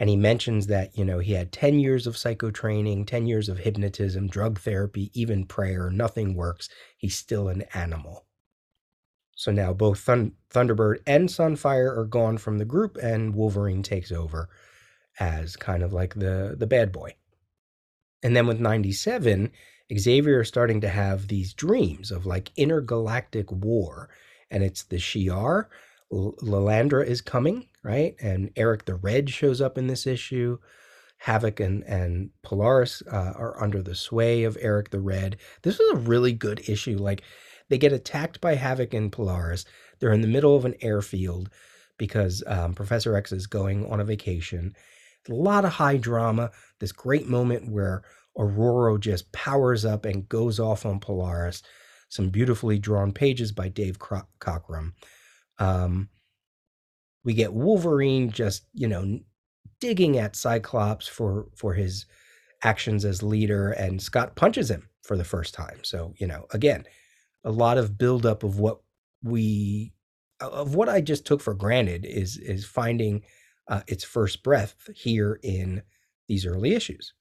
and 0.00 0.10
he 0.10 0.16
mentions 0.16 0.66
that 0.66 0.98
you 0.98 1.04
know 1.04 1.20
he 1.20 1.34
had 1.34 1.52
ten 1.52 1.78
years 1.78 2.08
of 2.08 2.16
psycho 2.16 2.50
training, 2.50 3.06
ten 3.06 3.28
years 3.28 3.48
of 3.48 3.58
hypnotism, 3.58 4.26
drug 4.26 4.58
therapy, 4.58 5.12
even 5.14 5.46
prayer. 5.46 5.90
Nothing 5.90 6.34
works. 6.34 6.68
He's 6.96 7.16
still 7.16 7.46
an 7.46 7.62
animal. 7.72 8.26
So 9.36 9.52
now 9.52 9.72
both 9.72 10.00
Thun- 10.00 10.32
Thunderbird 10.52 11.02
and 11.06 11.28
Sunfire 11.28 11.96
are 11.96 12.04
gone 12.04 12.36
from 12.36 12.58
the 12.58 12.64
group, 12.64 12.96
and 13.00 13.32
Wolverine 13.32 13.84
takes 13.84 14.10
over 14.10 14.48
as 15.18 15.56
kind 15.56 15.82
of 15.82 15.92
like 15.92 16.14
the 16.14 16.54
the 16.58 16.66
bad 16.66 16.92
boy. 16.92 17.14
And 18.22 18.36
then 18.36 18.46
with 18.46 18.60
97, 18.60 19.52
Xavier 19.96 20.40
is 20.40 20.48
starting 20.48 20.80
to 20.80 20.88
have 20.88 21.28
these 21.28 21.54
dreams 21.54 22.10
of 22.10 22.26
like 22.26 22.50
intergalactic 22.56 23.50
war, 23.52 24.10
and 24.50 24.62
it's 24.64 24.84
the 24.84 24.96
Shi'ar. 24.96 25.66
L- 26.12 26.34
Lilandra 26.42 27.06
is 27.06 27.20
coming, 27.20 27.68
right? 27.82 28.14
And 28.20 28.50
Erik 28.56 28.84
the 28.84 28.94
Red 28.96 29.30
shows 29.30 29.60
up 29.60 29.78
in 29.78 29.86
this 29.86 30.06
issue. 30.06 30.58
Havok 31.24 31.64
and, 31.64 31.82
and 31.84 32.30
Polaris 32.42 33.02
uh, 33.10 33.32
are 33.36 33.62
under 33.62 33.82
the 33.82 33.94
sway 33.94 34.44
of 34.44 34.58
Erik 34.60 34.90
the 34.90 35.00
Red. 35.00 35.38
This 35.62 35.78
was 35.78 35.92
a 35.92 36.02
really 36.02 36.32
good 36.32 36.68
issue. 36.68 36.98
Like 36.98 37.22
they 37.68 37.78
get 37.78 37.92
attacked 37.92 38.40
by 38.40 38.56
Havok 38.56 38.94
and 38.94 39.10
Polaris. 39.10 39.64
They're 39.98 40.12
in 40.12 40.20
the 40.20 40.28
middle 40.28 40.56
of 40.56 40.64
an 40.64 40.74
airfield 40.82 41.50
because 41.98 42.42
um, 42.46 42.74
Professor 42.74 43.16
X 43.16 43.32
is 43.32 43.46
going 43.46 43.90
on 43.90 44.00
a 44.00 44.04
vacation. 44.04 44.74
A 45.28 45.34
lot 45.34 45.64
of 45.64 45.72
high 45.72 45.96
drama. 45.96 46.50
This 46.80 46.92
great 46.92 47.26
moment 47.26 47.70
where 47.70 48.02
Ororo 48.36 49.00
just 49.00 49.30
powers 49.32 49.84
up 49.84 50.04
and 50.04 50.28
goes 50.28 50.60
off 50.60 50.84
on 50.86 51.00
Polaris. 51.00 51.62
Some 52.08 52.28
beautifully 52.28 52.78
drawn 52.78 53.12
pages 53.12 53.52
by 53.52 53.68
Dave 53.68 53.98
Cro- 53.98 54.28
Cockrum. 54.40 54.92
Um, 55.58 56.08
we 57.24 57.34
get 57.34 57.52
Wolverine 57.52 58.30
just, 58.30 58.66
you 58.72 58.86
know, 58.86 59.18
digging 59.80 60.18
at 60.18 60.36
Cyclops 60.36 61.08
for 61.08 61.48
for 61.56 61.74
his 61.74 62.06
actions 62.62 63.04
as 63.04 63.22
leader, 63.22 63.72
and 63.72 64.00
Scott 64.00 64.36
punches 64.36 64.70
him 64.70 64.88
for 65.02 65.16
the 65.16 65.24
first 65.24 65.54
time. 65.54 65.80
So, 65.82 66.14
you 66.18 66.26
know, 66.26 66.46
again, 66.52 66.84
a 67.44 67.50
lot 67.50 67.78
of 67.78 67.98
buildup 67.98 68.42
of 68.42 68.58
what 68.58 68.80
we 69.22 69.92
of 70.40 70.74
what 70.74 70.88
I 70.88 71.00
just 71.00 71.24
took 71.24 71.40
for 71.40 71.54
granted 71.54 72.04
is 72.04 72.36
is 72.36 72.64
finding 72.64 73.22
uh, 73.68 73.82
its 73.86 74.04
first 74.04 74.42
breath 74.42 74.88
here 74.94 75.38
in 75.42 75.82
these 76.28 76.46
early 76.46 76.74
issues. 76.74 77.12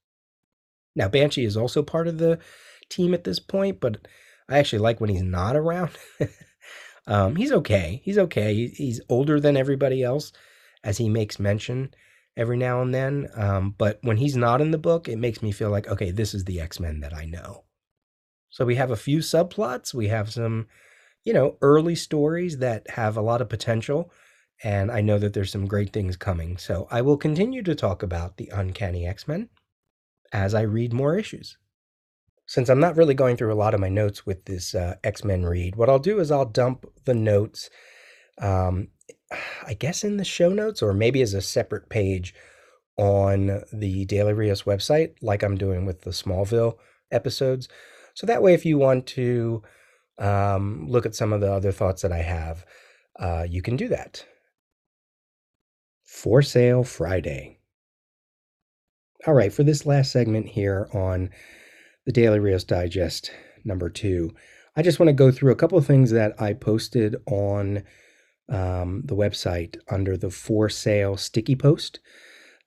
Now 0.96 1.08
Banshee 1.08 1.46
is 1.46 1.58
also 1.58 1.84
part 1.84 2.08
of 2.08 2.18
the 2.18 2.40
team 2.90 3.14
at 3.14 3.24
this 3.24 3.40
point, 3.40 3.80
but 3.80 4.08
I 4.50 4.60
actually 4.60 4.80
like 4.80 5.02
when 5.02 5.10
he's 5.10 5.24
not 5.24 5.56
around. 5.56 5.92
um, 7.08 7.36
he's 7.36 7.52
okay. 7.52 8.02
He's 8.04 8.18
okay. 8.18 8.68
He's 8.68 9.02
older 9.10 9.40
than 9.40 9.58
everybody 9.58 10.04
else, 10.04 10.32
as 10.84 10.98
he 10.98 11.10
makes 11.10 11.40
mention 11.40 11.94
every 12.38 12.58
now 12.58 12.82
and 12.82 12.94
then. 12.94 13.28
Um, 13.36 13.76
but 13.78 14.00
when 14.02 14.18
he's 14.18 14.36
not 14.36 14.62
in 14.62 14.72
the 14.72 14.78
book, 14.78 15.08
it 15.08 15.18
makes 15.18 15.42
me 15.42 15.52
feel 15.52 15.70
like 15.70 15.88
okay, 15.88 16.12
this 16.12 16.34
is 16.34 16.46
the 16.46 16.62
X 16.62 16.80
Men 16.80 17.00
that 17.02 17.14
I 17.14 17.26
know. 17.26 17.64
So 18.50 18.64
we 18.64 18.76
have 18.76 18.92
a 18.92 18.96
few 18.96 19.20
subplots. 19.20 19.94
We 19.94 20.08
have 20.08 20.32
some, 20.32 20.68
you 21.26 21.34
know, 21.34 21.58
early 21.62 21.96
stories 21.96 22.60
that 22.60 22.90
have 22.92 23.18
a 23.18 23.22
lot 23.22 23.42
of 23.42 23.50
potential 23.50 24.12
and 24.64 24.92
I 24.92 25.02
know 25.02 25.20
that 25.20 25.34
there's 25.34 25.52
some 25.52 25.66
great 25.66 25.92
things 25.92 26.16
coming. 26.16 26.58
So 26.58 26.88
I 26.90 27.02
will 27.02 27.18
continue 27.18 27.62
to 27.64 27.76
talk 27.76 28.04
about 28.04 28.38
the 28.38 28.50
Uncanny 28.54 29.06
X 29.06 29.28
Men 29.28 29.50
as 30.32 30.54
I 30.54 30.62
read 30.62 30.94
more 30.94 31.18
issues. 31.18 31.58
Since 32.48 32.70
I'm 32.70 32.80
not 32.80 32.96
really 32.96 33.16
going 33.16 33.38
through 33.38 33.54
a 33.54 33.56
lot 33.56 33.74
of 33.74 33.80
my 33.80 33.90
notes 33.90 34.26
with 34.26 34.46
this 34.46 34.76
uh, 34.76 34.96
X 35.04 35.24
Men 35.24 35.44
read, 35.44 35.76
what 35.76 35.90
I'll 35.90 36.00
do 36.00 36.20
is 36.20 36.32
I'll 36.32 36.46
dump 36.46 36.86
the 37.06 37.14
notes, 37.16 37.70
um, 38.40 38.90
I 39.66 39.74
guess, 39.74 40.04
in 40.04 40.18
the 40.18 40.26
show 40.26 40.50
notes 40.50 40.82
or 40.82 40.94
maybe 40.94 41.22
as 41.22 41.34
a 41.34 41.42
separate 41.42 41.90
page 41.90 42.34
on 42.98 43.62
the 43.74 44.06
Daily 44.06 44.34
Rios 44.34 44.64
website, 44.64 45.16
like 45.22 45.44
I'm 45.44 45.58
doing 45.58 45.86
with 45.86 46.02
the 46.02 46.12
Smallville 46.12 46.78
episodes. 47.12 47.68
So 48.14 48.26
that 48.28 48.42
way, 48.42 48.54
if 48.54 48.66
you 48.66 48.78
want 48.78 49.08
to 49.08 49.64
um, 50.20 50.88
look 50.88 51.06
at 51.06 51.16
some 51.16 51.34
of 51.34 51.42
the 51.42 51.52
other 51.52 51.72
thoughts 51.72 52.04
that 52.04 52.14
I 52.14 52.22
have, 52.22 52.66
uh, 53.20 53.46
you 53.50 53.62
can 53.62 53.76
do 53.76 53.90
that. 53.90 54.26
For 56.16 56.42
Sale 56.42 56.86
Friday. 56.86 57.60
All 59.28 59.34
right, 59.34 59.52
for 59.52 59.64
this 59.64 59.86
last 59.86 60.14
segment 60.14 60.48
here 60.48 60.88
on 60.94 61.30
the 62.06 62.14
Daily 62.14 62.40
Rios 62.40 62.64
Digest 62.64 63.32
number 63.66 63.90
two, 63.90 64.34
I 64.78 64.82
just 64.82 64.98
want 64.98 65.10
to 65.10 65.14
go 65.14 65.30
through 65.30 65.52
a 65.52 65.58
couple 65.58 65.78
of 65.78 65.86
things 65.86 66.12
that 66.12 66.42
I 66.42 66.54
posted 66.54 67.18
on 67.28 67.84
um, 68.48 69.02
the 69.04 69.16
website 69.16 69.78
under 69.90 70.16
the 70.16 70.30
for 70.30 70.70
sale 70.70 71.18
sticky 71.18 71.58
post. 71.58 72.00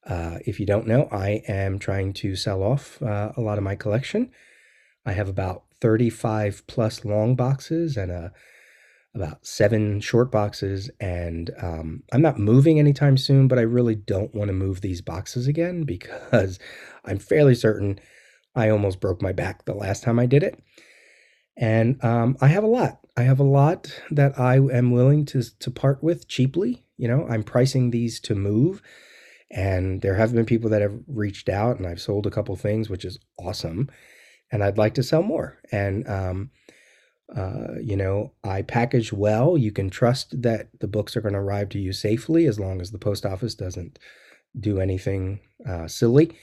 Uh, 0.06 0.38
if 0.44 0.60
you 0.60 0.66
don't 0.66 0.86
know, 0.86 1.08
I 1.10 1.42
am 1.48 1.78
trying 1.78 2.12
to 2.14 2.36
sell 2.36 2.62
off 2.62 3.00
uh, 3.00 3.32
a 3.34 3.40
lot 3.40 3.56
of 3.56 3.64
my 3.64 3.74
collection. 3.74 4.30
I 5.06 5.12
have 5.12 5.28
about 5.28 5.64
35 5.80 6.66
plus 6.66 7.02
long 7.02 7.34
boxes 7.34 7.96
and 7.96 8.12
a, 8.12 8.30
about 9.20 9.46
seven 9.46 10.00
short 10.00 10.30
boxes. 10.30 10.90
And 11.00 11.50
um, 11.60 12.02
I'm 12.12 12.22
not 12.22 12.38
moving 12.38 12.78
anytime 12.78 13.16
soon, 13.16 13.48
but 13.48 13.58
I 13.58 13.62
really 13.62 13.94
don't 13.94 14.34
want 14.34 14.48
to 14.48 14.54
move 14.54 14.80
these 14.80 15.00
boxes 15.00 15.46
again 15.46 15.82
because 15.84 16.58
I'm 17.04 17.18
fairly 17.18 17.54
certain 17.54 18.00
I 18.54 18.70
almost 18.70 19.00
broke 19.00 19.22
my 19.22 19.32
back 19.32 19.64
the 19.64 19.74
last 19.74 20.02
time 20.02 20.18
I 20.18 20.26
did 20.26 20.42
it. 20.42 20.62
And 21.56 22.02
um, 22.04 22.36
I 22.40 22.48
have 22.48 22.64
a 22.64 22.68
lot. 22.68 23.00
I 23.16 23.22
have 23.22 23.40
a 23.40 23.44
lot 23.44 23.92
that 24.10 24.38
I 24.38 24.56
am 24.56 24.90
willing 24.90 25.24
to, 25.26 25.42
to 25.58 25.70
part 25.70 26.02
with 26.02 26.28
cheaply. 26.28 26.84
You 26.96 27.08
know, 27.08 27.26
I'm 27.28 27.42
pricing 27.42 27.90
these 27.90 28.20
to 28.20 28.34
move. 28.34 28.80
And 29.50 30.02
there 30.02 30.14
have 30.14 30.34
been 30.34 30.44
people 30.44 30.70
that 30.70 30.82
have 30.82 30.98
reached 31.06 31.48
out, 31.48 31.78
and 31.78 31.86
I've 31.86 32.00
sold 32.00 32.26
a 32.26 32.30
couple 32.30 32.54
things, 32.54 32.90
which 32.90 33.04
is 33.04 33.18
awesome. 33.38 33.90
And 34.52 34.62
I'd 34.62 34.78
like 34.78 34.94
to 34.94 35.02
sell 35.02 35.22
more. 35.22 35.58
And, 35.72 36.06
um, 36.08 36.50
uh, 37.36 37.74
you 37.82 37.96
know, 37.96 38.32
I 38.42 38.62
package 38.62 39.12
well. 39.12 39.58
You 39.58 39.70
can 39.70 39.90
trust 39.90 40.40
that 40.42 40.68
the 40.80 40.88
books 40.88 41.16
are 41.16 41.20
going 41.20 41.34
to 41.34 41.40
arrive 41.40 41.68
to 41.70 41.78
you 41.78 41.92
safely 41.92 42.46
as 42.46 42.58
long 42.58 42.80
as 42.80 42.90
the 42.90 42.98
post 42.98 43.26
office 43.26 43.54
doesn't 43.54 43.98
do 44.58 44.80
anything 44.80 45.40
uh, 45.68 45.88
silly. 45.88 46.36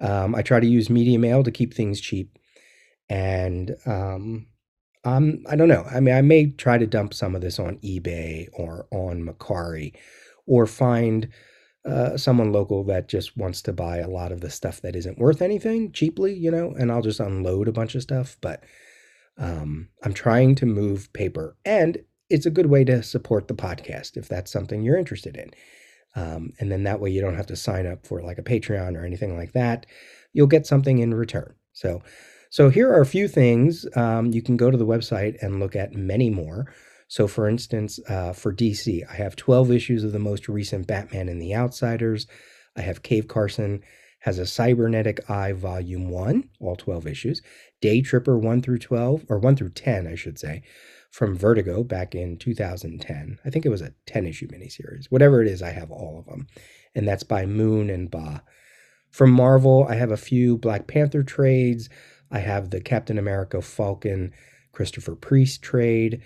Um, 0.00 0.34
I 0.34 0.42
try 0.42 0.60
to 0.60 0.66
use 0.66 0.90
media 0.90 1.18
mail 1.18 1.42
to 1.42 1.50
keep 1.50 1.74
things 1.74 2.00
cheap. 2.00 2.38
And 3.08 3.76
um, 3.84 4.46
I'm, 5.04 5.44
I 5.48 5.56
don't 5.56 5.68
know. 5.68 5.84
I 5.90 6.00
mean, 6.00 6.14
I 6.14 6.22
may 6.22 6.46
try 6.46 6.78
to 6.78 6.86
dump 6.86 7.14
some 7.14 7.34
of 7.34 7.42
this 7.42 7.58
on 7.58 7.78
eBay 7.78 8.48
or 8.52 8.86
on 8.90 9.22
Mercari 9.22 9.94
or 10.46 10.66
find 10.66 11.28
uh, 11.84 12.16
someone 12.16 12.52
local 12.52 12.84
that 12.84 13.08
just 13.08 13.36
wants 13.36 13.62
to 13.62 13.72
buy 13.72 13.98
a 13.98 14.08
lot 14.08 14.32
of 14.32 14.40
the 14.40 14.50
stuff 14.50 14.80
that 14.80 14.96
isn't 14.96 15.18
worth 15.18 15.40
anything 15.40 15.92
cheaply, 15.92 16.34
you 16.34 16.50
know, 16.50 16.74
and 16.78 16.90
I'll 16.90 17.02
just 17.02 17.20
unload 17.20 17.68
a 17.68 17.72
bunch 17.72 17.94
of 17.94 18.02
stuff. 18.02 18.36
But 18.40 18.64
um, 19.38 19.88
I'm 20.02 20.14
trying 20.14 20.54
to 20.56 20.66
move 20.66 21.12
paper, 21.12 21.56
and 21.64 21.98
it's 22.28 22.46
a 22.46 22.50
good 22.50 22.66
way 22.66 22.84
to 22.84 23.02
support 23.02 23.48
the 23.48 23.54
podcast 23.54 24.16
if 24.16 24.28
that's 24.28 24.50
something 24.50 24.82
you're 24.82 24.96
interested 24.96 25.36
in. 25.36 25.50
Um, 26.14 26.52
and 26.58 26.72
then 26.72 26.84
that 26.84 27.00
way 27.00 27.10
you 27.10 27.20
don't 27.20 27.36
have 27.36 27.46
to 27.48 27.56
sign 27.56 27.86
up 27.86 28.06
for 28.06 28.22
like 28.22 28.38
a 28.38 28.42
Patreon 28.42 28.96
or 28.96 29.04
anything 29.04 29.36
like 29.36 29.52
that. 29.52 29.86
You'll 30.32 30.46
get 30.46 30.66
something 30.66 30.98
in 30.98 31.14
return. 31.14 31.54
So, 31.72 32.02
so 32.50 32.70
here 32.70 32.90
are 32.90 33.02
a 33.02 33.06
few 33.06 33.28
things. 33.28 33.86
Um, 33.96 34.32
you 34.32 34.42
can 34.42 34.56
go 34.56 34.70
to 34.70 34.78
the 34.78 34.86
website 34.86 35.36
and 35.42 35.60
look 35.60 35.76
at 35.76 35.94
many 35.94 36.30
more. 36.30 36.72
So, 37.08 37.28
for 37.28 37.48
instance, 37.48 38.00
uh, 38.08 38.32
for 38.32 38.52
DC, 38.52 39.02
I 39.08 39.14
have 39.14 39.36
12 39.36 39.70
issues 39.70 40.02
of 40.02 40.12
the 40.12 40.18
most 40.18 40.48
recent 40.48 40.86
Batman 40.86 41.28
and 41.28 41.40
the 41.40 41.54
Outsiders. 41.54 42.26
I 42.76 42.80
have 42.80 43.02
Cave 43.02 43.28
Carson 43.28 43.82
has 44.20 44.38
a 44.38 44.46
Cybernetic 44.46 45.30
Eye 45.30 45.52
Volume 45.52 46.10
1, 46.10 46.48
all 46.60 46.74
12 46.74 47.06
issues. 47.06 47.42
Day 47.80 48.00
Tripper 48.00 48.38
1 48.38 48.62
through 48.62 48.78
12, 48.78 49.24
or 49.28 49.38
1 49.38 49.56
through 49.56 49.70
10, 49.70 50.06
I 50.06 50.14
should 50.14 50.38
say, 50.38 50.62
from 51.10 51.36
Vertigo 51.36 51.82
back 51.82 52.14
in 52.14 52.36
2010. 52.38 53.38
I 53.44 53.50
think 53.50 53.64
it 53.66 53.70
was 53.70 53.82
a 53.82 53.94
10 54.06 54.26
issue 54.26 54.48
miniseries. 54.48 55.06
Whatever 55.10 55.42
it 55.42 55.48
is, 55.48 55.62
I 55.62 55.70
have 55.70 55.90
all 55.90 56.18
of 56.18 56.26
them. 56.26 56.46
And 56.94 57.06
that's 57.06 57.22
by 57.22 57.46
Moon 57.46 57.90
and 57.90 58.10
Ba. 58.10 58.42
From 59.10 59.30
Marvel, 59.30 59.86
I 59.88 59.94
have 59.94 60.10
a 60.10 60.16
few 60.16 60.58
Black 60.58 60.86
Panther 60.86 61.22
trades. 61.22 61.88
I 62.30 62.40
have 62.40 62.70
the 62.70 62.80
Captain 62.80 63.18
America 63.18 63.62
Falcon 63.62 64.32
Christopher 64.72 65.14
Priest 65.14 65.62
trade 65.62 66.22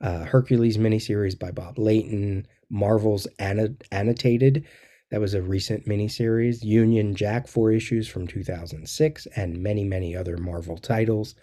uh, 0.00 0.24
Hercules 0.24 0.76
miniseries 0.78 1.38
by 1.38 1.50
Bob 1.50 1.78
Layton, 1.78 2.46
Marvel's 2.68 3.26
Annotated, 3.38 4.66
that 5.10 5.20
was 5.20 5.34
a 5.34 5.42
recent 5.42 5.86
miniseries, 5.86 6.64
Union 6.64 7.14
Jack, 7.14 7.46
four 7.46 7.70
issues 7.70 8.08
from 8.08 8.26
2006, 8.26 9.26
and 9.36 9.62
many, 9.62 9.84
many 9.84 10.16
other 10.16 10.36
Marvel 10.36 10.78
titles. 10.78 11.34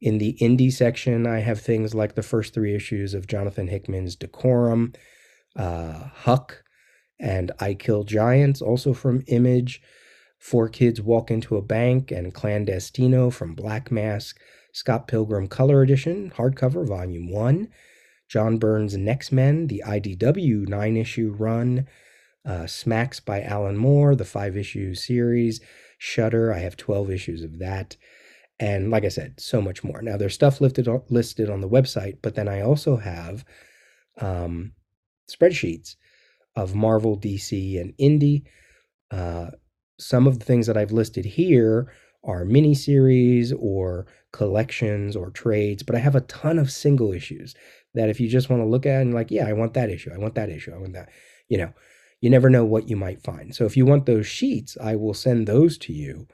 In 0.00 0.18
the 0.18 0.36
indie 0.40 0.72
section, 0.72 1.26
I 1.26 1.40
have 1.40 1.60
things 1.60 1.94
like 1.94 2.14
the 2.14 2.22
first 2.22 2.54
three 2.54 2.74
issues 2.74 3.14
of 3.14 3.26
Jonathan 3.26 3.68
Hickman's 3.68 4.16
Decorum, 4.16 4.92
uh, 5.56 6.08
Huck, 6.14 6.62
and 7.20 7.52
I 7.60 7.74
Kill 7.74 8.04
Giants, 8.04 8.62
also 8.62 8.92
from 8.92 9.24
Image. 9.26 9.80
Four 10.38 10.68
Kids 10.68 11.00
Walk 11.00 11.32
into 11.32 11.56
a 11.56 11.62
Bank 11.62 12.12
and 12.12 12.32
Clandestino 12.32 13.32
from 13.32 13.54
Black 13.54 13.90
Mask. 13.90 14.38
Scott 14.72 15.08
Pilgrim 15.08 15.48
Color 15.48 15.82
Edition, 15.82 16.30
hardcover, 16.36 16.86
volume 16.86 17.30
one. 17.30 17.68
John 18.28 18.58
Byrne's 18.58 18.96
Next 18.96 19.32
Men, 19.32 19.66
the 19.66 19.82
IDW 19.84 20.68
nine 20.68 20.96
issue 20.96 21.34
run. 21.36 21.88
Uh, 22.48 22.64
Smax 22.64 23.22
by 23.22 23.42
Alan 23.42 23.76
Moore, 23.76 24.14
the 24.14 24.24
five 24.24 24.56
issue 24.56 24.94
series. 24.94 25.60
Shutter, 25.98 26.50
I 26.50 26.60
have 26.60 26.78
12 26.78 27.10
issues 27.10 27.42
of 27.42 27.58
that. 27.58 27.96
And 28.58 28.90
like 28.90 29.04
I 29.04 29.08
said, 29.08 29.38
so 29.38 29.60
much 29.60 29.84
more. 29.84 30.00
Now, 30.00 30.16
there's 30.16 30.32
stuff 30.32 30.58
listed 30.58 30.88
on, 30.88 31.02
listed 31.10 31.50
on 31.50 31.60
the 31.60 31.68
website, 31.68 32.18
but 32.22 32.36
then 32.36 32.48
I 32.48 32.62
also 32.62 32.96
have 32.96 33.44
um, 34.18 34.72
spreadsheets 35.30 35.96
of 36.56 36.74
Marvel, 36.74 37.18
DC, 37.18 37.78
and 37.78 37.94
Indie. 37.98 38.44
Uh, 39.10 39.50
some 39.98 40.26
of 40.26 40.38
the 40.38 40.44
things 40.46 40.66
that 40.66 40.76
I've 40.78 40.92
listed 40.92 41.26
here 41.26 41.92
are 42.24 42.46
miniseries 42.46 43.52
or 43.60 44.06
collections 44.32 45.16
or 45.16 45.30
trades, 45.30 45.82
but 45.82 45.94
I 45.94 45.98
have 45.98 46.16
a 46.16 46.22
ton 46.22 46.58
of 46.58 46.70
single 46.70 47.12
issues 47.12 47.54
that 47.92 48.08
if 48.08 48.20
you 48.20 48.28
just 48.28 48.48
want 48.48 48.62
to 48.62 48.66
look 48.66 48.86
at 48.86 49.02
and 49.02 49.12
like, 49.12 49.30
yeah, 49.30 49.46
I 49.46 49.52
want 49.52 49.74
that 49.74 49.90
issue, 49.90 50.12
I 50.14 50.18
want 50.18 50.34
that 50.36 50.48
issue, 50.48 50.72
I 50.74 50.78
want 50.78 50.94
that, 50.94 51.10
you 51.48 51.58
know, 51.58 51.72
you 52.20 52.30
never 52.30 52.50
know 52.50 52.64
what 52.64 52.88
you 52.88 52.96
might 52.96 53.22
find. 53.22 53.54
So 53.54 53.64
if 53.64 53.76
you 53.76 53.86
want 53.86 54.06
those 54.06 54.26
sheets, 54.26 54.76
I 54.80 54.96
will 54.96 55.14
send 55.14 55.46
those 55.46 55.78
to 55.78 55.92
you, 55.92 56.26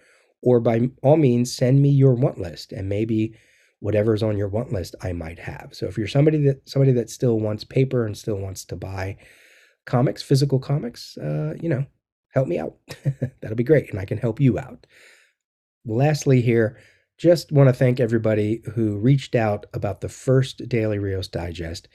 or 0.42 0.60
by 0.60 0.90
all 1.02 1.16
means, 1.16 1.54
send 1.54 1.80
me 1.80 1.90
your 1.90 2.14
want 2.14 2.38
list 2.38 2.72
and 2.72 2.88
maybe 2.88 3.34
whatever's 3.80 4.22
on 4.22 4.38
your 4.38 4.48
want 4.48 4.72
list 4.72 4.94
I 5.02 5.12
might 5.12 5.38
have. 5.38 5.70
So 5.72 5.86
if 5.86 5.98
you're 5.98 6.06
somebody 6.06 6.38
that 6.44 6.68
somebody 6.68 6.92
that 6.92 7.10
still 7.10 7.38
wants 7.38 7.64
paper 7.64 8.06
and 8.06 8.16
still 8.16 8.36
wants 8.36 8.64
to 8.66 8.76
buy 8.76 9.18
comics, 9.84 10.22
physical 10.22 10.58
comics, 10.58 11.16
uh, 11.18 11.54
you 11.60 11.68
know, 11.68 11.84
help 12.32 12.48
me 12.48 12.58
out. 12.58 12.76
That'll 13.40 13.56
be 13.56 13.62
great, 13.64 13.90
and 13.90 14.00
I 14.00 14.04
can 14.04 14.18
help 14.18 14.40
you 14.40 14.58
out. 14.58 14.86
Lastly, 15.86 16.40
here, 16.40 16.78
just 17.18 17.52
want 17.52 17.68
to 17.68 17.74
thank 17.74 18.00
everybody 18.00 18.62
who 18.74 18.98
reached 18.98 19.34
out 19.34 19.66
about 19.72 20.00
the 20.00 20.08
first 20.08 20.68
Daily 20.68 20.98
Rios 20.98 21.28
Digest, 21.28 21.88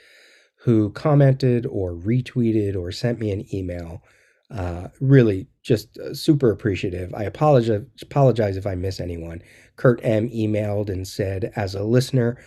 who 0.61 0.91
commented 0.91 1.65
or 1.65 1.93
retweeted 1.93 2.75
or 2.75 2.91
sent 2.91 3.19
me 3.19 3.31
an 3.31 3.45
email. 3.53 4.03
Uh, 4.51 4.87
really, 4.99 5.47
just 5.61 5.97
uh, 5.99 6.13
super 6.13 6.51
appreciative. 6.51 7.13
I 7.13 7.23
apologize 7.23 7.83
apologize 8.01 8.57
if 8.57 8.65
I 8.65 8.75
miss 8.75 8.99
anyone. 8.99 9.41
Kurt 9.75 9.99
M 10.03 10.29
emailed 10.29 10.89
and 10.89 11.07
said, 11.07 11.53
as 11.55 11.75
a 11.75 11.83
listener, 11.83 12.37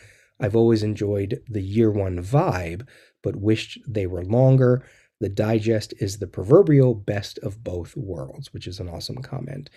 I've 0.41 0.57
always 0.57 0.83
enjoyed 0.83 1.41
the 1.49 1.63
year 1.63 1.91
one 1.91 2.23
vibe, 2.23 2.87
but 3.23 3.37
wished 3.37 3.79
they 3.87 4.07
were 4.07 4.25
longer. 4.25 4.85
The 5.21 5.29
digest 5.29 5.95
is 6.01 6.19
the 6.19 6.27
proverbial 6.27 6.95
best 6.97 7.39
of 7.39 7.63
both 7.63 7.97
worlds, 7.97 8.53
which 8.53 8.67
is 8.67 8.81
an 8.81 8.89
awesome 8.89 9.19
comment. 9.23 9.71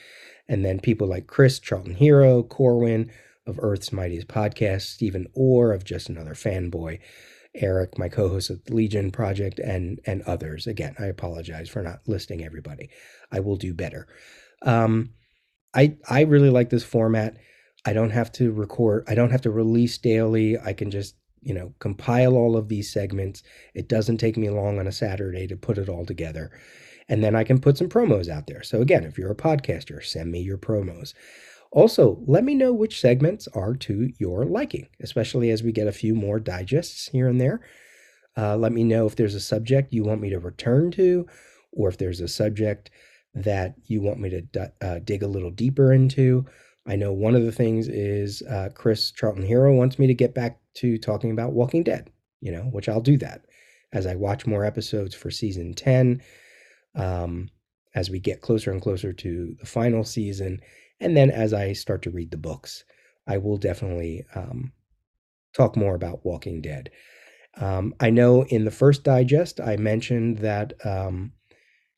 And 0.48 0.66
then 0.66 0.80
people 0.80 1.08
like 1.08 1.28
Chris, 1.28 1.60
Charlton 1.60 1.94
Hero, 1.94 2.42
Corwin 2.42 3.12
of 3.46 3.60
Earth's 3.62 3.94
Mightiest 3.94 4.28
Podcast, 4.28 4.82
Stephen 4.82 5.28
Orr 5.36 5.72
of 5.72 5.84
Just 5.84 6.10
Another 6.10 6.34
Fanboy, 6.34 7.00
Eric, 7.56 7.98
my 7.98 8.10
co-host 8.10 8.50
of 8.50 8.64
the 8.66 8.74
Legion 8.76 9.12
Project, 9.12 9.60
and 9.60 10.00
and 10.06 10.22
others. 10.24 10.68
Again, 10.68 10.96
I 11.00 11.06
apologize 11.06 11.70
for 11.70 11.82
not 11.82 12.02
listing 12.08 12.44
everybody. 12.44 12.90
I 13.32 13.40
will 13.40 13.56
do 13.56 13.74
better. 13.74 14.08
Um, 14.62 15.12
I 15.74 15.98
I 16.10 16.22
really 16.22 16.50
like 16.50 16.70
this 16.70 16.84
format. 16.84 17.38
I 17.86 17.94
don't 17.94 18.12
have 18.12 18.32
to 18.34 18.52
record. 18.52 19.06
I 19.08 19.16
don't 19.16 19.32
have 19.32 19.42
to 19.42 19.52
release 19.52 19.98
daily. 19.98 20.58
I 20.58 20.74
can 20.74 20.92
just 20.92 21.16
you 21.46 21.54
know, 21.54 21.74
compile 21.80 22.36
all 22.36 22.58
of 22.58 22.68
these 22.68 22.92
segments. 22.92 23.44
It 23.76 23.88
doesn't 23.88 24.18
take 24.18 24.36
me 24.36 24.50
long 24.50 24.80
on 24.80 24.88
a 24.88 24.92
Saturday 24.92 25.46
to 25.48 25.56
put 25.56 25.78
it 25.78 25.88
all 25.88 26.04
together. 26.04 26.52
And 27.08 27.24
then 27.24 27.36
I 27.36 27.44
can 27.44 27.60
put 27.60 27.78
some 27.78 27.88
promos 27.88 28.28
out 28.28 28.48
there. 28.48 28.64
So, 28.64 28.82
again, 28.82 29.04
if 29.04 29.18
you're 29.18 29.32
a 29.32 29.36
podcaster, 29.36 30.04
send 30.04 30.32
me 30.32 30.42
your 30.42 30.58
promos. 30.58 31.14
Also, 31.76 32.24
let 32.26 32.46
me 32.46 32.56
know 32.56 32.72
which 32.72 33.02
segments 33.02 33.50
are 33.50 33.74
to 33.76 34.10
your 34.18 34.46
liking, 34.46 34.88
especially 35.02 35.50
as 35.50 35.62
we 35.62 35.74
get 35.74 35.88
a 35.88 35.92
few 35.92 36.16
more 36.16 36.40
digests 36.40 37.10
here 37.10 37.28
and 37.28 37.40
there. 37.40 37.60
Uh, 38.38 38.56
let 38.56 38.72
me 38.72 38.82
know 38.82 39.06
if 39.06 39.18
there's 39.18 39.36
a 39.36 39.42
subject 39.42 39.92
you 39.92 40.02
want 40.02 40.22
me 40.22 40.30
to 40.30 40.40
return 40.40 40.90
to, 40.90 41.28
or 41.74 41.90
if 41.90 41.98
there's 41.98 42.22
a 42.22 42.30
subject 42.30 42.92
that 43.34 43.76
you 43.88 44.02
want 44.02 44.22
me 44.22 44.30
to 44.30 44.72
uh, 44.82 45.00
dig 45.04 45.22
a 45.22 45.28
little 45.28 45.52
deeper 45.52 45.92
into. 45.92 46.46
I 46.88 46.96
know 46.96 47.12
one 47.12 47.36
of 47.36 47.44
the 47.44 47.52
things 47.52 47.90
is 47.90 48.42
uh, 48.44 48.70
Chris 48.74 49.12
Charlton 49.12 49.46
Hero 49.46 49.76
wants 49.76 50.00
me 50.00 50.08
to 50.08 50.14
get 50.14 50.34
back 50.34 50.62
to 50.76 50.98
talking 50.98 51.32
about 51.32 51.52
Walking 51.52 51.84
Dead, 51.84 52.10
you 52.40 52.54
know, 52.54 52.64
which 52.72 52.88
I'll 52.88 53.02
do 53.02 53.18
that 53.18 53.48
as 53.92 54.08
I 54.08 54.16
watch 54.16 54.46
more 54.46 54.64
episodes 54.64 55.14
for 55.14 55.30
season 55.30 55.74
10, 55.74 56.22
um, 56.96 57.50
as 57.96 58.10
we 58.10 58.20
get 58.20 58.40
closer 58.40 58.72
and 58.72 58.82
closer 58.82 59.12
to 59.12 59.58
the 59.60 59.66
final 59.66 60.06
season. 60.06 60.62
And 61.00 61.16
then 61.16 61.30
as 61.30 61.54
I 61.54 61.74
start 61.74 62.02
to 62.04 62.12
read 62.12 62.32
the 62.32 62.38
books, 62.38 62.84
I 63.28 63.38
will 63.38 63.58
definitely 63.58 64.24
um, 64.36 64.72
talk 65.54 65.76
more 65.76 65.96
about 65.96 66.26
Walking 66.26 66.62
Dead. 66.62 66.92
Um, 67.58 67.94
I 68.00 68.10
know 68.10 68.44
in 68.46 68.66
the 68.66 68.72
first 68.72 69.04
digest, 69.04 69.60
I 69.62 69.78
mentioned 69.78 70.40
that 70.40 70.74
um, 70.86 71.32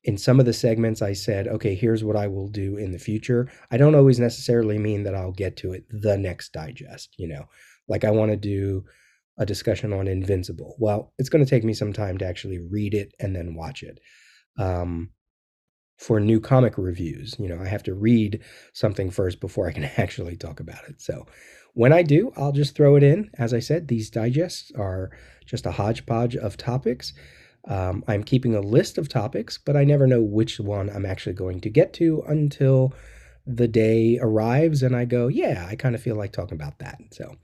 in 0.04 0.18
some 0.18 0.40
of 0.40 0.46
the 0.46 0.54
segments 0.54 1.02
I 1.02 1.14
said, 1.14 1.48
okay, 1.48 1.76
here's 1.76 2.04
what 2.04 2.16
I 2.16 2.28
will 2.28 2.48
do 2.48 2.78
in 2.78 2.92
the 2.92 3.00
future. 3.00 3.52
I 3.72 3.78
don't 3.78 3.96
always 3.96 4.20
necessarily 4.20 4.78
mean 4.78 5.04
that 5.04 5.16
I'll 5.16 5.32
get 5.32 5.58
to 5.58 5.74
it 5.74 5.86
the 5.90 6.18
next 6.18 6.54
digest, 6.54 7.16
you 7.18 7.28
know. 7.28 7.46
Like 7.88 8.04
I 8.04 8.12
want 8.12 8.32
to 8.32 8.38
do 8.38 8.86
a 9.38 9.46
discussion 9.46 9.94
on 9.94 10.08
Invincible. 10.08 10.76
Well, 10.80 11.14
it's 11.18 11.30
going 11.30 11.44
to 11.44 11.50
take 11.50 11.64
me 11.64 11.74
some 11.74 11.94
time 11.94 12.18
to 12.20 12.26
actually 12.26 12.60
read 12.60 12.94
it 12.94 13.14
and 13.20 13.36
then 13.36 13.56
watch 13.56 13.84
it. 13.84 14.00
Um, 14.58 15.12
for 15.98 16.20
new 16.20 16.40
comic 16.40 16.78
reviews, 16.78 17.36
you 17.40 17.48
know, 17.48 17.60
I 17.60 17.68
have 17.68 17.84
to 17.84 17.94
read 17.94 18.42
something 18.74 19.10
first 19.10 19.40
before 19.40 19.68
I 19.68 19.74
can 19.74 19.84
actually 19.98 20.38
talk 20.38 20.60
about 20.60 20.88
it. 20.88 21.02
So 21.02 21.26
when 21.74 21.94
I 21.94 22.02
do, 22.02 22.32
I'll 22.38 22.52
just 22.52 22.76
throw 22.76 22.96
it 22.96 23.04
in. 23.04 23.30
As 23.38 23.54
I 23.54 23.60
said, 23.60 23.88
these 23.88 24.10
digests 24.10 24.72
are 24.76 25.12
just 25.46 25.66
a 25.66 25.72
hodgepodge 25.72 26.36
of 26.36 26.58
topics. 26.58 27.14
Um, 27.68 28.04
I'm 28.08 28.24
keeping 28.24 28.56
a 28.56 28.62
list 28.62 28.98
of 28.98 29.10
topics, 29.10 29.58
but 29.58 29.76
I 29.76 29.84
never 29.84 30.08
know 30.08 30.22
which 30.22 30.60
one 30.60 30.90
I'm 30.90 31.06
actually 31.06 31.34
going 31.34 31.60
to 31.62 31.70
get 31.70 31.94
to 31.94 32.24
until 32.28 32.94
the 33.46 33.68
day 33.68 34.20
arrives 34.22 34.84
and 34.84 34.96
I 34.96 35.06
go, 35.06 35.28
yeah, 35.28 35.66
I 35.70 35.76
kind 35.76 35.96
of 35.96 36.02
feel 36.02 36.16
like 36.16 36.32
talking 36.32 36.56
about 36.56 36.80
that. 36.80 37.00
So 37.12 37.36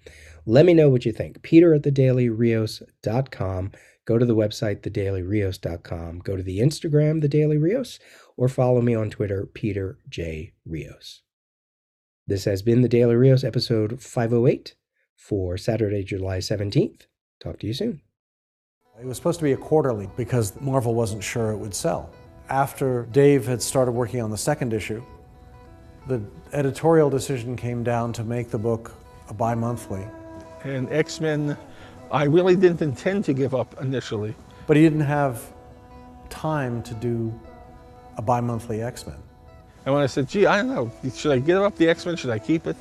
let 0.46 0.66
me 0.66 0.74
know 0.74 0.90
what 0.90 1.06
you 1.06 1.12
think. 1.12 1.42
Peter 1.42 1.74
at 1.74 1.84
thedailyrios.com. 1.84 3.72
Go 4.06 4.18
to 4.18 4.26
the 4.26 4.36
website, 4.36 4.82
thedailyrios.com. 4.82 6.20
Go 6.20 6.36
to 6.36 6.44
the 6.44 6.60
Instagram, 6.60 7.22
The 7.22 7.30
Daily 7.30 7.58
Rios, 7.58 8.00
or 8.38 8.48
follow 8.48 8.82
me 8.82 8.96
on 8.96 9.10
Twitter, 9.10 9.46
Peter 9.46 10.00
J. 10.10 10.54
Rios. 10.66 11.22
This 12.28 12.46
has 12.46 12.62
been 12.62 12.82
The 12.82 12.90
Daily 12.90 13.16
Rios, 13.16 13.44
episode 13.44 14.02
508 14.02 14.76
for 15.16 15.58
Saturday, 15.58 16.04
July 16.04 16.38
17th. 16.40 17.02
Talk 17.42 17.60
to 17.60 17.68
you 17.68 17.74
soon. 17.74 18.02
It 19.00 19.06
was 19.06 19.18
supposed 19.18 19.40
to 19.40 19.44
be 19.44 19.54
a 19.54 19.58
quarterly 19.58 20.10
because 20.16 20.60
Marvel 20.62 20.94
wasn't 20.94 21.24
sure 21.24 21.52
it 21.52 21.58
would 21.58 21.74
sell. 21.74 22.10
After 22.50 23.08
Dave 23.12 23.46
had 23.46 23.62
started 23.62 23.92
working 23.92 24.22
on 24.22 24.30
the 24.30 24.38
second 24.38 24.74
issue, 24.74 25.04
the 26.08 26.22
editorial 26.52 27.10
decision 27.10 27.56
came 27.56 27.84
down 27.84 28.14
to 28.14 28.24
make 28.24 28.50
the 28.50 28.58
book 28.58 28.94
a 29.30 29.34
bi 29.34 29.56
monthly. 29.56 30.06
And 30.64 30.92
X 30.92 31.20
Men, 31.20 31.58
I 32.12 32.26
really 32.26 32.56
didn't 32.56 32.82
intend 32.82 33.26
to 33.26 33.34
give 33.34 33.56
up 33.56 33.82
initially. 33.82 34.36
But 34.68 34.78
he 34.78 34.84
didn't 34.84 35.02
have 35.02 35.42
time 36.30 36.84
to 36.84 36.94
do 36.94 37.38
a 38.18 38.22
bi 38.22 38.40
monthly 38.42 38.82
X 38.82 39.06
Men. 39.08 39.18
And 39.86 39.94
when 39.94 40.04
I 40.04 40.08
said, 40.08 40.30
gee, 40.30 40.46
I 40.46 40.58
don't 40.58 40.70
know, 40.70 40.92
should 41.14 41.32
I 41.32 41.40
give 41.40 41.62
up 41.62 41.76
the 41.76 41.90
X 41.90 42.06
Men? 42.06 42.16
Should 42.16 42.30
I 42.30 42.40
keep 42.40 42.68
it? 42.68 42.78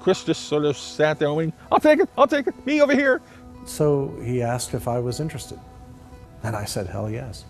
Chris 0.00 0.24
just 0.24 0.44
sort 0.44 0.64
of 0.64 0.76
sat 0.76 1.18
there 1.18 1.28
and 1.28 1.36
went, 1.36 1.54
I'll 1.70 1.80
take 1.80 2.00
it, 2.00 2.08
I'll 2.16 2.28
take 2.28 2.46
it, 2.46 2.66
me 2.66 2.80
over 2.80 2.94
here. 2.94 3.20
So 3.64 4.16
he 4.22 4.42
asked 4.42 4.72
if 4.74 4.86
I 4.86 4.98
was 4.98 5.20
interested. 5.20 5.58
And 6.42 6.54
I 6.54 6.64
said, 6.64 6.86
hell 6.86 7.10
yes. 7.10 7.44